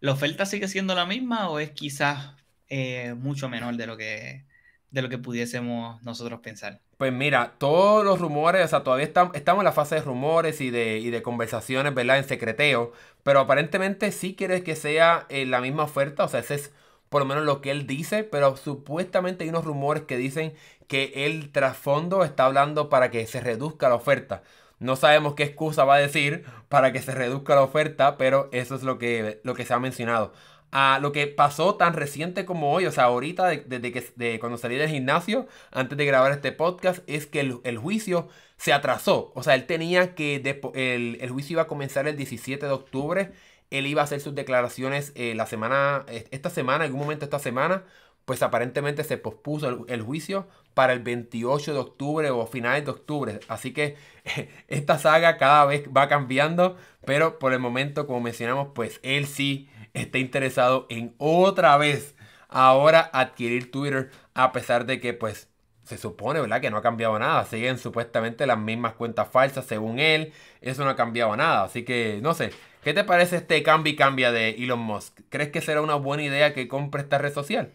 ¿la 0.00 0.12
oferta 0.12 0.46
sigue 0.46 0.68
siendo 0.68 0.94
la 0.94 1.06
misma 1.06 1.48
o 1.50 1.58
es 1.58 1.70
quizás 1.70 2.34
eh, 2.68 3.14
mucho 3.14 3.48
menor 3.48 3.76
de 3.76 3.86
lo 3.86 3.96
que, 3.96 4.46
de 4.90 5.02
lo 5.02 5.08
que 5.08 5.18
pudiésemos 5.18 6.02
nosotros 6.02 6.40
pensar? 6.40 6.80
Pues 7.00 7.14
mira, 7.14 7.54
todos 7.56 8.04
los 8.04 8.20
rumores, 8.20 8.62
o 8.62 8.68
sea, 8.68 8.82
todavía 8.84 9.06
estamos, 9.06 9.34
en 9.34 9.64
la 9.64 9.72
fase 9.72 9.94
de 9.94 10.02
rumores 10.02 10.60
y 10.60 10.68
de, 10.68 10.98
y 10.98 11.08
de 11.08 11.22
conversaciones, 11.22 11.94
¿verdad? 11.94 12.18
En 12.18 12.24
secreteo. 12.24 12.92
Pero 13.22 13.40
aparentemente 13.40 14.12
sí 14.12 14.34
quiere 14.34 14.62
que 14.62 14.76
sea 14.76 15.24
eh, 15.30 15.46
la 15.46 15.62
misma 15.62 15.84
oferta. 15.84 16.24
O 16.24 16.28
sea, 16.28 16.40
ese 16.40 16.56
es 16.56 16.72
por 17.08 17.22
lo 17.22 17.26
menos 17.26 17.44
lo 17.44 17.62
que 17.62 17.70
él 17.70 17.86
dice. 17.86 18.22
Pero 18.24 18.56
supuestamente 18.58 19.44
hay 19.44 19.50
unos 19.50 19.64
rumores 19.64 20.02
que 20.02 20.18
dicen 20.18 20.52
que 20.88 21.12
el 21.26 21.50
trasfondo 21.52 22.22
está 22.22 22.44
hablando 22.44 22.90
para 22.90 23.10
que 23.10 23.26
se 23.26 23.40
reduzca 23.40 23.88
la 23.88 23.94
oferta. 23.94 24.42
No 24.80 24.96
sabemos 24.96 25.34
qué 25.34 25.44
excusa 25.44 25.84
va 25.84 25.94
a 25.96 25.98
decir 25.98 26.44
para 26.68 26.92
que 26.92 27.02
se 27.02 27.14
reduzca 27.14 27.54
la 27.54 27.62
oferta, 27.62 28.16
pero 28.18 28.48
eso 28.52 28.74
es 28.74 28.82
lo 28.82 28.98
que, 28.98 29.40
lo 29.44 29.54
que 29.54 29.64
se 29.66 29.74
ha 29.74 29.78
mencionado. 29.78 30.32
A 30.72 30.98
lo 31.02 31.12
que 31.12 31.26
pasó 31.26 31.74
tan 31.76 31.94
reciente 31.94 32.44
como 32.44 32.72
hoy, 32.72 32.86
o 32.86 32.92
sea, 32.92 33.04
ahorita, 33.04 33.46
de- 33.48 33.64
desde 33.66 33.92
que 33.92 34.04
de 34.16 34.38
cuando 34.40 34.56
salí 34.58 34.76
del 34.76 34.88
gimnasio, 34.88 35.46
antes 35.72 35.98
de 35.98 36.04
grabar 36.06 36.32
este 36.32 36.52
podcast, 36.52 37.00
es 37.08 37.26
que 37.26 37.40
el, 37.40 37.60
el 37.64 37.76
juicio 37.78 38.28
se 38.56 38.72
atrasó. 38.72 39.32
O 39.34 39.42
sea, 39.42 39.54
él 39.56 39.66
tenía 39.66 40.14
que, 40.14 40.36
el, 40.74 41.18
el 41.20 41.30
juicio 41.30 41.54
iba 41.54 41.62
a 41.62 41.66
comenzar 41.66 42.06
el 42.08 42.16
17 42.16 42.66
de 42.66 42.72
octubre. 42.72 43.32
Él 43.70 43.86
iba 43.86 44.00
a 44.02 44.04
hacer 44.04 44.20
sus 44.20 44.34
declaraciones 44.34 45.12
eh, 45.16 45.34
la 45.34 45.46
semana, 45.46 46.04
esta 46.30 46.50
semana, 46.50 46.84
en 46.84 46.90
algún 46.90 47.00
momento 47.02 47.24
esta 47.24 47.38
semana. 47.38 47.84
Pues 48.30 48.44
aparentemente 48.44 49.02
se 49.02 49.18
pospuso 49.18 49.86
el, 49.88 50.02
juicio 50.02 50.46
para 50.72 50.92
el 50.92 51.00
28 51.00 51.72
de 51.72 51.80
octubre 51.80 52.30
o 52.30 52.46
finales 52.46 52.84
de 52.84 52.92
octubre. 52.92 53.40
Así 53.48 53.72
que 53.72 53.96
esta 54.68 55.00
saga 55.00 55.36
cada 55.36 55.64
vez 55.64 55.88
va 55.88 56.08
cambiando. 56.08 56.76
Pero 57.04 57.40
por 57.40 57.52
el 57.52 57.58
momento, 57.58 58.06
como 58.06 58.20
mencionamos, 58.20 58.68
pues 58.72 59.00
él 59.02 59.26
sí 59.26 59.68
está 59.94 60.18
interesado 60.18 60.86
en 60.90 61.12
otra 61.18 61.76
vez 61.76 62.14
ahora 62.48 63.10
adquirir 63.12 63.72
Twitter. 63.72 64.12
A 64.32 64.52
pesar 64.52 64.86
de 64.86 65.00
que 65.00 65.12
pues 65.12 65.48
se 65.82 65.98
supone, 65.98 66.40
¿verdad? 66.40 66.60
Que 66.60 66.70
no 66.70 66.76
ha 66.76 66.82
cambiado 66.82 67.18
nada. 67.18 67.44
Siguen 67.46 67.78
supuestamente 67.78 68.46
las 68.46 68.58
mismas 68.58 68.92
cuentas 68.92 69.26
falsas 69.28 69.66
según 69.66 69.98
él. 69.98 70.32
Eso 70.60 70.84
no 70.84 70.90
ha 70.90 70.94
cambiado 70.94 71.36
nada. 71.36 71.64
Así 71.64 71.82
que, 71.84 72.20
no 72.22 72.32
sé. 72.34 72.50
¿Qué 72.84 72.94
te 72.94 73.02
parece 73.02 73.38
este 73.38 73.60
cambio 73.64 73.92
y 73.92 73.96
cambia 73.96 74.30
de 74.30 74.50
Elon 74.50 74.78
Musk? 74.78 75.18
¿Crees 75.30 75.50
que 75.50 75.60
será 75.60 75.82
una 75.82 75.96
buena 75.96 76.22
idea 76.22 76.54
que 76.54 76.68
compre 76.68 77.02
esta 77.02 77.18
red 77.18 77.34
social? 77.34 77.72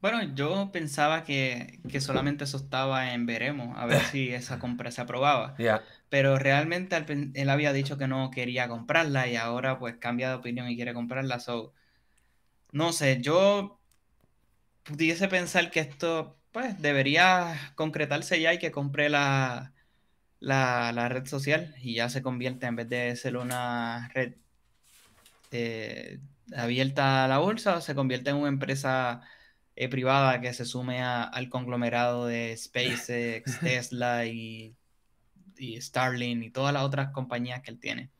Bueno, 0.00 0.22
yo 0.34 0.70
pensaba 0.72 1.24
que, 1.24 1.80
que 1.88 2.00
solamente 2.00 2.44
eso 2.44 2.56
estaba 2.56 3.12
en 3.14 3.26
veremos, 3.26 3.76
a 3.76 3.86
ver 3.86 4.00
si 4.00 4.30
esa 4.32 4.58
compra 4.60 4.90
se 4.92 5.00
aprobaba. 5.00 5.56
Pero 6.08 6.38
realmente 6.38 6.96
él 7.34 7.50
había 7.50 7.72
dicho 7.72 7.98
que 7.98 8.06
no 8.08 8.30
quería 8.30 8.68
comprarla 8.68 9.28
y 9.28 9.36
ahora 9.36 9.78
pues 9.78 9.96
cambia 9.96 10.28
de 10.30 10.36
opinión 10.36 10.68
y 10.68 10.76
quiere 10.76 10.94
comprarla. 10.94 11.40
So, 11.40 11.74
no 12.72 12.92
sé, 12.92 13.20
yo 13.22 13.80
pudiese 14.84 15.28
pensar 15.28 15.70
que 15.70 15.80
esto 15.80 16.38
pues 16.52 16.80
debería 16.80 17.72
concretarse 17.76 18.40
ya 18.40 18.54
y 18.54 18.58
que 18.58 18.72
compre 18.72 19.08
la, 19.10 19.74
la, 20.40 20.92
la 20.92 21.08
red 21.08 21.26
social 21.26 21.74
y 21.82 21.94
ya 21.96 22.08
se 22.10 22.22
convierte 22.22 22.66
en 22.66 22.76
vez 22.76 22.88
de 22.88 23.16
ser 23.16 23.36
una 23.36 24.08
red 24.14 24.34
eh, 25.50 26.20
abierta 26.56 27.24
a 27.24 27.28
la 27.28 27.38
bolsa, 27.38 27.80
se 27.80 27.94
convierte 27.94 28.30
en 28.30 28.36
una 28.36 28.48
empresa 28.48 29.22
eh, 29.80 29.88
privada 29.88 30.40
que 30.40 30.52
se 30.52 30.64
sume 30.64 31.02
a- 31.02 31.22
al 31.22 31.48
conglomerado 31.48 32.26
de 32.26 32.56
SpaceX, 32.56 33.44
Tesla 33.60 34.26
y, 34.26 34.74
y 35.56 35.80
Starlink 35.80 36.42
y 36.42 36.50
todas 36.50 36.72
las 36.74 36.82
otras 36.82 37.10
compañías 37.12 37.60
que 37.62 37.70
él 37.70 37.78
tiene. 37.78 38.10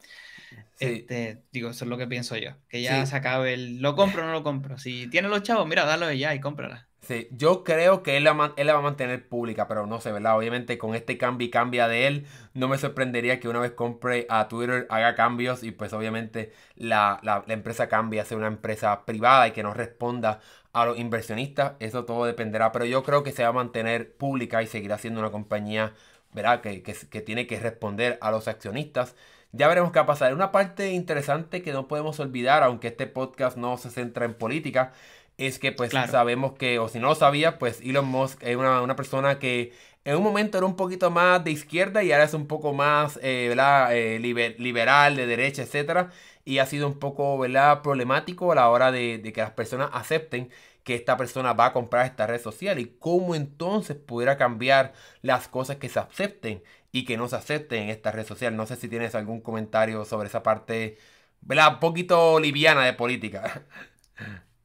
Sí. 0.76 0.86
Este, 0.86 1.42
digo, 1.50 1.70
eso 1.70 1.84
es 1.84 1.88
lo 1.88 1.98
que 1.98 2.06
pienso 2.06 2.36
yo. 2.36 2.52
Que 2.68 2.80
ya 2.82 3.04
Sí. 3.04 3.10
se 3.10 3.16
acabe 3.16 3.54
el 3.54 3.82
lo 3.82 3.96
compro 3.96 4.22
o 4.22 4.26
no 4.26 4.32
lo 4.32 4.42
compro. 4.44 4.78
Si 4.78 5.08
tiene 5.08 5.28
los 5.28 5.42
chavos, 5.42 5.66
mira, 5.66 5.84
dalo 5.84 6.10
ya 6.12 6.34
y 6.34 6.40
cómprala. 6.40 6.86
Sí, 7.00 7.28
yo 7.30 7.64
creo 7.64 8.02
que 8.02 8.16
él 8.16 8.24
la, 8.24 8.34
man- 8.34 8.52
él 8.56 8.66
la 8.66 8.74
va 8.74 8.80
a 8.80 8.82
mantener 8.82 9.28
pública, 9.28 9.66
pero 9.68 9.86
no 9.86 10.00
sé, 10.00 10.12
¿verdad? 10.12 10.36
Obviamente 10.36 10.76
con 10.78 10.94
este 10.94 11.16
cambio 11.16 11.46
y 11.46 11.50
cambia 11.50 11.88
de 11.88 12.06
él, 12.06 12.26
no 12.54 12.68
me 12.68 12.76
sorprendería 12.76 13.40
que 13.40 13.48
una 13.48 13.60
vez 13.60 13.70
compre 13.72 14.26
a 14.28 14.48
Twitter 14.48 14.86
haga 14.90 15.14
cambios 15.14 15.62
y 15.62 15.70
pues 15.70 15.92
obviamente 15.92 16.52
la, 16.76 17.18
la- 17.22 17.44
la 17.46 17.54
empresa 17.54 17.88
cambie 17.88 18.20
a 18.20 18.24
ser 18.24 18.36
una 18.36 18.48
empresa 18.48 19.04
privada 19.06 19.48
y 19.48 19.52
que 19.52 19.62
no 19.62 19.72
responda 19.74 20.40
a 20.72 20.84
los 20.86 20.98
inversionistas. 20.98 21.72
Eso 21.80 22.04
todo 22.04 22.24
dependerá, 22.24 22.72
pero 22.72 22.84
yo 22.84 23.02
creo 23.02 23.22
que 23.22 23.32
se 23.32 23.42
va 23.42 23.48
a 23.50 23.52
mantener 23.52 24.14
pública 24.16 24.62
y 24.62 24.66
seguirá 24.66 24.98
siendo 24.98 25.20
una 25.20 25.30
compañía, 25.30 25.94
¿verdad? 26.32 26.60
Que, 26.60 26.82
que, 26.82 26.94
que 26.94 27.20
tiene 27.20 27.46
que 27.46 27.58
responder 27.60 28.18
a 28.20 28.30
los 28.30 28.48
accionistas. 28.48 29.14
Ya 29.52 29.66
veremos 29.68 29.92
qué 29.92 29.98
va 29.98 30.04
a 30.04 30.06
pasar. 30.06 30.34
Una 30.34 30.52
parte 30.52 30.90
interesante 30.92 31.62
que 31.62 31.72
no 31.72 31.88
podemos 31.88 32.20
olvidar, 32.20 32.62
aunque 32.62 32.88
este 32.88 33.06
podcast 33.06 33.56
no 33.56 33.76
se 33.78 33.90
centra 33.90 34.26
en 34.26 34.34
política, 34.34 34.92
es 35.38 35.58
que 35.58 35.72
pues 35.72 35.90
Claro. 35.90 36.10
sabemos 36.12 36.52
que, 36.54 36.78
o 36.78 36.88
si 36.88 36.98
no 36.98 37.08
lo 37.08 37.14
sabía, 37.14 37.58
pues 37.58 37.80
Elon 37.80 38.06
Musk 38.06 38.42
es 38.42 38.56
una, 38.56 38.82
una 38.82 38.96
persona 38.96 39.38
que 39.38 39.72
en 40.04 40.16
un 40.16 40.22
momento 40.22 40.58
era 40.58 40.66
un 40.66 40.76
poquito 40.76 41.10
más 41.10 41.44
de 41.44 41.50
izquierda 41.52 42.02
y 42.02 42.12
ahora 42.12 42.24
es 42.24 42.34
un 42.34 42.46
poco 42.46 42.72
más, 42.72 43.18
eh. 43.22 43.52
Eh, 43.90 44.18
liber- 44.20 44.56
liberal, 44.58 45.16
de 45.16 45.26
derecha, 45.26 45.62
etcétera. 45.62 46.10
Y 46.48 46.58
ha 46.60 46.66
sido 46.66 46.86
un 46.88 46.98
poco, 46.98 47.38
¿verdad? 47.38 47.82
Problemático 47.82 48.52
a 48.52 48.54
la 48.54 48.68
hora 48.70 48.90
de, 48.92 49.18
de 49.18 49.32
que 49.32 49.40
las 49.42 49.50
personas 49.52 49.90
acepten 49.92 50.50
que 50.84 50.94
esta 50.94 51.16
persona 51.16 51.52
va 51.52 51.66
a 51.66 51.72
comprar 51.72 52.06
esta 52.06 52.26
red 52.26 52.40
social 52.40 52.78
y 52.78 52.96
cómo 52.98 53.34
entonces 53.34 53.96
pudiera 53.96 54.38
cambiar 54.38 54.94
las 55.22 55.48
cosas 55.48 55.76
que 55.76 55.88
se 55.90 55.98
acepten 56.00 56.62
y 56.92 57.04
que 57.04 57.16
no 57.18 57.28
se 57.28 57.36
acepten 57.36 57.84
en 57.84 57.90
esta 57.90 58.12
red 58.12 58.26
social. 58.26 58.56
No 58.56 58.66
sé 58.66 58.76
si 58.76 58.88
tienes 58.88 59.14
algún 59.14 59.40
comentario 59.42 60.04
sobre 60.06 60.28
esa 60.28 60.42
parte, 60.42 60.98
¿verdad? 61.42 61.74
Un 61.74 61.80
poquito 61.80 62.40
liviana 62.40 62.84
de 62.86 62.94
política. 62.94 63.66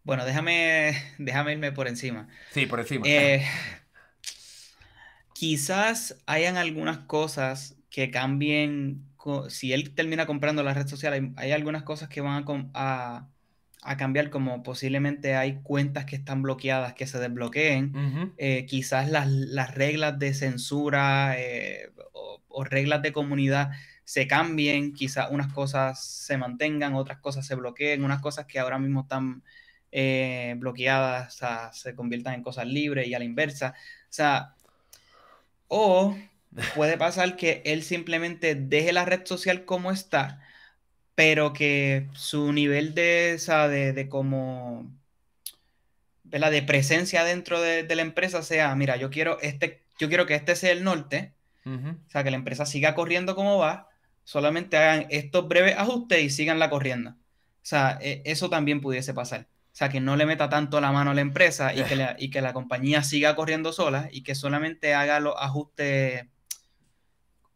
Bueno, 0.03 0.25
déjame, 0.25 0.93
déjame 1.17 1.53
irme 1.53 1.71
por 1.71 1.87
encima. 1.87 2.27
Sí, 2.51 2.65
por 2.65 2.79
encima. 2.79 3.05
Eh, 3.05 3.45
quizás 5.33 6.17
hayan 6.25 6.57
algunas 6.57 6.99
cosas 6.99 7.75
que 7.89 8.11
cambien 8.11 9.12
si 9.49 9.73
él 9.73 9.93
termina 9.95 10.25
comprando 10.25 10.63
la 10.63 10.73
red 10.73 10.87
social, 10.87 11.33
hay, 11.35 11.51
algunas 11.51 11.83
cosas 11.83 12.09
que 12.09 12.21
van 12.21 12.45
a, 12.73 13.27
cambiar, 13.97 14.29
como 14.29 14.63
posiblemente 14.63 15.35
hay 15.35 15.59
cuentas 15.61 16.05
que 16.05 16.15
están 16.15 16.41
bloqueadas 16.41 16.93
que 16.93 17.07
se 17.07 17.19
desbloqueen, 17.19 18.33
eh, 18.37 18.65
quizás 18.65 19.09
las, 19.09 19.75
reglas 19.75 20.19
de 20.19 20.33
censura 20.33 21.35
eh, 21.37 21.91
o, 22.49 22.63
reglas 22.63 23.01
de 23.01 23.13
comunidad 23.13 23.71
se 24.03 24.27
cambien, 24.27 24.93
quizás 24.93 25.29
unas 25.31 25.51
cosas 25.53 26.03
se 26.03 26.37
mantengan, 26.37 26.93
otras 26.95 27.19
cosas 27.19 27.45
se 27.45 27.55
bloqueen, 27.55 28.03
unas 28.03 28.21
cosas 28.21 28.45
que 28.45 28.59
ahora 28.59 28.77
mismo 28.77 29.01
están 29.01 29.43
eh, 29.91 30.55
bloqueadas 30.57 31.39
se 31.71 31.95
conviertan 31.95 32.33
en 32.33 32.43
cosas 32.43 32.67
libres 32.67 33.07
y 33.07 33.13
a 33.13 33.19
la 33.19 33.25
inversa. 33.25 33.73
O 34.03 34.13
sea, 34.13 34.55
o 35.67 36.15
puede 36.75 36.97
pasar 36.97 37.35
que 37.35 37.61
él 37.65 37.83
simplemente 37.83 38.55
deje 38.55 38.93
la 38.93 39.05
red 39.05 39.25
social 39.25 39.65
como 39.65 39.91
está, 39.91 40.41
pero 41.15 41.53
que 41.53 42.07
su 42.13 42.53
nivel 42.53 42.93
de, 42.93 43.37
de, 43.69 43.93
de 43.93 44.09
como, 44.09 44.91
¿verdad? 46.23 46.51
de 46.51 46.63
presencia 46.63 47.23
dentro 47.23 47.61
de, 47.61 47.87
la 47.95 48.01
empresa 48.01 48.41
sea, 48.43 48.75
mira, 48.75 48.97
yo 48.97 49.09
quiero, 49.09 49.39
este, 49.41 49.83
yo 49.99 50.07
quiero 50.07 50.25
que 50.25 50.35
este 50.35 50.55
sea 50.55 50.71
el 50.71 50.83
norte, 50.83 51.33
o 51.65 52.09
sea, 52.09 52.25
que 52.25 52.31
la 52.31 52.35
empresa 52.35 52.65
siga 52.65 52.93
corriendo 52.93 53.35
como 53.35 53.57
va, 53.57 53.87
solamente 54.25 54.75
hagan 54.77 55.07
estos 55.09 55.47
breves 55.47 55.77
ajustes 55.77 56.21
y 56.21 56.29
sigan 56.29 56.59
la 56.59 56.69
corriendo. 56.69 57.11
O 57.11 57.65
sea, 57.65 57.97
e, 58.01 58.21
eso 58.25 58.49
también 58.49 58.81
pudiese 58.81 59.13
pasar. 59.13 59.47
O 59.71 59.75
sea, 59.75 59.89
que 59.89 60.01
no 60.01 60.17
le 60.17 60.25
meta 60.25 60.49
tanto 60.49 60.81
la 60.81 60.91
mano 60.91 61.11
a 61.11 61.13
la 61.13 61.21
empresa 61.21 61.73
y 61.73 61.83
que, 61.83 61.95
la, 61.95 62.15
y 62.19 62.29
que 62.29 62.41
la 62.41 62.53
compañía 62.53 63.01
siga 63.03 63.35
corriendo 63.35 63.71
sola 63.71 64.09
y 64.11 64.23
que 64.23 64.35
solamente 64.35 64.93
haga 64.93 65.19
los 65.19 65.35
ajustes 65.37 66.25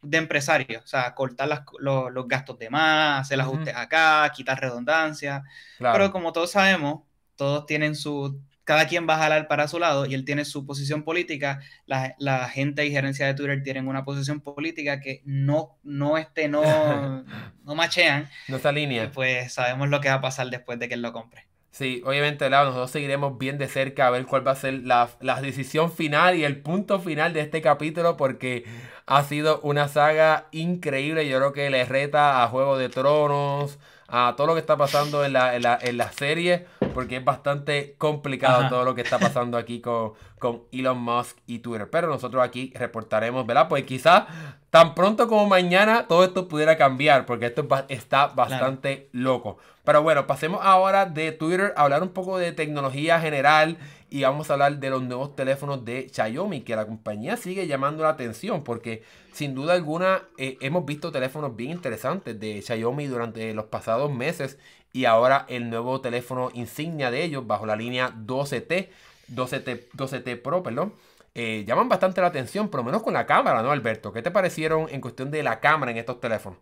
de 0.02 0.18
empresario, 0.18 0.80
o 0.84 0.88
sea, 0.88 1.14
cortar 1.16 1.66
los, 1.80 2.28
gastos 2.28 2.60
de 2.60 2.70
más, 2.70 3.22
hacer 3.22 3.40
ajustes 3.42 3.76
acá, 3.76 4.32
quitar 4.36 4.60
redundancia. 4.60 5.44
Pero 5.80 6.12
como 6.12 6.34
todos 6.34 6.52
sabemos, 6.52 7.02
todos 7.36 7.66
tienen 7.66 7.96
su, 7.96 8.42
cada 8.68 8.86
quien 8.86 9.08
va 9.08 9.16
a 9.16 9.20
jalar 9.20 9.48
para 9.48 9.70
su 9.70 9.80
lado 9.80 10.06
y 10.06 10.14
él 10.14 10.26
tiene 10.26 10.44
su 10.44 10.66
posición 10.66 11.04
política. 11.04 11.62
La, 11.86 12.50
gente 12.50 12.86
y 12.86 12.92
gerencia 12.92 13.26
de 13.26 13.34
Twitter 13.34 13.64
tienen 13.64 13.88
una 13.88 14.04
posición 14.04 14.42
política 14.42 15.00
que 15.00 15.22
no, 15.24 15.78
no, 15.84 16.18
este, 16.18 16.50
no, 16.50 16.62
no 17.64 17.76
machean. 17.76 18.30
No 18.50 18.60
se 18.60 18.68
alinea. 18.68 19.10
pues 19.12 19.54
sabemos 19.54 19.88
lo 19.88 20.02
que 20.02 20.10
va 20.10 20.16
a 20.16 20.22
pasar 20.22 20.50
después 20.50 20.80
de 20.80 20.90
que 20.90 20.96
él 20.96 21.02
lo 21.02 21.14
compre. 21.14 21.48
Sí, 21.78 22.02
obviamente, 22.04 22.50
nosotros 22.50 22.90
seguiremos 22.90 23.38
bien 23.38 23.60
de 23.60 23.68
cerca 23.68 24.08
a 24.08 24.10
ver 24.10 24.26
cuál 24.26 24.48
va 24.48 24.54
a 24.54 24.56
ser 24.56 24.82
la, 24.84 25.10
la, 25.22 25.40
decisión 25.42 25.92
final 25.92 26.36
y 26.36 26.44
el 26.44 26.60
punto 26.60 27.00
final 27.00 27.34
de 27.34 27.42
este 27.42 27.62
capítulo 27.62 28.18
porque 28.18 28.66
ha 29.06 29.22
sido 29.22 29.60
una 29.62 29.88
saga 29.88 30.48
increíble. 30.52 31.30
Yo 31.30 31.38
creo 31.38 31.54
que 31.54 31.70
le 31.70 31.86
reta 31.86 32.44
a 32.44 32.48
Juego 32.48 32.80
de 32.80 32.90
Tronos, 32.90 33.78
a 34.08 34.34
todo 34.36 34.48
lo 34.48 34.54
que 34.56 34.60
está 34.62 34.76
pasando 34.76 35.24
en 35.24 35.34
la, 35.34 35.56
en 35.56 35.62
la, 35.62 35.78
en 35.80 35.98
la 35.98 36.12
serie, 36.12 36.66
porque 36.96 37.18
es 37.18 37.24
bastante 37.24 37.94
complicado 38.00 38.70
todo 38.70 38.84
lo 38.84 38.96
que 38.96 39.02
está 39.02 39.20
pasando 39.20 39.56
aquí 39.56 39.80
con, 39.80 40.14
con 40.40 40.64
Elon 40.72 40.98
Musk 40.98 41.38
y 41.46 41.60
Twitter. 41.60 41.92
Pero 41.92 42.08
nosotros 42.08 42.44
aquí 42.44 42.74
reportaremos, 42.74 43.46
¿verdad? 43.46 43.68
Pues 43.68 43.84
quizás 43.84 44.24
tan 44.72 44.96
pronto 44.96 45.28
como 45.28 45.46
mañana 45.46 46.08
todo 46.08 46.24
esto 46.24 46.48
pudiera 46.48 46.76
cambiar, 46.76 47.28
porque 47.28 47.46
esto 47.46 47.68
está 47.90 48.28
bastante 48.30 49.10
loco. 49.12 49.60
Pero 49.88 50.04
bueno, 50.04 50.28
pasemos 50.28 50.60
ahora 50.64 51.06
de 51.06 51.32
Twitter 51.32 51.74
a 51.78 51.84
hablar 51.84 52.04
un 52.04 52.10
poco 52.10 52.38
de 52.38 52.52
tecnología 52.52 53.22
general 53.22 53.78
y 54.10 54.24
vamos 54.24 54.50
a 54.50 54.54
hablar 54.54 54.80
de 54.80 54.90
los 54.90 55.02
nuevos 55.02 55.34
teléfonos 55.34 55.86
de 55.86 56.10
Xiaomi, 56.14 56.60
que 56.64 56.76
la 56.76 56.86
compañía 56.86 57.38
sigue 57.38 57.68
llamando 57.68 58.04
la 58.04 58.10
atención 58.10 58.66
porque 58.66 59.04
sin 59.32 59.56
duda 59.56 59.76
alguna 59.76 60.24
eh, 60.38 60.58
hemos 60.60 60.86
visto 60.86 61.14
teléfonos 61.14 61.56
bien 61.56 61.72
interesantes 61.72 62.38
de 62.38 62.62
Xiaomi 62.62 63.08
durante 63.08 63.54
los 63.54 63.68
pasados 63.68 64.12
meses 64.12 64.58
y 64.92 65.06
ahora 65.06 65.46
el 65.48 65.70
nuevo 65.70 66.02
teléfono 66.02 66.52
insignia 66.54 67.10
de 67.10 67.24
ellos 67.24 67.48
bajo 67.48 67.66
la 67.66 67.78
línea 67.78 68.14
12T, 68.14 68.90
12T, 69.34 69.88
12T 69.96 70.42
Pro, 70.42 70.64
perdón. 70.64 70.96
Eh, 71.34 71.64
llaman 71.66 71.88
bastante 71.88 72.20
la 72.20 72.28
atención, 72.28 72.68
por 72.68 72.82
lo 72.82 72.84
menos 72.84 73.04
con 73.04 73.14
la 73.14 73.26
cámara, 73.26 73.64
¿no, 73.64 73.72
Alberto? 73.72 74.12
¿Qué 74.12 74.22
te 74.22 74.32
parecieron 74.32 74.88
en 74.90 75.00
cuestión 75.00 75.32
de 75.32 75.44
la 75.44 75.62
cámara 75.62 75.92
en 75.92 75.98
estos 75.98 76.20
teléfonos? 76.20 76.60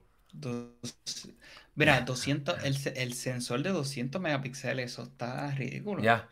Mira, 1.76 2.02
200, 2.02 2.64
el, 2.64 2.78
el, 2.96 3.14
sensor 3.14 3.62
de 3.62 3.72
200 3.72 4.22
megapíxeles, 4.22 4.94
eso 4.94 5.04
está 5.04 5.52
ridículo. 5.52 6.02
Ya. 6.02 6.30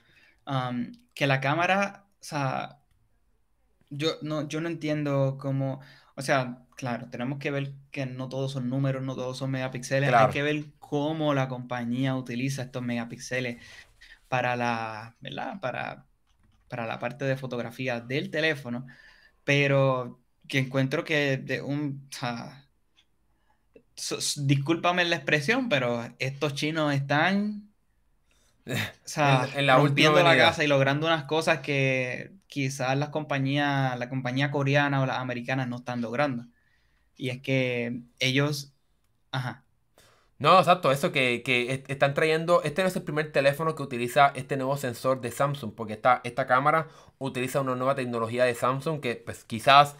Que 1.14 1.28
la 1.28 1.42
cámara, 1.42 2.06
o 2.22 2.24
sea, 2.24 2.80
yo 3.90 4.18
no, 4.22 4.48
yo 4.48 4.62
no 4.62 4.70
entiendo 4.70 5.38
cómo, 5.40 5.82
o 6.16 6.22
sea, 6.22 6.60
claro, 6.76 7.10
tenemos 7.10 7.40
que 7.40 7.52
ver 7.52 7.74
que 7.92 8.06
no 8.06 8.30
todos 8.30 8.54
son 8.54 8.70
números, 8.70 9.04
no 9.04 9.16
todos 9.16 9.38
son 9.38 9.52
megapíxeles, 9.52 10.14
hay 10.14 10.32
que 10.32 10.44
ver 10.44 10.66
cómo 10.80 11.34
la 11.34 11.48
compañía 11.48 12.16
utiliza 12.16 12.64
estos 12.64 12.82
megapíxeles 12.82 13.62
para 14.30 14.56
la, 14.56 15.16
¿verdad? 15.20 15.60
Para, 15.60 16.06
para 16.68 16.88
la 16.88 17.00
parte 17.00 17.26
de 17.26 17.38
fotografía 17.38 18.00
del 18.00 18.32
teléfono, 18.32 18.88
pero 19.44 20.20
que 20.48 20.60
encuentro 20.60 21.04
que 21.04 21.38
de 21.38 21.62
un, 21.62 22.08
o 22.12 22.18
sea, 22.18 22.63
discúlpame 24.38 25.06
la 25.06 25.18
expresión, 25.18 25.70
pero 25.70 26.08
estos 26.20 26.54
chinos 26.54 26.94
están 26.94 27.74
o 28.66 28.74
sea, 29.04 29.50
en, 29.56 29.66
la 29.66 29.78
rompiendo 29.78 30.24
la 30.24 30.38
casa 30.38 30.64
y 30.64 30.68
logrando 30.68 31.08
unas 31.08 31.26
cosas 31.26 31.60
que 31.60 32.32
quizás 32.48 32.98
las 32.98 33.10
compañías, 33.10 33.98
la 34.00 34.10
compañía 34.10 34.52
coreana 34.52 35.02
o 35.02 35.06
las 35.06 35.18
americanas 35.18 35.68
no 35.68 35.78
están 35.78 36.02
logrando. 36.02 36.46
Y 37.16 37.30
es 37.30 37.42
que 37.42 38.02
ellos, 38.20 38.74
ajá. 39.32 39.66
No, 40.40 40.60
exacto, 40.60 40.92
eso 40.92 41.12
que, 41.12 41.42
que, 41.44 41.84
están 41.88 42.14
trayendo, 42.14 42.64
este 42.64 42.82
no 42.82 42.88
es 42.88 42.96
el 42.96 43.04
primer 43.04 43.32
teléfono 43.32 43.76
que 43.76 43.84
utiliza 43.84 44.32
este 44.36 44.58
nuevo 44.58 44.76
sensor 44.78 45.22
de 45.22 45.32
Samsung, 45.32 45.74
porque 45.74 45.94
esta, 45.94 46.22
esta 46.24 46.48
cámara 46.48 46.88
utiliza 47.18 47.62
una 47.62 47.76
nueva 47.76 47.96
tecnología 47.96 48.44
de 48.44 48.56
Samsung 48.56 49.00
que 49.00 49.16
pues 49.16 49.46
quizás 49.46 49.96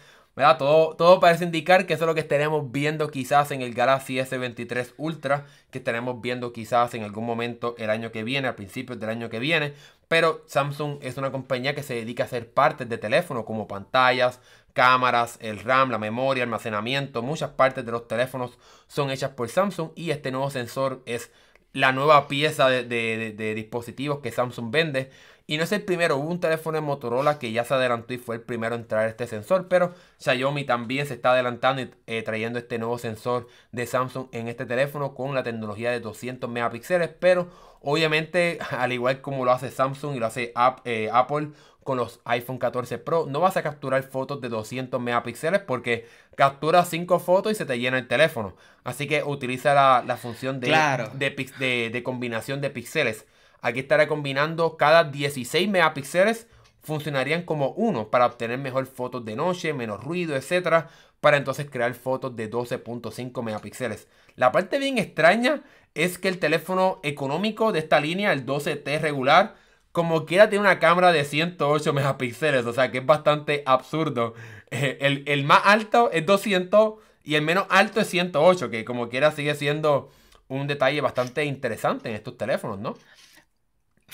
todo, 0.58 1.20
parece 1.20 1.44
indicar 1.44 1.86
que 1.86 1.94
eso 1.94 2.04
es 2.04 2.08
lo 2.08 2.14
que 2.14 2.20
estaremos 2.20 2.72
viendo 2.72 3.08
quizás 3.10 3.52
en 3.52 3.62
el 3.62 3.72
Galaxy 3.72 4.16
S23 4.16 4.94
Ultra, 4.96 5.46
que 5.70 5.78
estaremos 5.78 6.20
viendo 6.20 6.52
quizás 6.52 6.94
en 6.94 7.04
algún 7.04 7.24
momento 7.24 7.76
el 7.78 7.88
año 7.88 8.10
que 8.10 8.24
viene, 8.24 8.48
a 8.48 8.56
principios 8.56 8.98
del 8.98 9.10
año 9.10 9.30
que 9.30 9.38
viene. 9.38 9.74
Pero 10.08 10.42
Samsung 10.46 10.98
es 11.02 11.16
una 11.18 11.30
compañía 11.30 11.74
que 11.74 11.84
se 11.84 11.94
dedica 11.94 12.24
a 12.24 12.26
hacer 12.26 12.52
partes 12.52 12.88
de 12.88 12.98
teléfono 12.98 13.44
como 13.44 13.68
pantallas, 13.68 14.40
cámaras, 14.72 15.38
el 15.40 15.60
RAM, 15.60 15.90
la 15.90 15.98
memoria, 15.98 16.42
almacenamiento. 16.42 17.22
Muchas 17.22 17.50
partes 17.50 17.86
de 17.86 17.92
los 17.92 18.08
teléfonos 18.08 18.58
son 18.88 19.10
hechas 19.10 19.30
por 19.30 19.48
Samsung 19.48 19.90
y 19.94 20.10
este 20.10 20.32
nuevo 20.32 20.50
sensor 20.50 21.02
es 21.06 21.30
la 21.72 21.92
nueva 21.92 22.26
pieza 22.26 22.68
de 22.68 23.52
dispositivos 23.54 24.18
que 24.18 24.32
Samsung 24.32 24.72
vende. 24.72 25.10
Y 25.46 25.58
no 25.58 25.64
es 25.64 25.72
el 25.72 25.82
primero, 25.82 26.16
hubo 26.16 26.30
un 26.30 26.40
teléfono 26.40 26.76
de 26.76 26.80
Motorola 26.80 27.38
que 27.38 27.52
ya 27.52 27.64
se 27.64 27.74
adelantó 27.74 28.14
y 28.14 28.18
fue 28.18 28.36
el 28.36 28.40
primero 28.40 28.74
en 28.76 28.86
traer 28.86 29.10
este 29.10 29.26
sensor, 29.26 29.68
pero 29.68 29.92
Xiaomi 30.18 30.64
también 30.64 31.06
se 31.06 31.14
está 31.14 31.32
adelantando 31.32 31.82
y 31.82 31.90
eh, 32.06 32.22
trayendo 32.22 32.58
este 32.58 32.78
nuevo 32.78 32.96
sensor 32.96 33.46
de 33.70 33.86
Samsung 33.86 34.28
en 34.32 34.48
este 34.48 34.64
teléfono 34.64 35.14
con 35.14 35.34
la 35.34 35.42
tecnología 35.42 35.90
de 35.90 36.00
200 36.00 36.48
megapíxeles, 36.48 37.10
pero 37.20 37.48
obviamente 37.82 38.58
al 38.70 38.92
igual 38.94 39.20
como 39.20 39.44
lo 39.44 39.52
hace 39.52 39.70
Samsung 39.70 40.16
y 40.16 40.18
lo 40.18 40.26
hace 40.26 40.54
eh, 40.86 41.10
Apple 41.12 41.50
con 41.82 41.98
los 41.98 42.20
iPhone 42.24 42.56
14 42.56 42.96
Pro, 42.96 43.26
no 43.28 43.40
vas 43.40 43.58
a 43.58 43.62
capturar 43.62 44.02
fotos 44.04 44.40
de 44.40 44.48
200 44.48 44.98
megapíxeles 44.98 45.60
porque 45.60 46.08
capturas 46.36 46.88
5 46.88 47.18
fotos 47.18 47.52
y 47.52 47.54
se 47.54 47.66
te 47.66 47.78
llena 47.78 47.98
el 47.98 48.08
teléfono. 48.08 48.56
Así 48.82 49.06
que 49.06 49.22
utiliza 49.22 49.74
la, 49.74 50.16
función 50.16 50.60
de, 50.60 50.70
de, 51.12 51.90
de 51.90 52.02
combinación 52.02 52.62
de 52.62 52.70
píxeles. 52.70 53.26
Aquí 53.64 53.80
estaré 53.80 54.06
combinando 54.06 54.76
cada 54.76 55.04
16 55.04 55.70
megapíxeles 55.70 56.48
funcionarían 56.82 57.44
como 57.44 57.70
uno 57.70 58.10
para 58.10 58.26
obtener 58.26 58.58
mejor 58.58 58.84
fotos 58.84 59.24
de 59.24 59.36
noche, 59.36 59.72
menos 59.72 60.04
ruido, 60.04 60.36
etcétera, 60.36 60.90
para 61.22 61.38
entonces 61.38 61.70
crear 61.70 61.94
fotos 61.94 62.36
de 62.36 62.50
12.5 62.50 63.42
megapíxeles. 63.42 64.06
La 64.36 64.52
parte 64.52 64.78
bien 64.78 64.98
extraña 64.98 65.62
es 65.94 66.18
que 66.18 66.28
el 66.28 66.38
teléfono 66.38 67.00
económico 67.02 67.72
de 67.72 67.78
esta 67.78 68.00
línea, 68.00 68.34
el 68.34 68.44
12T 68.44 69.00
regular, 69.00 69.54
como 69.92 70.26
quiera 70.26 70.50
tiene 70.50 70.60
una 70.60 70.78
cámara 70.78 71.10
de 71.10 71.24
108 71.24 71.94
megapíxeles, 71.94 72.66
o 72.66 72.74
sea 72.74 72.90
que 72.90 72.98
es 72.98 73.06
bastante 73.06 73.62
absurdo. 73.64 74.34
Eh, 74.70 74.98
el, 75.00 75.24
el, 75.26 75.44
más 75.44 75.62
alto 75.64 76.10
es 76.12 76.26
200 76.26 76.96
y 77.22 77.36
el 77.36 77.42
menos 77.42 77.64
alto 77.70 78.02
es 78.02 78.08
108, 78.08 78.68
que 78.68 78.84
como 78.84 79.08
quiera 79.08 79.32
sigue 79.32 79.54
siendo 79.54 80.10
un 80.48 80.66
detalle 80.66 81.00
bastante 81.00 81.46
interesante 81.46 82.10
en 82.10 82.16
estos 82.16 82.36
teléfonos, 82.36 82.78
¿no? 82.78 82.94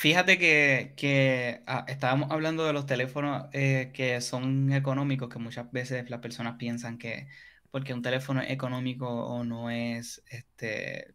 Fíjate 0.00 0.38
que, 0.38 1.62
ah, 1.66 1.84
estábamos 1.86 2.30
hablando 2.30 2.64
de 2.64 2.72
los 2.72 2.86
teléfonos 2.86 3.48
eh, 3.52 3.90
que 3.92 4.22
son 4.22 4.72
económicos, 4.72 5.28
que 5.28 5.38
muchas 5.38 5.70
veces 5.72 6.08
las 6.08 6.20
personas 6.20 6.56
piensan 6.56 6.96
que 6.96 7.28
porque 7.70 7.92
un 7.92 8.00
teléfono 8.00 8.40
es 8.40 8.50
económico 8.50 9.06
o 9.06 9.44
no 9.44 9.68
es, 9.68 10.22
este, 10.30 11.12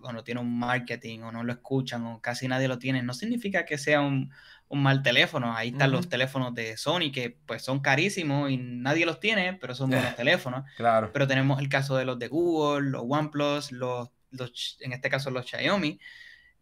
o 0.00 0.12
no 0.12 0.22
tiene 0.22 0.40
un 0.40 0.56
marketing 0.56 1.22
o 1.22 1.32
no 1.32 1.42
lo 1.42 1.52
escuchan 1.52 2.06
o 2.06 2.22
casi 2.22 2.46
nadie 2.46 2.68
lo 2.68 2.78
tiene, 2.78 3.02
no 3.02 3.12
significa 3.12 3.64
que 3.64 3.76
sea 3.76 4.00
un, 4.02 4.30
un 4.68 4.82
mal 4.84 5.02
teléfono. 5.02 5.56
Ahí 5.56 5.70
están 5.70 5.90
los 5.90 6.08
teléfonos 6.08 6.54
de 6.54 6.76
Sony 6.76 7.10
que 7.12 7.36
pues 7.44 7.64
son 7.64 7.80
carísimos 7.80 8.52
y 8.52 8.56
nadie 8.56 9.04
los 9.04 9.18
tiene, 9.18 9.54
pero 9.54 9.74
son 9.74 9.90
buenos 9.90 10.14
teléfonos. 10.14 10.62
Claro. 10.76 11.10
Pero 11.12 11.26
tenemos 11.26 11.58
el 11.58 11.68
caso 11.68 11.96
de 11.96 12.04
los 12.04 12.20
de 12.20 12.28
Google, 12.28 12.88
los 12.88 13.02
OnePlus, 13.04 13.72
los, 13.72 14.10
los 14.30 14.78
en 14.78 14.92
este 14.92 15.10
caso 15.10 15.32
los 15.32 15.44
Xiaomi, 15.44 15.98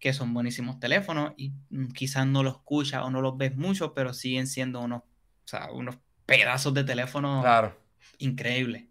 que 0.01 0.13
son 0.13 0.35
buenísimos 0.35 0.81
teléfonos 0.81 1.33
y 1.37 1.53
mm, 1.71 1.89
quizás 1.89 2.27
no 2.27 2.43
los 2.43 2.57
escuchas 2.57 3.05
o 3.05 3.11
no 3.11 3.21
los 3.21 3.37
ves 3.37 3.57
mucho, 3.57 3.95
pero 3.95 4.13
siguen 4.15 4.47
siendo 4.47 4.81
unos, 4.81 5.03
unos 5.73 5.99
pedazos 6.27 6.75
de 6.75 6.85
teléfono 6.85 7.41
claro. 7.43 7.77
increíbles. 8.19 8.85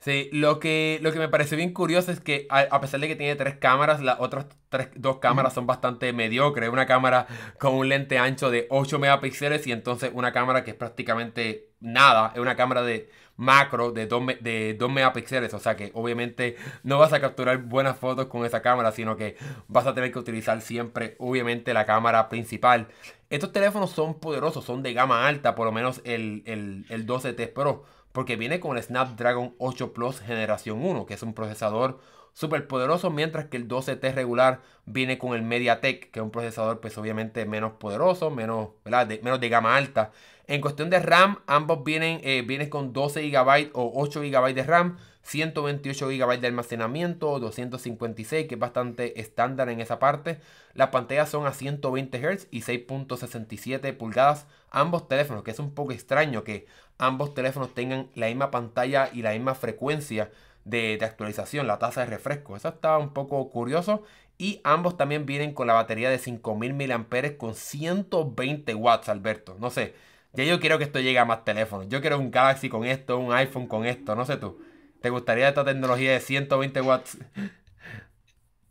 Sí, 0.00 0.28
lo 0.32 0.58
que, 0.58 0.98
lo 1.00 1.12
que 1.12 1.20
me 1.20 1.28
parece 1.28 1.54
bien 1.54 1.72
curioso 1.72 2.10
es 2.10 2.18
que 2.18 2.48
a, 2.50 2.80
pesar 2.80 2.98
de 2.98 3.06
que 3.06 3.14
tiene 3.14 3.36
tres 3.36 3.54
cámaras, 3.58 4.00
las 4.00 4.18
otras 4.18 4.46
tres, 4.68 4.88
dos 4.96 5.18
cámaras 5.18 5.52
son 5.52 5.68
bastante 5.68 6.12
mediocres. 6.12 6.70
Una 6.70 6.86
cámara 6.86 7.28
con 7.60 7.74
un 7.74 7.88
lente 7.88 8.18
ancho 8.18 8.50
de 8.50 8.66
8 8.68 8.98
megapíxeles 8.98 9.64
y 9.68 9.70
entonces 9.70 10.10
una 10.12 10.32
cámara 10.32 10.64
que 10.64 10.72
es 10.72 10.76
prácticamente 10.76 11.70
nada. 11.78 12.32
Es 12.34 12.40
una 12.40 12.56
cámara 12.56 12.82
de 12.82 13.10
macro 13.36 13.92
de 13.92 14.06
2, 14.06 14.22
de 14.40 14.74
2 14.78 14.92
megapíxeles. 14.92 15.54
O 15.54 15.58
sea 15.58 15.76
que 15.76 15.90
obviamente 15.94 16.56
no 16.82 16.98
vas 16.98 17.12
a 17.12 17.20
capturar 17.20 17.58
buenas 17.58 17.98
fotos 17.98 18.26
con 18.26 18.44
esa 18.44 18.62
cámara, 18.62 18.92
sino 18.92 19.16
que 19.16 19.36
vas 19.68 19.86
a 19.86 19.94
tener 19.94 20.12
que 20.12 20.18
utilizar 20.18 20.60
siempre 20.60 21.16
obviamente 21.18 21.74
la 21.74 21.86
cámara 21.86 22.28
principal. 22.28 22.88
Estos 23.30 23.52
teléfonos 23.52 23.90
son 23.90 24.20
poderosos, 24.20 24.64
son 24.64 24.82
de 24.82 24.92
gama 24.92 25.26
alta, 25.26 25.54
por 25.54 25.66
lo 25.66 25.72
menos 25.72 26.00
el, 26.04 26.42
el, 26.46 26.86
el 26.88 27.06
12T 27.06 27.52
Pro 27.52 27.84
porque 28.12 28.36
viene 28.36 28.60
con 28.60 28.76
el 28.76 28.82
Snapdragon 28.82 29.54
8 29.58 29.92
Plus 29.92 30.20
generación 30.20 30.84
1, 30.84 31.06
que 31.06 31.14
es 31.14 31.22
un 31.22 31.34
procesador 31.34 31.98
súper 32.34 32.66
poderoso, 32.66 33.10
mientras 33.10 33.46
que 33.46 33.56
el 33.56 33.68
12T 33.68 34.14
regular 34.14 34.60
viene 34.86 35.18
con 35.18 35.34
el 35.34 35.42
MediaTek, 35.42 36.10
que 36.10 36.20
es 36.20 36.22
un 36.22 36.30
procesador 36.30 36.80
pues 36.80 36.96
obviamente 36.98 37.44
menos 37.46 37.72
poderoso, 37.72 38.30
menos, 38.30 38.70
De, 38.84 39.20
menos 39.22 39.40
de 39.40 39.48
gama 39.48 39.76
alta. 39.76 40.12
En 40.46 40.60
cuestión 40.60 40.90
de 40.90 40.98
RAM, 40.98 41.38
ambos 41.46 41.84
vienen, 41.84 42.20
eh, 42.24 42.42
vienen 42.42 42.68
con 42.68 42.92
12 42.92 43.28
GB 43.28 43.70
o 43.74 43.92
8 43.94 44.20
GB 44.20 44.54
de 44.54 44.62
RAM, 44.64 44.98
128 45.22 46.08
GB 46.08 46.40
de 46.40 46.46
almacenamiento, 46.48 47.38
256 47.38 48.48
que 48.48 48.54
es 48.54 48.60
bastante 48.60 49.20
estándar 49.20 49.68
en 49.68 49.80
esa 49.80 49.98
parte. 49.98 50.40
Las 50.74 50.88
pantallas 50.88 51.28
son 51.28 51.46
a 51.46 51.52
120 51.52 52.18
Hz 52.18 52.48
y 52.50 52.62
6.67 52.62 53.96
pulgadas 53.96 54.46
ambos 54.70 55.06
teléfonos, 55.08 55.44
que 55.44 55.52
es 55.52 55.58
un 55.58 55.74
poco 55.74 55.92
extraño 55.92 56.44
que 56.44 56.66
ambos 56.98 57.34
teléfonos 57.34 57.72
tengan 57.74 58.08
la 58.14 58.26
misma 58.26 58.50
pantalla 58.50 59.10
y 59.12 59.22
la 59.22 59.32
misma 59.32 59.54
frecuencia 59.54 60.30
de, 60.64 60.98
actualización, 61.02 61.66
la 61.66 61.78
tasa 61.78 62.00
de 62.02 62.06
refresco. 62.06 62.56
Eso 62.56 62.68
está 62.68 62.98
un 62.98 63.12
poco 63.12 63.50
curioso. 63.50 64.02
Y 64.38 64.60
ambos 64.64 64.96
también 64.96 65.26
vienen 65.26 65.52
con 65.54 65.66
la 65.66 65.74
batería 65.74 66.10
de 66.10 66.18
5000 66.18 66.74
mAh 66.74 67.36
con 67.36 67.54
120 67.54 68.74
watts, 68.74 69.08
Alberto. 69.08 69.56
No 69.60 69.70
sé, 69.70 69.94
ya 70.32 70.44
yo 70.44 70.60
quiero 70.60 70.78
que 70.78 70.84
esto 70.84 71.00
llegue 71.00 71.18
a 71.18 71.24
más 71.24 71.44
teléfonos. 71.44 71.88
Yo 71.88 72.00
quiero 72.00 72.18
un 72.18 72.30
Galaxy 72.30 72.68
con 72.68 72.84
esto, 72.84 73.18
un 73.18 73.32
iPhone 73.32 73.66
con 73.66 73.86
esto, 73.86 74.14
no 74.14 74.24
sé 74.24 74.36
tú. 74.36 74.58
¿Te 75.00 75.10
gustaría 75.10 75.48
esta 75.48 75.64
tecnología 75.64 76.12
de 76.12 76.20
120 76.20 76.80
watts? 76.80 77.18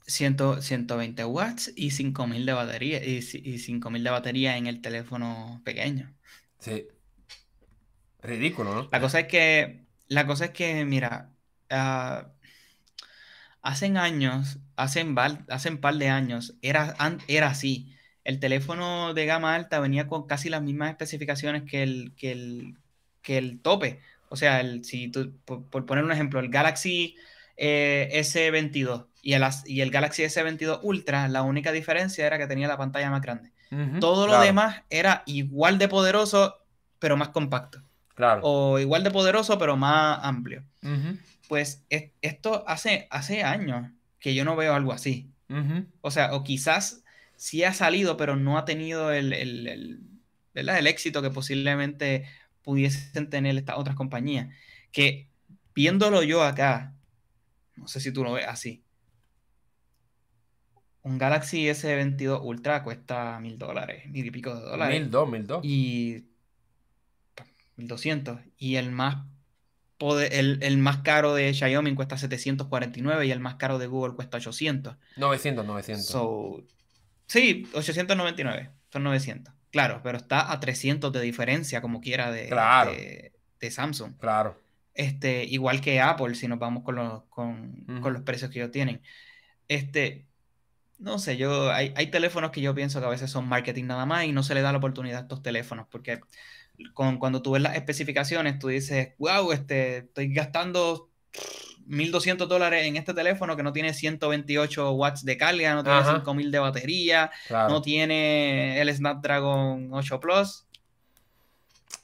120 0.08 1.26
watts 1.26 1.72
y 1.76 1.92
5000 1.92 2.46
de 2.46 2.54
batería 2.54 3.04
y, 3.04 3.18
y 3.18 3.60
5000 3.60 4.04
de 4.04 4.10
batería 4.10 4.58
en 4.58 4.68
el 4.68 4.82
teléfono 4.82 5.62
pequeño. 5.64 6.14
Sí. 6.60 6.88
Ridículo, 8.22 8.74
¿no? 8.74 8.90
La 8.92 9.02
cosa 9.02 9.22
es 9.22 9.28
que, 9.28 9.86
la 10.08 10.28
cosa 10.28 10.46
es 10.46 10.52
que, 10.52 10.86
mira, 10.86 11.32
uh, 11.72 12.28
hacen 13.62 13.98
años, 13.98 14.60
hacen, 14.76 15.16
hacen 15.50 15.80
par 15.80 15.96
de 15.96 16.10
años, 16.10 16.56
era, 16.62 16.96
era 17.28 17.48
así. 17.48 17.96
El 18.24 18.40
teléfono 18.40 19.14
de 19.14 19.26
gama 19.26 19.56
alta 19.56 19.80
venía 19.80 20.08
con 20.08 20.28
casi 20.28 20.50
las 20.50 20.62
mismas 20.62 20.90
especificaciones 20.90 21.64
que 21.64 21.84
el, 21.84 22.14
que 22.16 22.32
el, 22.32 22.76
que 23.22 23.38
el 23.38 23.60
tope. 23.60 24.00
O 24.30 24.36
sea, 24.36 24.60
el, 24.60 24.86
si 24.86 25.10
tú, 25.10 25.34
por, 25.46 25.86
poner 25.86 26.04
un 26.04 26.12
ejemplo, 26.12 26.40
el 26.40 26.50
Galaxy 26.50 27.16
eh, 27.58 28.10
S22 28.14 29.08
y 29.22 29.34
el, 29.34 29.44
y 29.66 29.82
el 29.82 29.92
Galaxy 29.92 30.24
S22 30.24 30.80
Ultra, 30.84 31.28
la 31.28 31.42
única 31.44 31.72
diferencia 31.72 32.26
era 32.26 32.38
que 32.38 32.48
tenía 32.48 32.68
la 32.68 32.78
pantalla 32.78 33.10
más 33.10 33.22
grande. 33.22 33.52
Todo 34.02 34.28
lo 34.28 34.42
demás 34.42 34.82
era 34.90 35.24
igual 35.26 35.78
de 35.78 35.88
poderoso, 35.88 36.58
pero 37.00 37.16
más 37.16 37.30
compacto. 37.30 37.82
O 38.42 38.80
igual 38.80 39.04
de 39.04 39.12
poderoso, 39.12 39.58
pero 39.58 39.78
más 39.78 40.20
amplio. 40.24 40.64
Pues 41.48 41.84
esto 42.22 42.64
hace, 42.68 43.08
hace 43.10 43.44
años 43.44 43.90
que 44.20 44.36
yo 44.36 44.46
no 44.46 44.56
veo 44.56 44.74
algo 44.74 44.92
así. 44.92 45.30
O 46.02 46.12
sea, 46.12 46.34
o 46.34 46.44
quizás 46.44 47.04
sí 47.42 47.64
ha 47.64 47.74
salido, 47.74 48.18
pero 48.18 48.36
no 48.36 48.60
ha 48.60 48.66
tenido 48.66 49.12
el, 49.12 49.34
el, 49.34 50.88
éxito 50.88 51.24
que 51.24 51.32
posiblemente 51.32 52.26
pudiesen 52.62 53.32
tener 53.32 53.58
estas 53.58 53.80
otras 53.80 53.96
compañías. 53.96 54.54
Que 54.92 55.28
viéndolo 55.74 56.22
yo 56.22 56.44
acá, 56.44 56.94
no 57.76 57.88
sé 57.88 58.00
si 58.00 58.14
tú 58.14 58.24
lo 58.24 58.34
ves 58.34 58.46
así. 58.48 58.84
Un 61.02 61.18
Galaxy 61.18 61.66
S22 61.66 62.42
Ultra 62.44 62.84
cuesta 62.84 63.40
mil 63.40 63.58
dólares, 63.58 64.08
mil 64.08 64.28
y 64.28 64.30
pico 64.30 64.54
de 64.54 64.62
dólares. 64.62 65.02
Mil 65.02 65.10
dos, 65.10 65.28
mil 65.28 65.48
dos. 65.48 65.66
Y 65.66 66.26
1200. 67.78 68.40
Y 68.60 68.76
el 68.76 68.92
más, 68.92 69.26
el, 70.00 70.60
el, 70.62 70.78
más 70.78 70.98
caro 70.98 71.34
de 71.34 71.56
Xiaomi 71.56 71.96
cuesta 71.96 72.20
749 72.20 73.26
y 73.26 73.32
el 73.32 73.40
más 73.40 73.56
caro 73.56 73.80
de 73.80 73.88
Google 73.88 74.14
cuesta 74.14 74.38
800. 74.38 74.96
900, 75.18 75.66
900. 75.66 76.06
Sí, 77.32 77.68
899. 77.74 78.70
Son 78.92 79.04
900. 79.04 79.54
Claro, 79.72 80.02
pero 80.04 80.18
está 80.18 80.52
a 80.52 80.60
300 80.60 81.14
de 81.14 81.22
diferencia, 81.22 81.82
como 81.82 82.02
quiera, 82.02 82.30
de, 82.30 83.32
de, 83.60 83.72
Samsung. 83.72 84.18
Claro. 84.18 84.60
Este, 84.94 85.46
igual 85.46 85.80
que 85.80 86.02
Apple, 86.02 86.36
si 86.36 86.50
nos 86.50 86.60
vamos 86.60 86.84
con 86.84 86.96
los, 86.96 87.24
con, 87.30 87.86
con 88.02 88.12
los 88.12 88.24
precios 88.24 88.52
que 88.52 88.60
ellos 88.60 88.72
tienen. 88.72 89.02
Este, 89.70 90.26
no 91.00 91.20
sé, 91.20 91.38
yo 91.38 91.72
hay, 91.72 91.94
hay, 91.96 92.12
teléfonos 92.12 92.52
que 92.52 92.60
yo 92.60 92.76
pienso 92.76 93.00
que 93.00 93.06
a 93.06 93.10
veces 93.10 93.32
son 93.32 93.48
marketing 93.48 93.86
nada 93.86 94.06
más 94.06 94.26
y 94.26 94.34
no 94.34 94.44
se 94.44 94.54
le 94.54 94.62
da 94.62 94.74
la 94.74 94.80
oportunidad 94.80 95.20
a 95.20 95.22
estos 95.22 95.42
teléfonos, 95.42 95.88
porque 95.90 96.20
con, 96.94 97.18
cuando 97.18 97.42
tú 97.42 97.52
ves 97.52 97.62
las 97.62 97.78
especificaciones, 97.78 98.60
tú 98.60 98.68
dices, 98.68 99.14
wow, 99.20 99.54
este, 99.54 100.00
estoy 100.00 100.34
gastando 100.34 101.10
1200 101.88 102.48
dólares 102.48 102.86
en 102.86 102.96
este 102.96 103.14
teléfono 103.14 103.56
que 103.56 103.64
no 103.64 103.74
tiene 103.74 103.94
128 103.94 104.92
watts 104.92 105.26
de 105.26 105.38
carga, 105.38 105.74
no 105.76 105.84
tiene 105.84 106.04
5000 106.04 106.52
de 106.52 106.60
batería, 106.60 107.32
no 107.50 107.82
tiene 107.82 108.82
el 108.82 108.94
Snapdragon 108.94 109.90
8 109.92 110.20
Plus. 110.20 110.66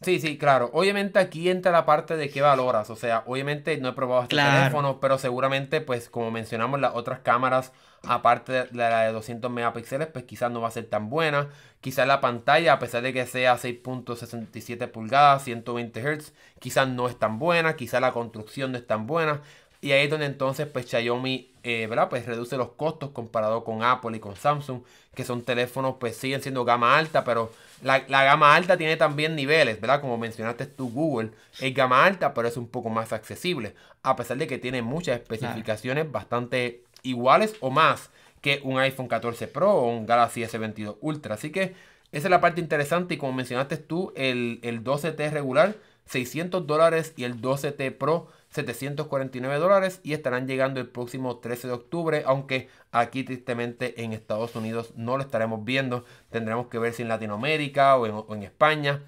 Sí, 0.02 0.20
sí, 0.20 0.38
claro. 0.38 0.70
Obviamente 0.74 1.18
aquí 1.18 1.50
entra 1.50 1.72
la 1.72 1.86
parte 1.86 2.18
de 2.18 2.30
qué 2.30 2.42
valoras. 2.42 2.90
O 2.92 2.96
sea, 2.96 3.24
obviamente 3.26 3.78
no 3.78 3.90
he 3.90 3.94
probado 3.94 4.24
este 4.24 4.36
teléfono, 4.36 5.00
pero 5.00 5.18
seguramente, 5.18 5.82
pues, 5.82 6.08
como 6.08 6.30
mencionamos, 6.30 6.80
las 6.80 6.94
otras 6.94 7.20
cámaras 7.20 7.72
aparte 8.04 8.52
de 8.52 8.68
la 8.74 9.04
de 9.04 9.12
200 9.12 9.50
megapíxeles, 9.52 10.08
pues 10.08 10.26
quizás 10.26 10.52
no 10.52 10.62
va 10.62 10.68
a 10.68 10.72
ser 10.72 10.86
tan 10.86 11.10
buena. 11.10 11.50
Quizás 11.82 12.08
la 12.08 12.22
pantalla, 12.22 12.74
a 12.74 12.80
pesar 12.80 13.02
de 13.02 13.12
que 13.12 13.26
sea 13.26 13.58
6.67 13.58 14.88
pulgadas, 14.88 15.44
120 15.44 16.02
Hz, 16.02 16.34
quizás 16.60 16.88
no 16.88 17.08
es 17.10 17.18
tan 17.18 17.40
buena, 17.40 17.76
quizás 17.76 18.00
la 18.00 18.12
construcción 18.12 18.72
no 18.72 18.78
es 18.78 18.86
tan 18.86 19.08
buena. 19.08 19.42
Y 19.82 19.92
ahí 19.92 20.06
es 20.06 20.10
donde 20.10 20.26
entonces 20.26 20.68
pues 20.68 20.88
Xiaomi 20.88 21.52
eh, 21.70 21.86
¿verdad? 21.86 22.08
Pues 22.08 22.26
reduce 22.26 22.56
los 22.56 22.70
costos 22.70 23.10
comparado 23.10 23.66
con 23.66 23.84
Apple 23.84 24.16
y 24.16 24.22
con 24.22 24.38
Samsung, 24.38 24.84
que 25.14 25.26
son 25.26 25.42
teléfonos 25.42 25.96
pues 26.00 26.16
siguen 26.16 26.42
siendo 26.42 26.64
gama 26.64 26.98
alta, 26.98 27.26
pero 27.26 27.52
la, 27.82 28.00
gama 28.08 28.56
alta 28.56 28.78
tiene 28.78 28.96
también 28.96 29.36
niveles, 29.36 29.82
¿verdad? 29.82 30.00
Como 30.00 30.18
mencionaste 30.18 30.66
tú, 30.68 30.90
Google 30.90 31.32
es 31.60 31.74
gama 31.74 32.06
alta, 32.06 32.34
pero 32.34 32.48
es 32.48 32.56
un 32.56 32.70
poco 32.70 32.90
más 32.90 33.12
accesible, 33.12 33.76
a 34.02 34.16
pesar 34.16 34.38
de 34.38 34.48
que 34.48 34.58
tiene 34.58 34.82
muchas 34.82 35.20
especificaciones 35.20 36.10
bastante 36.10 36.84
iguales 37.04 37.56
o 37.60 37.70
más 37.70 38.12
que 38.40 38.62
un 38.64 38.80
iPhone 38.80 39.10
14 39.10 39.50
Pro 39.50 39.74
o 39.74 39.90
un 39.90 40.06
Galaxy 40.06 40.44
S22 40.44 40.96
Ultra. 41.02 41.36
Así 41.36 41.52
que 41.52 41.76
esa 42.14 42.28
es 42.28 42.32
la 42.32 42.40
parte 42.40 42.62
interesante 42.62 43.16
y 43.16 43.18
como 43.18 43.34
mencionaste 43.34 43.76
tú, 43.76 44.14
el, 44.16 44.62
12T 44.62 45.32
regular 45.32 45.76
600 46.06 46.66
dólares 46.66 47.14
y 47.18 47.26
el 47.26 47.42
12T 47.42 47.98
Pro 47.98 48.30
749 48.66 49.60
dólares 49.60 50.02
y 50.04 50.14
estarán 50.14 50.48
llegando 50.48 50.80
el 50.80 50.90
próximo 50.90 51.38
13 51.38 51.68
de 51.68 51.74
octubre, 51.74 52.24
aunque 52.26 52.70
aquí 52.92 53.24
tristemente 53.24 54.04
en 54.04 54.14
Estados 54.14 54.56
Unidos 54.56 54.94
no 54.96 55.18
lo 55.18 55.24
estaremos 55.24 55.64
viendo. 55.64 56.06
Tendremos 56.30 56.68
que 56.68 56.80
ver 56.80 56.94
si 56.94 57.04
en 57.04 57.10
Latinoamérica 57.10 57.96
o 57.98 58.34
en, 58.34 58.44
España 58.44 59.04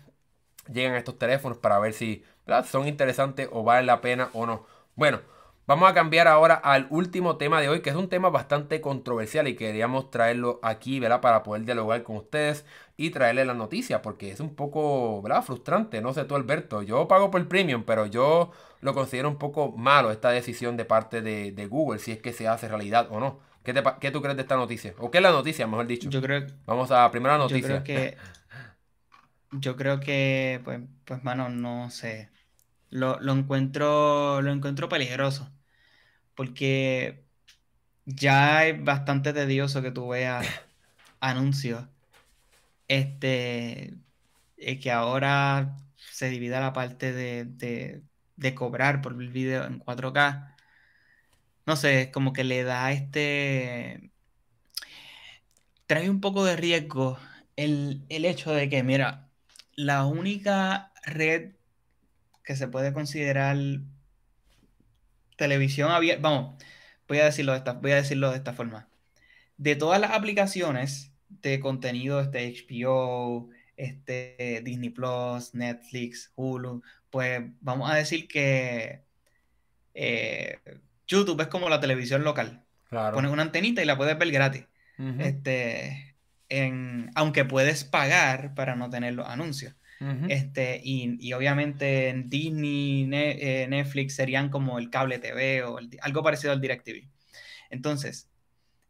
llegan 0.72 0.96
estos 0.96 1.18
teléfonos 1.18 1.58
para 1.58 1.80
ver 1.80 1.94
si 1.94 2.24
son 2.66 2.88
interesantes 2.88 3.50
o 3.52 3.64
valen 3.64 3.88
la 3.88 4.02
pena 4.02 4.30
o 4.34 4.46
no. 4.46 4.66
Bueno, 4.96 5.20
Vamos 5.70 5.88
a 5.88 5.94
cambiar 5.94 6.28
ahora 6.28 6.56
al 6.56 6.88
último 6.90 7.38
tema 7.38 7.62
de 7.62 7.70
hoy, 7.70 7.82
que 7.84 7.92
es 7.92 7.96
un 7.96 8.10
tema 8.10 8.32
bastante 8.32 8.82
controversial 8.82 9.48
y 9.48 9.56
queríamos 9.56 10.10
traerlo 10.10 10.60
aquí, 10.64 11.00
¿verdad? 11.00 11.22
Para 11.22 11.44
poder 11.44 11.64
dialogar 11.64 12.02
con 12.02 12.16
ustedes 12.16 12.66
y 13.00 13.12
traerle 13.12 13.46
la 13.46 13.54
noticia, 13.54 14.02
porque 14.02 14.30
es 14.30 14.42
un 14.42 14.56
poco, 14.56 15.22
¿verdad? 15.22 15.42
Frustrante, 15.42 16.02
no 16.02 16.14
sé 16.14 16.26
tú 16.26 16.36
Alberto, 16.36 16.82
yo 16.82 17.08
pago 17.08 17.32
por 17.32 17.40
el 17.40 17.48
premium, 17.48 17.84
pero 17.86 18.06
yo 18.06 18.52
lo 18.82 18.94
considero 18.94 19.30
un 19.30 19.38
poco 19.38 19.72
malo 19.72 20.12
esta 20.12 20.32
decisión 20.32 20.76
de 20.76 20.84
parte 20.84 21.22
de, 21.22 21.68
Google, 21.68 22.00
si 22.00 22.12
es 22.12 22.20
que 22.20 22.34
se 22.34 22.50
hace 22.50 22.68
realidad 22.68 23.08
o 23.10 23.22
no. 23.22 23.40
¿Qué, 23.64 23.74
¿Qué, 24.02 24.12
tú 24.12 24.22
crees 24.22 24.36
de 24.36 24.42
esta 24.42 24.58
noticia? 24.58 24.96
¿O 24.98 25.10
qué 25.10 25.20
es 25.20 25.22
la 25.22 25.32
noticia, 25.32 25.66
mejor 25.66 25.88
dicho? 25.88 26.10
Yo 26.10 26.22
creo 26.22 26.46
Vamos 26.66 26.92
a 26.92 27.10
primera 27.10 27.38
noticia. 27.38 27.62
Yo 27.62 27.68
creo 27.68 27.84
que 27.84 28.18
yo 29.52 29.78
creo 29.78 30.02
que, 30.02 30.60
pues, 30.66 30.82
pues 31.06 31.24
mano, 31.24 31.48
no 31.48 31.90
sé. 31.92 32.30
Lo, 32.90 33.18
lo 33.22 33.32
encuentro, 33.32 34.42
lo 34.42 34.52
encuentro 34.52 34.90
peligroso. 34.90 35.50
Porque 36.36 37.24
ya 38.06 38.66
es 38.66 38.84
bastante 38.84 39.32
tedioso 39.32 39.82
que 39.82 39.92
tú 39.92 40.10
veas 40.10 40.46
anuncios. 41.22 41.88
Este, 42.90 43.94
eh, 44.58 44.80
que 44.80 44.92
ahora 44.92 45.78
se 46.12 46.30
divida 46.30 46.60
la 46.60 46.74
parte 46.74 47.14
de, 47.14 47.46
de, 48.36 48.56
cobrar 48.56 49.02
por 49.02 49.14
el 49.14 49.30
video 49.30 49.66
en 49.66 49.80
4K. 49.80 50.56
No 51.66 51.76
sé, 51.76 52.12
como 52.12 52.34
que 52.34 52.44
le 52.44 52.64
da 52.64 52.92
este. 52.92 54.12
Trae 55.88 56.10
un 56.10 56.22
poco 56.22 56.46
de 56.46 56.56
riesgo 56.56 57.18
el, 57.56 58.06
el 58.10 58.26
hecho 58.26 58.52
de 58.54 58.70
que, 58.70 58.84
mira, 58.84 59.30
la 59.76 60.06
única 60.06 60.92
red 61.04 61.54
que 62.44 62.56
se 62.56 62.68
puede 62.68 62.94
considerar 62.94 63.58
televisión 65.38 65.92
abierta, 65.92 66.22
vamos, 66.30 66.64
voy 67.08 67.20
a 67.20 67.26
decirlo 67.26 67.54
voy 67.82 67.92
a 67.92 67.96
decirlo 67.96 68.32
de 68.32 68.38
esta 68.38 68.54
forma. 68.54 68.90
De 69.58 69.76
todas 69.76 70.02
las 70.02 70.12
aplicaciones 70.12 71.14
de 71.30 71.60
contenido, 71.60 72.20
este 72.20 72.54
HBO, 72.54 73.50
este 73.78 74.62
Disney 74.64 74.90
Plus, 74.90 75.54
Netflix, 75.54 76.32
Hulu, 76.36 76.84
pues 77.10 77.42
vamos 77.62 77.90
a 77.90 77.96
decir 77.96 78.28
que 78.28 79.02
eh, 79.94 80.60
YouTube 81.08 81.42
es 81.42 81.48
como 81.48 81.70
la 81.70 81.80
televisión 81.80 82.24
local. 82.24 82.64
Pones 82.90 83.32
una 83.32 83.44
antenita 83.44 83.82
y 83.82 83.86
la 83.86 83.98
puedes 83.98 84.18
ver 84.18 84.32
gratis. 84.32 84.66
Este, 85.20 86.16
en, 86.50 87.10
aunque 87.16 87.46
puedes 87.46 87.86
pagar 87.86 88.54
para 88.54 88.76
no 88.76 88.90
tener 88.90 89.14
los 89.14 89.28
anuncios. 89.28 89.76
este, 90.28 90.82
y, 90.84 91.34
obviamente 91.34 92.10
en 92.10 92.30
Disney, 92.30 93.10
eh, 93.14 93.68
Netflix 93.70 94.16
serían 94.16 94.50
como 94.50 94.80
el 94.80 94.90
cable 94.90 95.20
TV 95.20 95.64
o 95.64 95.80
algo 96.02 96.24
parecido 96.24 96.52
al 96.52 96.62
DirecTV. 96.62 97.08
Entonces, 97.70 98.28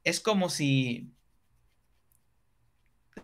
es 0.03 0.19
como 0.19 0.49
si 0.49 1.11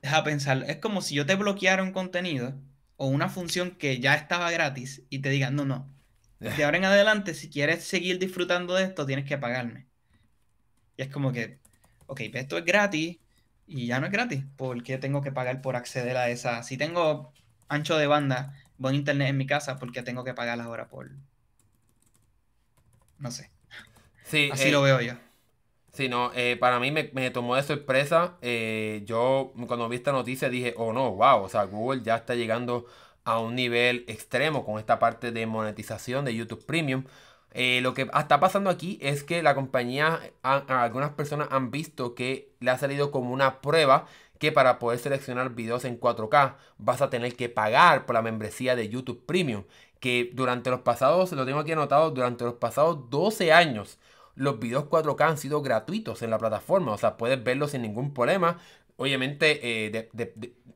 deja 0.05 0.23
pensar, 0.23 0.63
es 0.67 0.77
como 0.77 1.01
si 1.01 1.15
yo 1.15 1.25
te 1.25 1.35
bloqueara 1.35 1.81
un 1.81 1.91
contenido 1.91 2.53
o 2.95 3.07
una 3.07 3.27
función 3.27 3.71
que 3.71 3.99
ya 3.99 4.13
estaba 4.13 4.51
gratis 4.51 5.01
y 5.09 5.19
te 5.19 5.29
digan, 5.29 5.55
no, 5.55 5.65
no, 5.65 5.91
de 6.39 6.63
ahora 6.63 6.77
en 6.77 6.85
adelante, 6.85 7.33
si 7.33 7.49
quieres 7.49 7.83
seguir 7.83 8.19
disfrutando 8.19 8.75
de 8.75 8.83
esto, 8.83 9.07
tienes 9.07 9.25
que 9.25 9.39
pagarme. 9.39 9.87
Y 10.95 11.01
es 11.01 11.09
como 11.09 11.31
que, 11.31 11.57
ok, 12.05 12.21
esto 12.33 12.59
es 12.59 12.65
gratis 12.65 13.17
y 13.65 13.87
ya 13.87 13.99
no 13.99 14.05
es 14.05 14.11
gratis, 14.11 14.43
¿por 14.55 14.83
qué 14.83 14.99
tengo 14.99 15.21
que 15.23 15.31
pagar 15.31 15.61
por 15.61 15.75
acceder 15.75 16.17
a 16.17 16.29
esa? 16.29 16.61
Si 16.61 16.77
tengo 16.77 17.33
ancho 17.67 17.97
de 17.97 18.05
banda, 18.05 18.53
buen 18.77 18.93
internet 18.93 19.29
en 19.29 19.37
mi 19.37 19.47
casa, 19.47 19.79
¿por 19.79 19.91
qué 19.91 20.03
tengo 20.03 20.23
que 20.23 20.35
pagar 20.35 20.61
ahora 20.61 20.87
por...? 20.87 21.09
No 23.17 23.31
sé. 23.31 23.49
Sí, 24.23 24.49
Así 24.51 24.69
lo 24.69 24.85
eh, 24.85 24.91
veo 24.91 25.01
yo. 25.01 25.24
Sí, 25.95 26.09
no, 26.09 26.31
eh, 26.35 26.57
para 26.59 26.77
mí 26.81 26.91
me, 26.91 27.29
tomó 27.31 27.55
de 27.55 27.63
sorpresa. 27.63 28.37
Eh, 28.41 29.03
yo 29.05 29.53
cuando 29.65 29.87
vi 29.87 29.95
esta 29.95 30.11
noticia 30.11 30.49
dije, 30.49 30.73
oh 30.77 30.91
no, 30.91 31.11
wow, 31.13 31.41
o 31.43 31.47
sea, 31.49 31.63
Google 31.63 32.01
ya 32.03 32.17
está 32.17 32.35
llegando 32.35 32.85
a 33.23 33.39
un 33.39 33.55
nivel 33.55 34.03
extremo 34.09 34.65
con 34.65 34.77
esta 34.77 34.99
parte 34.99 35.31
de 35.31 35.45
monetización 35.45 36.25
de 36.25 36.35
YouTube 36.35 36.65
Premium. 36.65 37.05
Eh, 37.51 37.79
lo 37.81 37.93
que 37.93 38.09
está 38.13 38.41
pasando 38.41 38.69
aquí 38.69 38.99
es 39.01 39.23
que 39.23 39.41
la 39.41 39.55
compañía, 39.55 40.19
algunas 40.43 41.11
personas 41.11 41.47
han 41.51 41.71
visto 41.71 42.13
que 42.13 42.51
le 42.59 42.71
ha 42.71 42.77
salido 42.77 43.11
como 43.11 43.31
una 43.31 43.61
prueba 43.61 44.05
que 44.37 44.51
para 44.51 44.79
poder 44.79 44.99
seleccionar 44.99 45.51
videos 45.55 45.85
en 45.85 45.97
4K 45.99 46.55
vas 46.77 47.01
a 47.01 47.09
tener 47.09 47.35
que 47.37 47.47
pagar 47.47 48.05
por 48.05 48.15
la 48.15 48.21
membresía 48.21 48.75
de 48.75 48.89
YouTube 48.89 49.25
Premium. 49.25 49.63
Que 50.01 50.29
durante 50.33 50.69
los 50.69 50.81
pasados, 50.81 51.31
lo 51.31 51.45
tengo 51.45 51.59
aquí 51.59 51.71
anotado, 51.71 52.11
durante 52.11 52.43
los 52.43 52.55
pasados 52.55 53.09
12 53.09 53.53
años 53.53 53.97
los 54.35 54.59
videos 54.59 54.85
4K 54.85 55.29
han 55.29 55.37
sido 55.37 55.61
gratuitos 55.61 56.21
en 56.21 56.29
la 56.29 56.37
plataforma. 56.37 56.91
O 56.91 56.97
sea, 56.97 57.17
puedes 57.17 57.43
verlos 57.43 57.71
sin 57.71 57.81
ningún 57.81 58.13
problema. 58.13 58.59
Obviamente, 58.97 59.59
eh, 59.63 60.09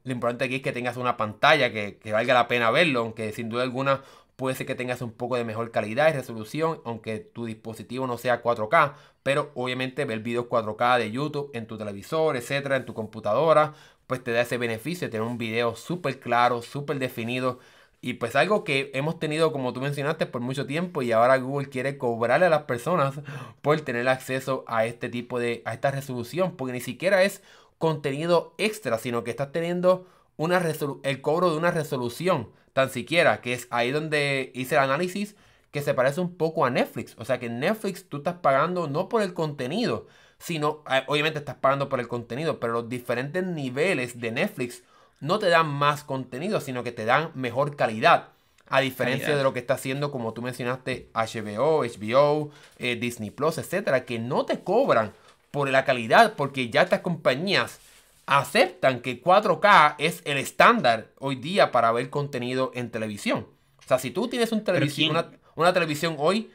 lo 0.03 0.11
importante 0.11 0.45
aquí 0.45 0.55
es 0.55 0.61
que 0.61 0.71
tengas 0.71 0.97
una 0.97 1.17
pantalla 1.17 1.71
que, 1.71 1.99
valga 2.11 2.33
la 2.33 2.47
pena 2.47 2.71
verlo, 2.71 3.01
aunque 3.01 3.31
sin 3.31 3.49
duda 3.49 3.63
alguna 3.63 4.01
puede 4.35 4.55
ser 4.55 4.65
que 4.65 4.75
tengas 4.75 5.01
un 5.01 5.11
poco 5.11 5.35
de 5.35 5.43
mejor 5.43 5.71
calidad 5.71 6.09
y 6.09 6.13
resolución, 6.13 6.81
aunque 6.85 7.19
tu 7.19 7.45
dispositivo 7.45 8.07
no 8.07 8.17
sea 8.17 8.41
4K, 8.41 8.93
pero 9.21 9.51
obviamente 9.53 10.05
ver 10.05 10.19
videos 10.19 10.45
4K 10.45 10.97
de 10.97 11.11
YouTube 11.11 11.51
en 11.53 11.67
tu 11.67 11.77
televisor, 11.77 12.37
etcétera, 12.37 12.77
en 12.77 12.85
tu 12.85 12.93
computadora, 12.93 13.73
pues 14.07 14.23
te 14.23 14.31
da 14.31 14.41
ese 14.41 14.57
beneficio 14.57 15.07
de 15.07 15.11
tener 15.11 15.27
un 15.27 15.37
video 15.37 15.75
súper 15.75 16.19
claro, 16.21 16.61
súper 16.61 16.99
definido 16.99 17.59
y 18.01 18.13
pues 18.13 18.35
algo 18.35 18.63
que 18.63 18.91
hemos 18.93 19.19
tenido, 19.19 19.51
como 19.51 19.73
tú 19.73 19.81
mencionaste, 19.81 20.25
por 20.25 20.41
mucho 20.41 20.65
tiempo 20.65 21.01
y 21.01 21.11
ahora 21.11 21.37
Google 21.37 21.69
quiere 21.69 21.97
cobrarle 21.97 22.45
a 22.45 22.49
las 22.49 22.63
personas 22.63 23.15
por 23.61 23.81
tener 23.81 24.07
acceso 24.07 24.63
a 24.67 24.85
este 24.85 25.09
tipo 25.09 25.39
de, 25.39 25.61
a 25.65 25.73
esta 25.73 25.91
resolución, 25.91 26.55
porque 26.55 26.73
ni 26.73 26.81
siquiera 26.81 27.23
es 27.23 27.41
contenido 27.77 28.53
extra, 28.57 28.97
sino 28.97 29.23
que 29.23 29.31
estás 29.31 29.51
teniendo 29.51 30.07
una 30.37 30.61
el 31.03 31.21
cobro 31.21 31.51
de 31.51 31.57
una 31.57 31.71
resolución, 31.71 32.49
tan 32.73 32.89
siquiera, 32.89 33.41
que 33.41 33.53
es 33.53 33.67
ahí 33.71 33.91
donde 33.91 34.51
hice 34.55 34.75
el 34.75 34.81
análisis, 34.81 35.35
que 35.71 35.81
se 35.81 35.93
parece 35.93 36.21
un 36.21 36.35
poco 36.37 36.65
a 36.65 36.69
Netflix. 36.69 37.15
O 37.17 37.25
sea 37.25 37.39
que 37.39 37.47
en 37.47 37.59
Netflix 37.59 38.07
tú 38.07 38.17
estás 38.17 38.35
pagando 38.35 38.87
no 38.87 39.09
por 39.09 39.21
el 39.21 39.33
contenido, 39.33 40.07
sino, 40.37 40.83
eh, 40.89 41.03
obviamente 41.07 41.39
estás 41.39 41.55
pagando 41.57 41.89
por 41.89 41.99
el 41.99 42.07
contenido, 42.07 42.59
pero 42.59 42.73
los 42.73 42.89
diferentes 42.89 43.45
niveles 43.45 44.19
de 44.19 44.31
Netflix 44.31 44.83
no 45.19 45.39
te 45.39 45.49
dan 45.49 45.67
más 45.67 46.03
contenido, 46.03 46.61
sino 46.61 46.83
que 46.83 46.91
te 46.91 47.05
dan 47.05 47.31
mejor 47.35 47.75
calidad. 47.75 48.29
A 48.71 48.81
diferencia 48.81 49.35
de 49.35 49.41
lo 49.41 49.51
que 49.51 49.59
está 49.59 49.73
haciendo, 49.73 50.11
como 50.11 50.33
tú 50.33 50.43
mencionaste, 50.43 51.09
HBO, 51.13 51.83
HBO, 51.83 52.51
eh, 52.77 52.97
Disney 52.97 53.31
Plus, 53.31 53.57
etcétera, 53.57 54.05
que 54.05 54.19
no 54.19 54.45
te 54.45 54.59
cobran 54.59 55.11
por 55.49 55.69
la 55.69 55.85
calidad, 55.85 56.33
porque 56.35 56.69
ya 56.69 56.83
estas 56.83 56.99
compañías 56.99 57.79
aceptan 58.27 59.01
que 59.01 59.23
4K 59.23 59.95
es 59.97 60.21
el 60.25 60.37
estándar 60.37 61.07
hoy 61.17 61.35
día 61.35 61.71
para 61.71 61.91
ver 61.91 62.11
contenido 62.11 62.71
en 62.75 62.91
televisión. 62.91 63.47
O 63.79 63.87
sea, 63.87 63.97
si 63.97 64.11
tú 64.11 64.27
tienes 64.27 64.51
un 64.51 64.63
televisión, 64.63 65.09
una, 65.11 65.31
una, 65.55 65.73
televisión 65.73 66.15
hoy, 66.19 66.51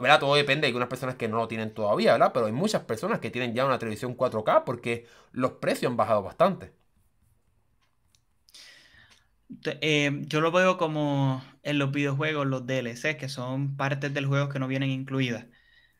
¿verdad? 0.00 0.18
Todo 0.18 0.34
depende, 0.34 0.66
hay 0.66 0.70
algunas 0.70 0.88
personas 0.88 1.14
que 1.14 1.28
no 1.28 1.36
lo 1.36 1.46
tienen 1.46 1.72
todavía, 1.72 2.10
¿verdad? 2.12 2.32
Pero 2.34 2.46
hay 2.46 2.52
muchas 2.52 2.82
personas 2.82 3.20
que 3.20 3.30
tienen 3.30 3.54
ya 3.54 3.64
una 3.64 3.78
televisión 3.78 4.16
4K 4.16 4.64
porque 4.64 5.06
los 5.30 5.52
precios 5.52 5.90
han 5.90 5.96
bajado 5.96 6.24
bastante. 6.24 6.72
Eh, 9.80 10.22
yo 10.26 10.40
lo 10.40 10.52
veo 10.52 10.76
como 10.76 11.42
en 11.62 11.78
los 11.78 11.92
videojuegos, 11.92 12.46
los 12.46 12.66
DLC, 12.66 13.16
que 13.16 13.28
son 13.28 13.76
partes 13.76 14.12
del 14.12 14.26
juego 14.26 14.48
que 14.48 14.58
no 14.58 14.68
vienen 14.68 14.90
incluidas. 14.90 15.46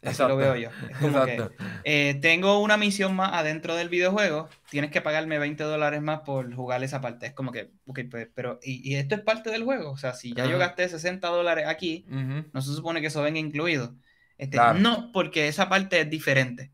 Así 0.03 0.23
lo 0.23 0.37
veo 0.37 0.57
yo. 0.57 0.71
como 1.01 1.25
que 1.25 1.49
eh, 1.85 2.19
tengo 2.21 2.61
una 2.61 2.77
misión 2.77 3.17
más 3.17 3.33
adentro 3.33 3.75
del 3.75 3.89
videojuego, 3.89 4.49
tienes 4.71 4.91
que 4.91 5.01
pagarme 5.01 5.39
20 5.39 5.65
dólares 5.65 6.01
más 6.03 6.21
por 6.21 6.53
jugar 6.55 6.83
esa 6.85 7.01
parte. 7.01 7.27
Es 7.27 7.33
como 7.33 7.51
que, 7.51 7.71
ok, 7.87 8.01
pues, 8.11 8.29
pero, 8.35 8.61
¿y, 8.63 8.95
esto 8.95 9.15
es 9.17 9.23
parte 9.23 9.51
del 9.51 9.65
juego? 9.65 9.91
O 9.91 9.97
sea, 9.97 10.15
si 10.15 10.33
ya 10.33 10.47
yo 10.47 10.59
gasté 10.59 10.89
60 10.89 11.27
dólares 11.29 11.67
aquí, 11.67 12.07
no 12.09 12.61
se 12.61 12.75
supone 12.75 13.01
que 13.01 13.09
eso 13.09 13.23
venga 13.23 13.39
incluido. 13.39 13.95
Este, 14.39 14.59
No, 14.79 15.11
porque 15.13 15.49
esa 15.49 15.69
parte 15.69 16.01
es 16.01 16.11
diferente. 16.11 16.73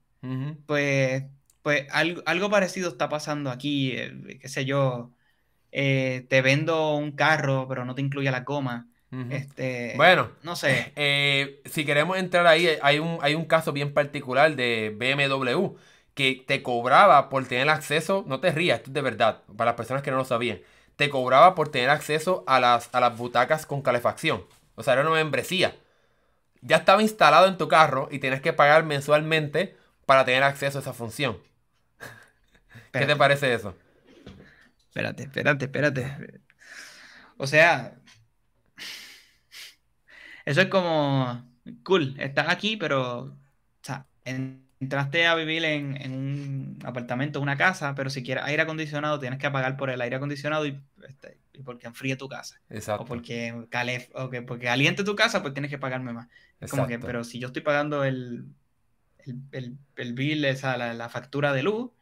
Pues, 0.66 1.24
pues 1.62 1.86
algo, 1.90 2.22
algo 2.26 2.50
parecido 2.50 2.90
está 2.90 3.08
pasando 3.08 3.50
aquí, 3.50 3.92
eh, 3.92 4.38
qué 4.40 4.48
sé 4.48 4.64
yo 4.64 5.12
eh, 5.72 6.26
te 6.28 6.42
vendo 6.42 6.94
un 6.94 7.12
carro, 7.12 7.66
pero 7.68 7.84
no 7.84 7.94
te 7.94 8.02
incluye 8.02 8.30
la 8.30 8.44
coma. 8.44 8.88
Este, 9.30 9.92
bueno, 9.96 10.30
no 10.42 10.56
sé. 10.56 10.92
Eh, 10.96 11.60
si 11.66 11.84
queremos 11.84 12.16
entrar 12.16 12.46
ahí, 12.46 12.68
hay 12.80 12.98
un, 12.98 13.18
hay 13.20 13.34
un 13.34 13.44
caso 13.44 13.72
bien 13.72 13.92
particular 13.92 14.54
de 14.56 14.94
BMW 14.96 15.76
que 16.14 16.44
te 16.46 16.62
cobraba 16.62 17.28
por 17.28 17.46
tener 17.46 17.68
acceso, 17.68 18.24
no 18.26 18.40
te 18.40 18.52
rías, 18.52 18.78
esto 18.78 18.90
es 18.90 18.94
de 18.94 19.00
verdad, 19.00 19.42
para 19.56 19.70
las 19.70 19.76
personas 19.76 20.02
que 20.02 20.10
no 20.10 20.18
lo 20.18 20.24
sabían, 20.24 20.60
te 20.96 21.08
cobraba 21.08 21.54
por 21.54 21.70
tener 21.70 21.90
acceso 21.90 22.44
a 22.46 22.60
las, 22.60 22.90
a 22.92 23.00
las 23.00 23.16
butacas 23.16 23.66
con 23.66 23.82
calefacción. 23.82 24.44
O 24.74 24.82
sea, 24.82 24.94
era 24.94 25.02
una 25.02 25.12
membresía. 25.12 25.74
Ya 26.60 26.76
estaba 26.76 27.02
instalado 27.02 27.46
en 27.48 27.58
tu 27.58 27.68
carro 27.68 28.08
y 28.10 28.18
tienes 28.18 28.40
que 28.40 28.52
pagar 28.52 28.84
mensualmente 28.84 29.76
para 30.06 30.24
tener 30.24 30.42
acceso 30.42 30.78
a 30.78 30.80
esa 30.82 30.92
función. 30.92 31.38
¿Qué 32.92 33.06
te 33.06 33.16
parece 33.16 33.52
eso? 33.54 33.74
Espérate, 34.92 35.22
espérate, 35.22 35.64
espérate. 35.64 36.40
O 37.38 37.46
sea, 37.46 37.96
eso 40.44 40.60
es 40.60 40.66
como, 40.66 41.42
cool, 41.82 42.14
estás 42.18 42.50
aquí, 42.50 42.76
pero, 42.76 43.20
o 43.20 43.36
sea, 43.80 44.06
entraste 44.24 45.26
a 45.26 45.34
vivir 45.34 45.64
en, 45.64 46.12
un 46.12 46.78
apartamento, 46.84 47.40
una 47.40 47.56
casa, 47.56 47.94
pero 47.94 48.10
si 48.10 48.22
quieres 48.22 48.44
aire 48.44 48.60
acondicionado, 48.60 49.18
tienes 49.18 49.38
que 49.38 49.50
pagar 49.50 49.78
por 49.78 49.88
el 49.88 50.02
aire 50.02 50.16
acondicionado 50.16 50.66
y, 50.66 50.78
este, 51.08 51.38
porque 51.64 51.86
enfríe 51.86 52.16
tu 52.16 52.28
casa. 52.28 52.60
Exacto. 52.68 53.04
O 53.04 53.06
porque, 53.06 53.66
calef, 53.70 54.10
o 54.14 54.28
que, 54.28 54.42
porque 54.42 54.68
aliente 54.68 55.04
tu 55.04 55.16
casa, 55.16 55.40
pues 55.40 55.54
tienes 55.54 55.70
que 55.70 55.78
pagarme 55.78 56.12
más. 56.12 56.28
Es 56.60 56.70
como 56.70 56.86
que, 56.86 56.98
pero 56.98 57.24
si 57.24 57.38
yo 57.38 57.46
estoy 57.46 57.62
pagando 57.62 58.04
el, 58.04 58.44
el, 59.52 59.78
el, 59.96 60.12
bill, 60.12 60.44
esa, 60.44 60.76
la, 60.76 60.92
la 60.92 61.08
factura 61.08 61.54
de 61.54 61.62
luz, 61.62 61.92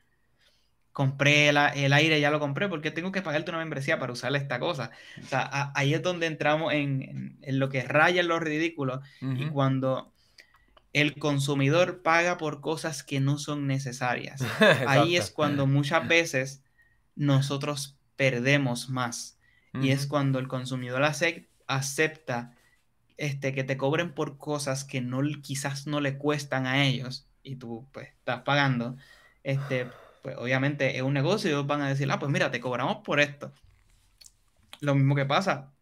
compré 1.00 1.48
el, 1.48 1.56
aire, 1.56 2.20
ya 2.20 2.30
lo 2.30 2.40
compré, 2.40 2.68
porque 2.68 2.90
tengo 2.90 3.10
que 3.10 3.22
pagarte 3.22 3.50
una 3.50 3.60
membresía 3.60 3.98
para 3.98 4.12
usar 4.12 4.36
esta 4.36 4.60
cosa. 4.60 4.90
O 5.24 5.26
sea, 5.26 5.72
ahí 5.74 5.94
es 5.94 6.02
donde 6.02 6.26
entramos 6.26 6.74
en, 6.74 7.38
lo 7.46 7.70
que 7.70 7.82
raya 7.84 8.20
en 8.20 8.28
lo 8.28 8.38
ridículo 8.38 9.00
y 9.22 9.46
cuando 9.46 10.12
el 10.92 11.14
consumidor 11.14 12.02
paga 12.02 12.36
por 12.36 12.60
cosas 12.60 13.02
que 13.02 13.18
no 13.18 13.38
son 13.38 13.66
necesarias. 13.66 14.42
ahí 14.86 15.16
es 15.16 15.30
cuando 15.30 15.66
muchas 15.66 16.06
veces 16.06 16.62
nosotros 17.16 17.96
perdemos 18.16 18.90
más. 18.90 19.38
Y 19.72 19.92
es 19.92 20.06
cuando 20.06 20.38
el 20.38 20.48
consumidor 20.48 21.02
acepta 21.66 22.54
este, 23.16 23.54
que 23.54 23.64
te 23.64 23.78
cobren 23.78 24.12
por 24.12 24.36
cosas 24.36 24.84
que 24.84 25.00
no, 25.00 25.22
quizás 25.40 25.86
no 25.86 26.02
le 26.02 26.18
cuestan 26.18 26.66
a 26.66 26.84
ellos 26.84 27.26
y 27.42 27.56
tú 27.56 27.88
pues 27.90 28.08
estás 28.08 28.42
pagando. 28.42 28.98
Este, 29.42 29.86
pues 30.22 30.36
obviamente 30.36 30.96
es 30.96 31.02
un 31.02 31.14
negocio 31.14 31.50
y 31.50 31.52
ellos 31.52 31.66
van 31.66 31.82
a 31.82 31.88
decir, 31.88 32.10
ah, 32.10 32.18
pues 32.18 32.30
mira, 32.30 32.50
te 32.50 32.60
cobramos 32.60 32.98
por 33.04 33.20
esto. 33.20 33.52
Lo 34.80 34.94
mismo 34.94 35.14
que 35.14 35.26
pasa 35.26 35.72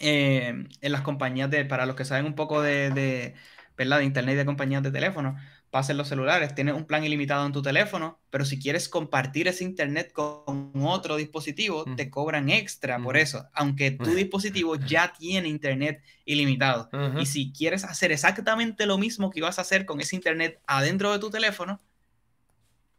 eh, 0.00 0.66
en 0.80 0.92
las 0.92 1.02
compañías 1.02 1.50
de, 1.50 1.64
para 1.64 1.86
los 1.86 1.96
que 1.96 2.04
saben 2.04 2.26
un 2.26 2.34
poco 2.34 2.62
de, 2.62 2.90
de, 2.90 3.34
de 3.76 4.04
internet 4.04 4.34
y 4.34 4.38
de 4.38 4.44
compañías 4.46 4.82
de 4.82 4.90
teléfono, 4.90 5.36
pasen 5.70 5.96
los 5.96 6.08
celulares, 6.08 6.54
tienes 6.54 6.74
un 6.74 6.86
plan 6.86 7.04
ilimitado 7.04 7.44
en 7.44 7.52
tu 7.52 7.60
teléfono, 7.62 8.20
pero 8.30 8.44
si 8.44 8.58
quieres 8.58 8.88
compartir 8.88 9.48
ese 9.48 9.64
internet 9.64 10.12
con 10.12 10.72
otro 10.74 11.16
dispositivo, 11.16 11.84
te 11.96 12.08
cobran 12.08 12.48
extra 12.48 12.98
por 12.98 13.16
eso, 13.16 13.48
aunque 13.52 13.90
tu 13.90 14.14
dispositivo 14.14 14.76
ya 14.76 15.12
tiene 15.12 15.48
internet 15.48 16.02
ilimitado. 16.24 16.88
Y 17.14 17.26
si 17.26 17.52
quieres 17.52 17.84
hacer 17.84 18.12
exactamente 18.12 18.86
lo 18.86 18.96
mismo 18.98 19.30
que 19.30 19.40
ibas 19.40 19.58
a 19.58 19.62
hacer 19.62 19.84
con 19.86 20.00
ese 20.00 20.16
internet 20.16 20.62
adentro 20.66 21.12
de 21.12 21.18
tu 21.18 21.30
teléfono, 21.30 21.80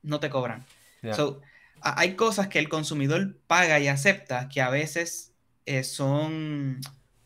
no 0.07 0.19
te 0.19 0.29
cobran. 0.29 0.65
hay 1.81 2.15
cosas 2.15 2.47
que 2.47 2.59
el 2.59 2.69
consumidor 2.69 3.37
paga 3.47 3.79
y 3.79 3.87
acepta 3.87 4.49
que 4.49 4.61
a 4.61 4.69
veces 4.69 5.33
eh, 5.65 5.83
son, 5.83 6.79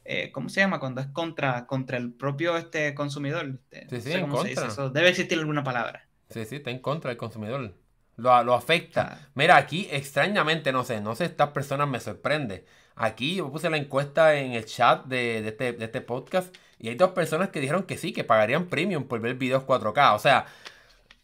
eh, 0.04 0.32
¿cómo 0.32 0.50
se 0.50 0.62
llama? 0.62 0.80
Cuando 0.80 1.02
es 1.02 1.08
contra, 1.08 1.66
contra 1.68 1.98
el 1.98 2.12
propio 2.12 2.58
este 2.58 2.94
consumidor. 2.94 3.60
Este, 3.72 4.02
sí, 4.02 4.12
sí, 4.12 4.18
en 4.18 4.28
contra. 4.28 4.90
Debe 4.90 5.10
existir 5.10 5.38
alguna 5.38 5.64
palabra. 5.64 6.08
Sí, 6.30 6.46
sí, 6.46 6.58
está 6.58 6.72
en 6.72 6.80
contra 6.80 7.10
del 7.10 7.18
consumidor. 7.18 7.76
Lo, 8.18 8.44
lo 8.44 8.54
afecta. 8.54 9.30
Mira, 9.36 9.58
aquí 9.58 9.88
extrañamente, 9.92 10.72
no 10.72 10.84
sé, 10.84 11.02
no 11.02 11.16
sé, 11.16 11.26
estas 11.26 11.50
personas 11.50 11.88
me 11.88 12.00
sorprende. 12.00 12.66
Aquí 12.96 13.36
yo 13.36 13.52
puse 13.52 13.70
la 13.70 13.78
encuesta 13.78 14.36
en 14.36 14.54
el 14.54 14.66
chat 14.66 15.06
de, 15.06 15.42
de, 15.42 15.50
este, 15.50 15.74
de 15.74 15.86
este 15.86 16.02
podcast 16.02 16.56
y 16.78 16.90
hay 16.90 16.96
dos 16.96 17.12
personas 17.12 17.50
que 17.50 17.60
dijeron 17.60 17.84
que 17.84 17.98
sí, 17.98 18.12
que 18.12 18.24
pagarían 18.24 18.66
premium 18.66 19.04
por 19.08 19.22
ver 19.22 19.36
videos 19.36 19.64
4K. 19.64 20.16
O 20.16 20.20
sea, 20.20 20.48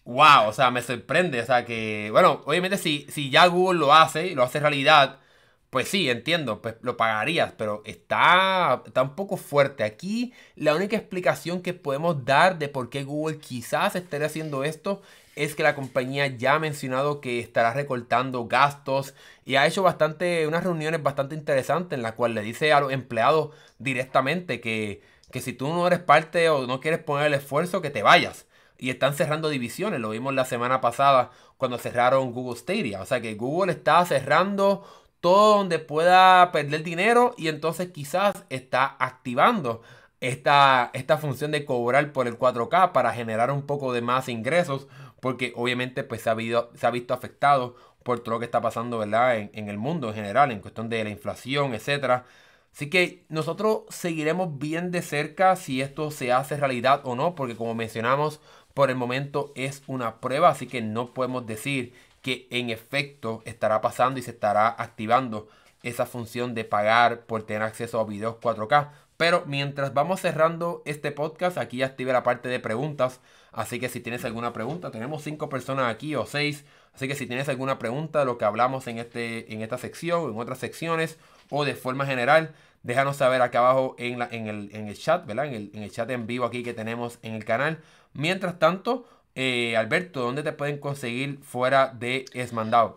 wow, 0.07 0.47
o 0.47 0.53
sea, 0.53 0.71
me 0.71 0.81
sorprende. 0.81 1.41
O 1.41 1.45
sea, 1.45 1.65
que, 1.65 2.09
bueno, 2.11 2.41
obviamente 2.45 2.77
si, 2.77 3.05
si 3.09 3.29
ya 3.29 3.45
Google 3.47 3.79
lo 3.79 3.93
hace 3.93 4.33
lo 4.35 4.43
hace 4.43 4.59
realidad, 4.59 5.19
pues 5.69 5.89
sí, 5.89 6.09
entiendo, 6.09 6.61
pues 6.61 6.75
lo 6.81 6.97
pagarías, 6.97 7.53
pero 7.57 7.83
está, 7.85 8.83
está 8.85 9.03
un 9.03 9.15
poco 9.15 9.37
fuerte. 9.37 9.83
Aquí 9.83 10.33
la 10.55 10.75
única 10.75 10.97
explicación 10.97 11.61
que 11.61 11.73
podemos 11.73 12.25
dar 12.25 12.57
de 12.57 12.69
por 12.69 12.89
qué 12.89 13.03
Google 13.03 13.39
quizás 13.39 13.95
esté 13.95 14.23
haciendo 14.23 14.63
esto 14.63 15.01
es 15.35 15.55
que 15.55 15.63
la 15.63 15.75
compañía 15.75 16.27
ya 16.27 16.55
ha 16.55 16.59
mencionado 16.59 17.21
que 17.21 17.39
estará 17.39 17.73
recortando 17.73 18.47
gastos 18.47 19.13
y 19.45 19.55
ha 19.55 19.67
hecho 19.67 19.83
bastante, 19.83 20.47
unas 20.47 20.63
reuniones 20.63 21.03
bastante 21.03 21.35
interesantes 21.35 21.97
en 21.97 22.03
las 22.03 22.13
cuales 22.13 22.35
le 22.35 22.41
dice 22.41 22.73
a 22.73 22.79
los 22.79 22.91
empleados 22.91 23.51
directamente 23.77 24.61
que, 24.61 25.01
que 25.31 25.41
si 25.41 25.53
tú 25.53 25.67
no 25.67 25.85
eres 25.85 25.99
parte 25.99 26.49
o 26.49 26.65
no 26.65 26.79
quieres 26.79 27.01
poner 27.03 27.27
el 27.27 27.33
esfuerzo, 27.35 27.81
que 27.81 27.89
te 27.91 28.03
vayas 28.03 28.46
y 28.77 28.89
están 28.89 29.13
cerrando 29.13 29.49
divisiones. 29.49 29.99
Lo 29.99 30.09
vimos 30.09 30.33
la 30.33 30.45
semana 30.45 30.81
pasada 30.81 31.31
cuando 31.57 31.77
cerraron 31.77 32.31
Google 32.31 32.59
Stadia. 32.59 33.01
O 33.01 33.05
sea 33.05 33.21
que 33.21 33.35
Google 33.35 33.71
está 33.71 34.05
cerrando 34.05 34.83
todo 35.21 35.57
donde 35.57 35.79
pueda 35.79 36.51
perder 36.51 36.83
dinero 36.83 37.33
y 37.37 37.47
entonces 37.47 37.89
quizás 37.91 38.45
está 38.49 38.95
activando 38.99 39.81
esta, 40.21 40.91
esta 40.93 41.17
función 41.17 41.51
de 41.51 41.65
cobrar 41.65 42.11
por 42.11 42.27
el 42.27 42.37
4K 42.37 42.91
para 42.91 43.13
generar 43.13 43.51
un 43.51 43.63
poco 43.65 43.93
de 43.93 44.01
más 44.01 44.29
ingresos 44.29 44.87
porque 45.19 45.53
obviamente 45.55 46.03
pues 46.03 46.21
se 46.21 46.29
ha, 46.29 46.35
se 46.75 46.87
ha 46.87 46.91
visto 46.91 47.13
afectado 47.13 47.75
por 48.03 48.19
todo 48.19 48.35
lo 48.35 48.39
que 48.39 48.45
está 48.45 48.61
pasando 48.61 48.99
¿verdad? 48.99 49.37
En, 49.37 49.51
en 49.53 49.69
el 49.69 49.77
mundo 49.77 50.09
en 50.09 50.15
general 50.15 50.51
en 50.51 50.59
cuestión 50.61 50.89
de 50.89 51.03
la 51.03 51.09
inflación, 51.09 51.73
etcétera. 51.73 52.25
Así 52.73 52.89
que 52.91 53.25
nosotros 53.29 53.85
seguiremos 53.89 54.59
bien 54.59 54.91
de 54.91 55.01
cerca 55.01 55.55
si 55.55 55.81
esto 55.81 56.11
se 56.11 56.31
hace 56.31 56.57
realidad 56.57 57.01
o 57.05 57.15
no, 57.15 57.33
porque 57.33 57.55
como 57.55 57.73
mencionamos, 57.73 58.39
por 58.77 58.91
el 58.91 58.95
momento 58.95 59.51
es 59.55 59.81
una 59.87 60.17
prueba, 60.21 60.49
así 60.49 60.67
que 60.67 60.83
no 60.83 61.15
podemos 61.15 61.47
decir 61.47 61.95
que 62.21 62.47
en 62.51 62.69
efecto 62.69 63.41
estará 63.43 63.81
pasando 63.81 64.19
y 64.19 64.21
se 64.21 64.29
estará 64.29 64.67
activando 64.67 65.47
esa 65.81 66.05
función 66.05 66.53
de 66.53 66.63
pagar 66.63 67.21
por 67.21 67.41
tener 67.41 67.63
acceso 67.63 67.99
a 67.99 68.05
videos 68.05 68.35
4K. 68.35 68.89
Pero 69.17 69.43
mientras 69.47 69.95
vamos 69.95 70.21
cerrando 70.21 70.83
este 70.85 71.11
podcast, 71.11 71.57
aquí 71.57 71.81
active 71.81 72.13
la 72.13 72.21
parte 72.21 72.49
de 72.49 72.59
preguntas. 72.59 73.19
Así 73.51 73.79
que 73.79 73.89
si 73.89 73.99
tienes 73.99 74.23
alguna 74.25 74.53
pregunta, 74.53 74.91
tenemos 74.91 75.23
cinco 75.23 75.49
personas 75.49 75.91
aquí 75.91 76.13
o 76.13 76.27
seis. 76.27 76.63
Así 76.93 77.07
que 77.07 77.15
si 77.15 77.25
tienes 77.25 77.49
alguna 77.49 77.79
pregunta 77.79 78.19
de 78.19 78.25
lo 78.25 78.37
que 78.37 78.45
hablamos 78.45 78.85
en, 78.85 78.99
este, 78.99 79.51
en 79.51 79.63
esta 79.63 79.79
sección, 79.79 80.29
en 80.29 80.37
otras 80.37 80.59
secciones 80.59 81.17
o 81.49 81.65
de 81.65 81.73
forma 81.73 82.05
general, 82.05 82.53
déjanos 82.83 83.17
saber 83.17 83.41
acá 83.41 83.57
abajo 83.57 83.95
en, 83.97 84.19
la, 84.19 84.29
en, 84.31 84.45
el, 84.45 84.69
en 84.71 84.87
el 84.87 84.95
chat, 84.95 85.25
¿verdad? 85.25 85.47
En 85.47 85.53
el, 85.55 85.71
en 85.73 85.81
el 85.81 85.91
chat 85.91 86.07
en 86.11 86.27
vivo 86.27 86.45
aquí 86.45 86.61
que 86.61 86.75
tenemos 86.75 87.17
en 87.23 87.33
el 87.33 87.43
canal. 87.43 87.79
Mientras 88.13 88.59
tanto, 88.59 89.07
eh, 89.35 89.77
Alberto, 89.77 90.21
¿dónde 90.21 90.43
te 90.43 90.51
pueden 90.51 90.79
conseguir 90.79 91.39
fuera 91.43 91.87
de 91.87 92.25
Esmandado? 92.33 92.95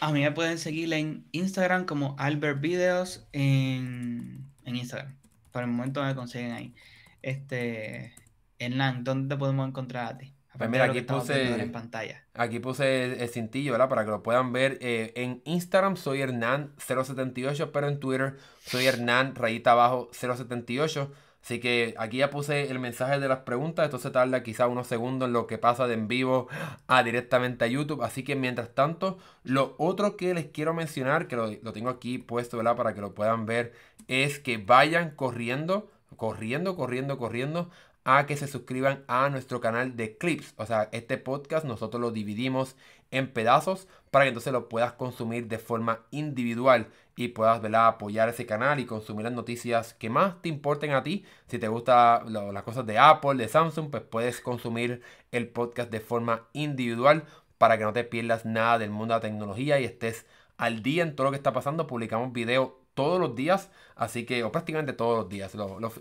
A 0.00 0.12
mí 0.12 0.20
me 0.20 0.30
pueden 0.30 0.58
seguir 0.58 0.92
en 0.92 1.24
Instagram 1.32 1.84
como 1.84 2.14
Albert 2.18 2.60
Videos 2.60 3.26
en, 3.32 4.48
Instagram. 4.64 5.16
Por 5.50 5.62
el 5.62 5.68
momento 5.68 6.04
me 6.04 6.14
consiguen 6.14 6.52
ahí. 6.52 6.74
Este, 7.22 8.14
Hernán, 8.60 9.02
¿dónde 9.02 9.34
te 9.34 9.38
podemos 9.38 9.66
encontrar 9.66 10.12
a 10.12 10.18
ti? 10.18 10.32
Pues 10.56 10.70
mira, 10.70 10.84
aquí 10.84 11.02
puse, 11.02 11.60
en 11.60 11.72
pantalla. 11.72 12.24
aquí 12.34 12.58
puse 12.58 13.22
el, 13.22 13.28
cintillo, 13.28 13.72
¿verdad? 13.72 13.88
Para 13.88 14.04
que 14.04 14.10
lo 14.10 14.22
puedan 14.22 14.52
ver. 14.52 14.78
Eh, 14.80 15.12
en 15.14 15.40
Instagram 15.44 15.96
soy 15.96 16.20
Hernán078, 16.20 17.70
pero 17.72 17.88
en 17.88 18.00
Twitter 18.00 18.36
soy 18.64 18.86
Hernán, 18.86 19.34
rayita 19.36 19.72
abajo, 19.72 20.10
078. 20.12 21.12
Así 21.42 21.60
que 21.60 21.94
aquí 21.98 22.18
ya 22.18 22.30
puse 22.30 22.70
el 22.70 22.78
mensaje 22.78 23.18
de 23.20 23.28
las 23.28 23.40
preguntas. 23.40 23.86
Esto 23.86 23.98
se 23.98 24.10
tarda 24.10 24.42
quizá 24.42 24.66
unos 24.66 24.86
segundos 24.86 25.28
en 25.28 25.32
lo 25.32 25.46
que 25.46 25.58
pasa 25.58 25.86
de 25.86 25.94
en 25.94 26.08
vivo 26.08 26.48
a 26.86 27.02
directamente 27.02 27.64
a 27.64 27.68
YouTube. 27.68 28.02
Así 28.02 28.22
que 28.22 28.36
mientras 28.36 28.74
tanto, 28.74 29.18
lo 29.44 29.74
otro 29.78 30.16
que 30.16 30.34
les 30.34 30.46
quiero 30.46 30.74
mencionar, 30.74 31.26
que 31.26 31.36
lo, 31.36 31.50
lo 31.62 31.72
tengo 31.72 31.90
aquí 31.90 32.18
puesto, 32.18 32.56
¿verdad? 32.56 32.76
Para 32.76 32.94
que 32.94 33.00
lo 33.00 33.14
puedan 33.14 33.46
ver, 33.46 33.72
es 34.08 34.38
que 34.38 34.58
vayan 34.58 35.12
corriendo, 35.12 35.90
corriendo, 36.16 36.76
corriendo, 36.76 37.18
corriendo 37.18 37.70
a 38.10 38.24
que 38.24 38.38
se 38.38 38.46
suscriban 38.46 39.04
a 39.06 39.28
nuestro 39.28 39.60
canal 39.60 39.94
de 39.94 40.16
clips. 40.16 40.54
O 40.56 40.64
sea, 40.64 40.88
este 40.92 41.18
podcast 41.18 41.66
nosotros 41.66 42.00
lo 42.00 42.10
dividimos 42.10 42.74
en 43.10 43.30
pedazos 43.30 43.86
para 44.10 44.24
que 44.24 44.28
entonces 44.28 44.50
lo 44.50 44.70
puedas 44.70 44.94
consumir 44.94 45.46
de 45.46 45.58
forma 45.58 46.06
individual 46.10 46.88
y 47.16 47.28
puedas 47.28 47.62
apoyar 47.74 48.30
ese 48.30 48.46
canal 48.46 48.80
y 48.80 48.86
consumir 48.86 49.24
las 49.24 49.34
noticias 49.34 49.92
que 49.92 50.08
más 50.08 50.40
te 50.40 50.48
importen 50.48 50.92
a 50.92 51.02
ti. 51.02 51.26
Si 51.48 51.58
te 51.58 51.68
gustan 51.68 52.32
las 52.32 52.62
cosas 52.62 52.86
de 52.86 52.96
Apple, 52.96 53.34
de 53.34 53.46
Samsung, 53.46 53.90
pues 53.90 54.04
puedes 54.04 54.40
consumir 54.40 55.02
el 55.30 55.48
podcast 55.48 55.90
de 55.90 56.00
forma 56.00 56.46
individual 56.54 57.26
para 57.58 57.76
que 57.76 57.84
no 57.84 57.92
te 57.92 58.04
pierdas 58.04 58.46
nada 58.46 58.78
del 58.78 58.88
mundo 58.88 59.12
de 59.12 59.18
la 59.18 59.28
tecnología 59.28 59.80
y 59.80 59.84
estés 59.84 60.24
al 60.56 60.82
día 60.82 61.02
en 61.02 61.14
todo 61.14 61.26
lo 61.26 61.30
que 61.32 61.36
está 61.36 61.52
pasando. 61.52 61.86
Publicamos 61.86 62.32
videos 62.32 62.70
todos 62.98 63.20
los 63.20 63.36
días, 63.36 63.70
así 63.94 64.26
que, 64.26 64.42
o 64.42 64.50
prácticamente 64.50 64.92
todos 64.92 65.16
los 65.16 65.28
días. 65.28 65.52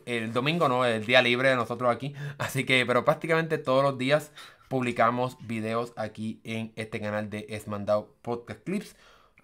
el 0.08 0.34
domingo 0.34 0.68
no, 0.68 0.84
el 0.84 1.06
día 1.06 1.22
libre 1.22 1.50
de 1.50 1.56
nosotros 1.56 1.94
aquí, 1.94 2.16
así 2.40 2.64
que, 2.66 2.88
pero 2.88 3.06
prácticamente 3.06 3.60
todos 3.60 3.84
los 3.84 4.00
días 4.00 4.32
publicamos 4.68 5.38
videos 5.42 5.94
aquí 5.96 6.42
en 6.44 6.74
este 6.76 7.00
canal 7.00 7.30
de 7.30 7.46
Esmandado 7.50 8.16
Podcast 8.24 8.64
Clips. 8.64 8.96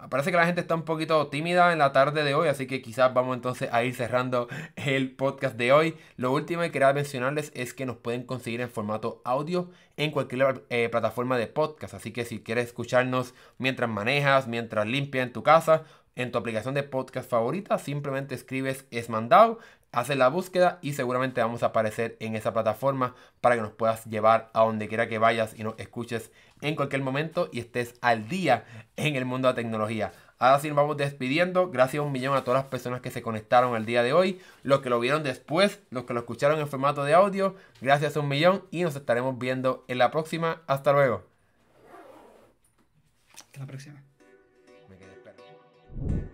Parece 0.09 0.31
que 0.31 0.37
la 0.37 0.47
gente 0.47 0.61
está 0.61 0.73
un 0.73 0.81
poquito 0.81 1.27
tímida 1.27 1.71
en 1.71 1.77
la 1.77 1.93
tarde 1.93 2.23
de 2.23 2.33
hoy, 2.33 2.47
así 2.47 2.65
que 2.65 2.81
quizás 2.81 3.13
vamos 3.13 3.35
entonces 3.35 3.69
a 3.71 3.83
ir 3.83 3.93
cerrando 3.93 4.47
el 4.75 5.11
podcast 5.11 5.55
de 5.55 5.71
hoy. 5.71 5.95
Lo 6.17 6.31
último 6.31 6.63
que 6.63 6.71
quería 6.71 6.91
mencionarles 6.91 7.51
es 7.53 7.75
que 7.75 7.85
nos 7.85 7.97
pueden 7.97 8.23
conseguir 8.23 8.61
en 8.61 8.71
formato 8.71 9.21
audio 9.23 9.69
en 9.95 10.09
cualquier 10.09 10.65
eh, 10.71 10.89
plataforma 10.89 11.37
de 11.37 11.45
podcast. 11.45 11.93
Así 11.93 12.11
que 12.11 12.25
si 12.25 12.41
quieres 12.41 12.65
escucharnos 12.65 13.35
mientras 13.59 13.89
manejas, 13.89 14.47
mientras 14.47 14.87
limpias 14.87 15.27
en 15.27 15.33
tu 15.33 15.43
casa, 15.43 15.83
en 16.15 16.31
tu 16.31 16.37
aplicación 16.37 16.73
de 16.73 16.83
podcast 16.83 17.29
favorita, 17.29 17.77
simplemente 17.77 18.35
escribes 18.35 18.85
Esmandado, 18.91 19.59
haces 19.91 20.17
la 20.17 20.27
búsqueda 20.27 20.79
y 20.81 20.93
seguramente 20.93 21.41
vamos 21.41 21.63
a 21.63 21.67
aparecer 21.67 22.17
en 22.19 22.35
esa 22.35 22.53
plataforma 22.53 23.15
para 23.41 23.55
que 23.55 23.61
nos 23.61 23.71
puedas 23.71 24.05
llevar 24.05 24.49
a 24.53 24.61
donde 24.61 24.87
quiera 24.87 25.07
que 25.07 25.19
vayas 25.19 25.57
y 25.57 25.63
nos 25.63 25.77
escuches 25.77 26.31
en 26.61 26.75
cualquier 26.75 27.01
momento 27.01 27.49
y 27.51 27.59
estés 27.59 27.95
al 28.01 28.27
día 28.27 28.65
en 28.97 29.15
el 29.15 29.25
mundo 29.25 29.47
de 29.47 29.53
la 29.53 29.55
tecnología. 29.55 30.11
Ahora 30.39 30.59
sí 30.59 30.67
nos 30.67 30.75
vamos 30.75 30.97
despidiendo. 30.97 31.69
Gracias 31.69 32.03
un 32.03 32.11
millón 32.11 32.35
a 32.35 32.43
todas 32.43 32.63
las 32.63 32.69
personas 32.69 32.99
que 32.99 33.11
se 33.11 33.21
conectaron 33.21 33.77
el 33.77 33.85
día 33.85 34.03
de 34.03 34.11
hoy. 34.11 34.41
Los 34.63 34.81
que 34.81 34.89
lo 34.89 34.99
vieron 34.99 35.23
después, 35.23 35.79
los 35.89 36.03
que 36.03 36.13
lo 36.13 36.19
escucharon 36.19 36.59
en 36.59 36.67
formato 36.67 37.05
de 37.05 37.13
audio. 37.13 37.55
Gracias 37.79 38.17
un 38.17 38.27
millón 38.27 38.63
y 38.69 38.83
nos 38.83 38.95
estaremos 38.95 39.37
viendo 39.39 39.85
en 39.87 39.99
la 39.99 40.11
próxima. 40.11 40.61
Hasta 40.67 40.91
luego. 40.91 41.23
Hasta 43.35 43.59
la 43.61 43.67
próxima. 43.67 44.02
Thank 45.99 46.11
you. 46.11 46.32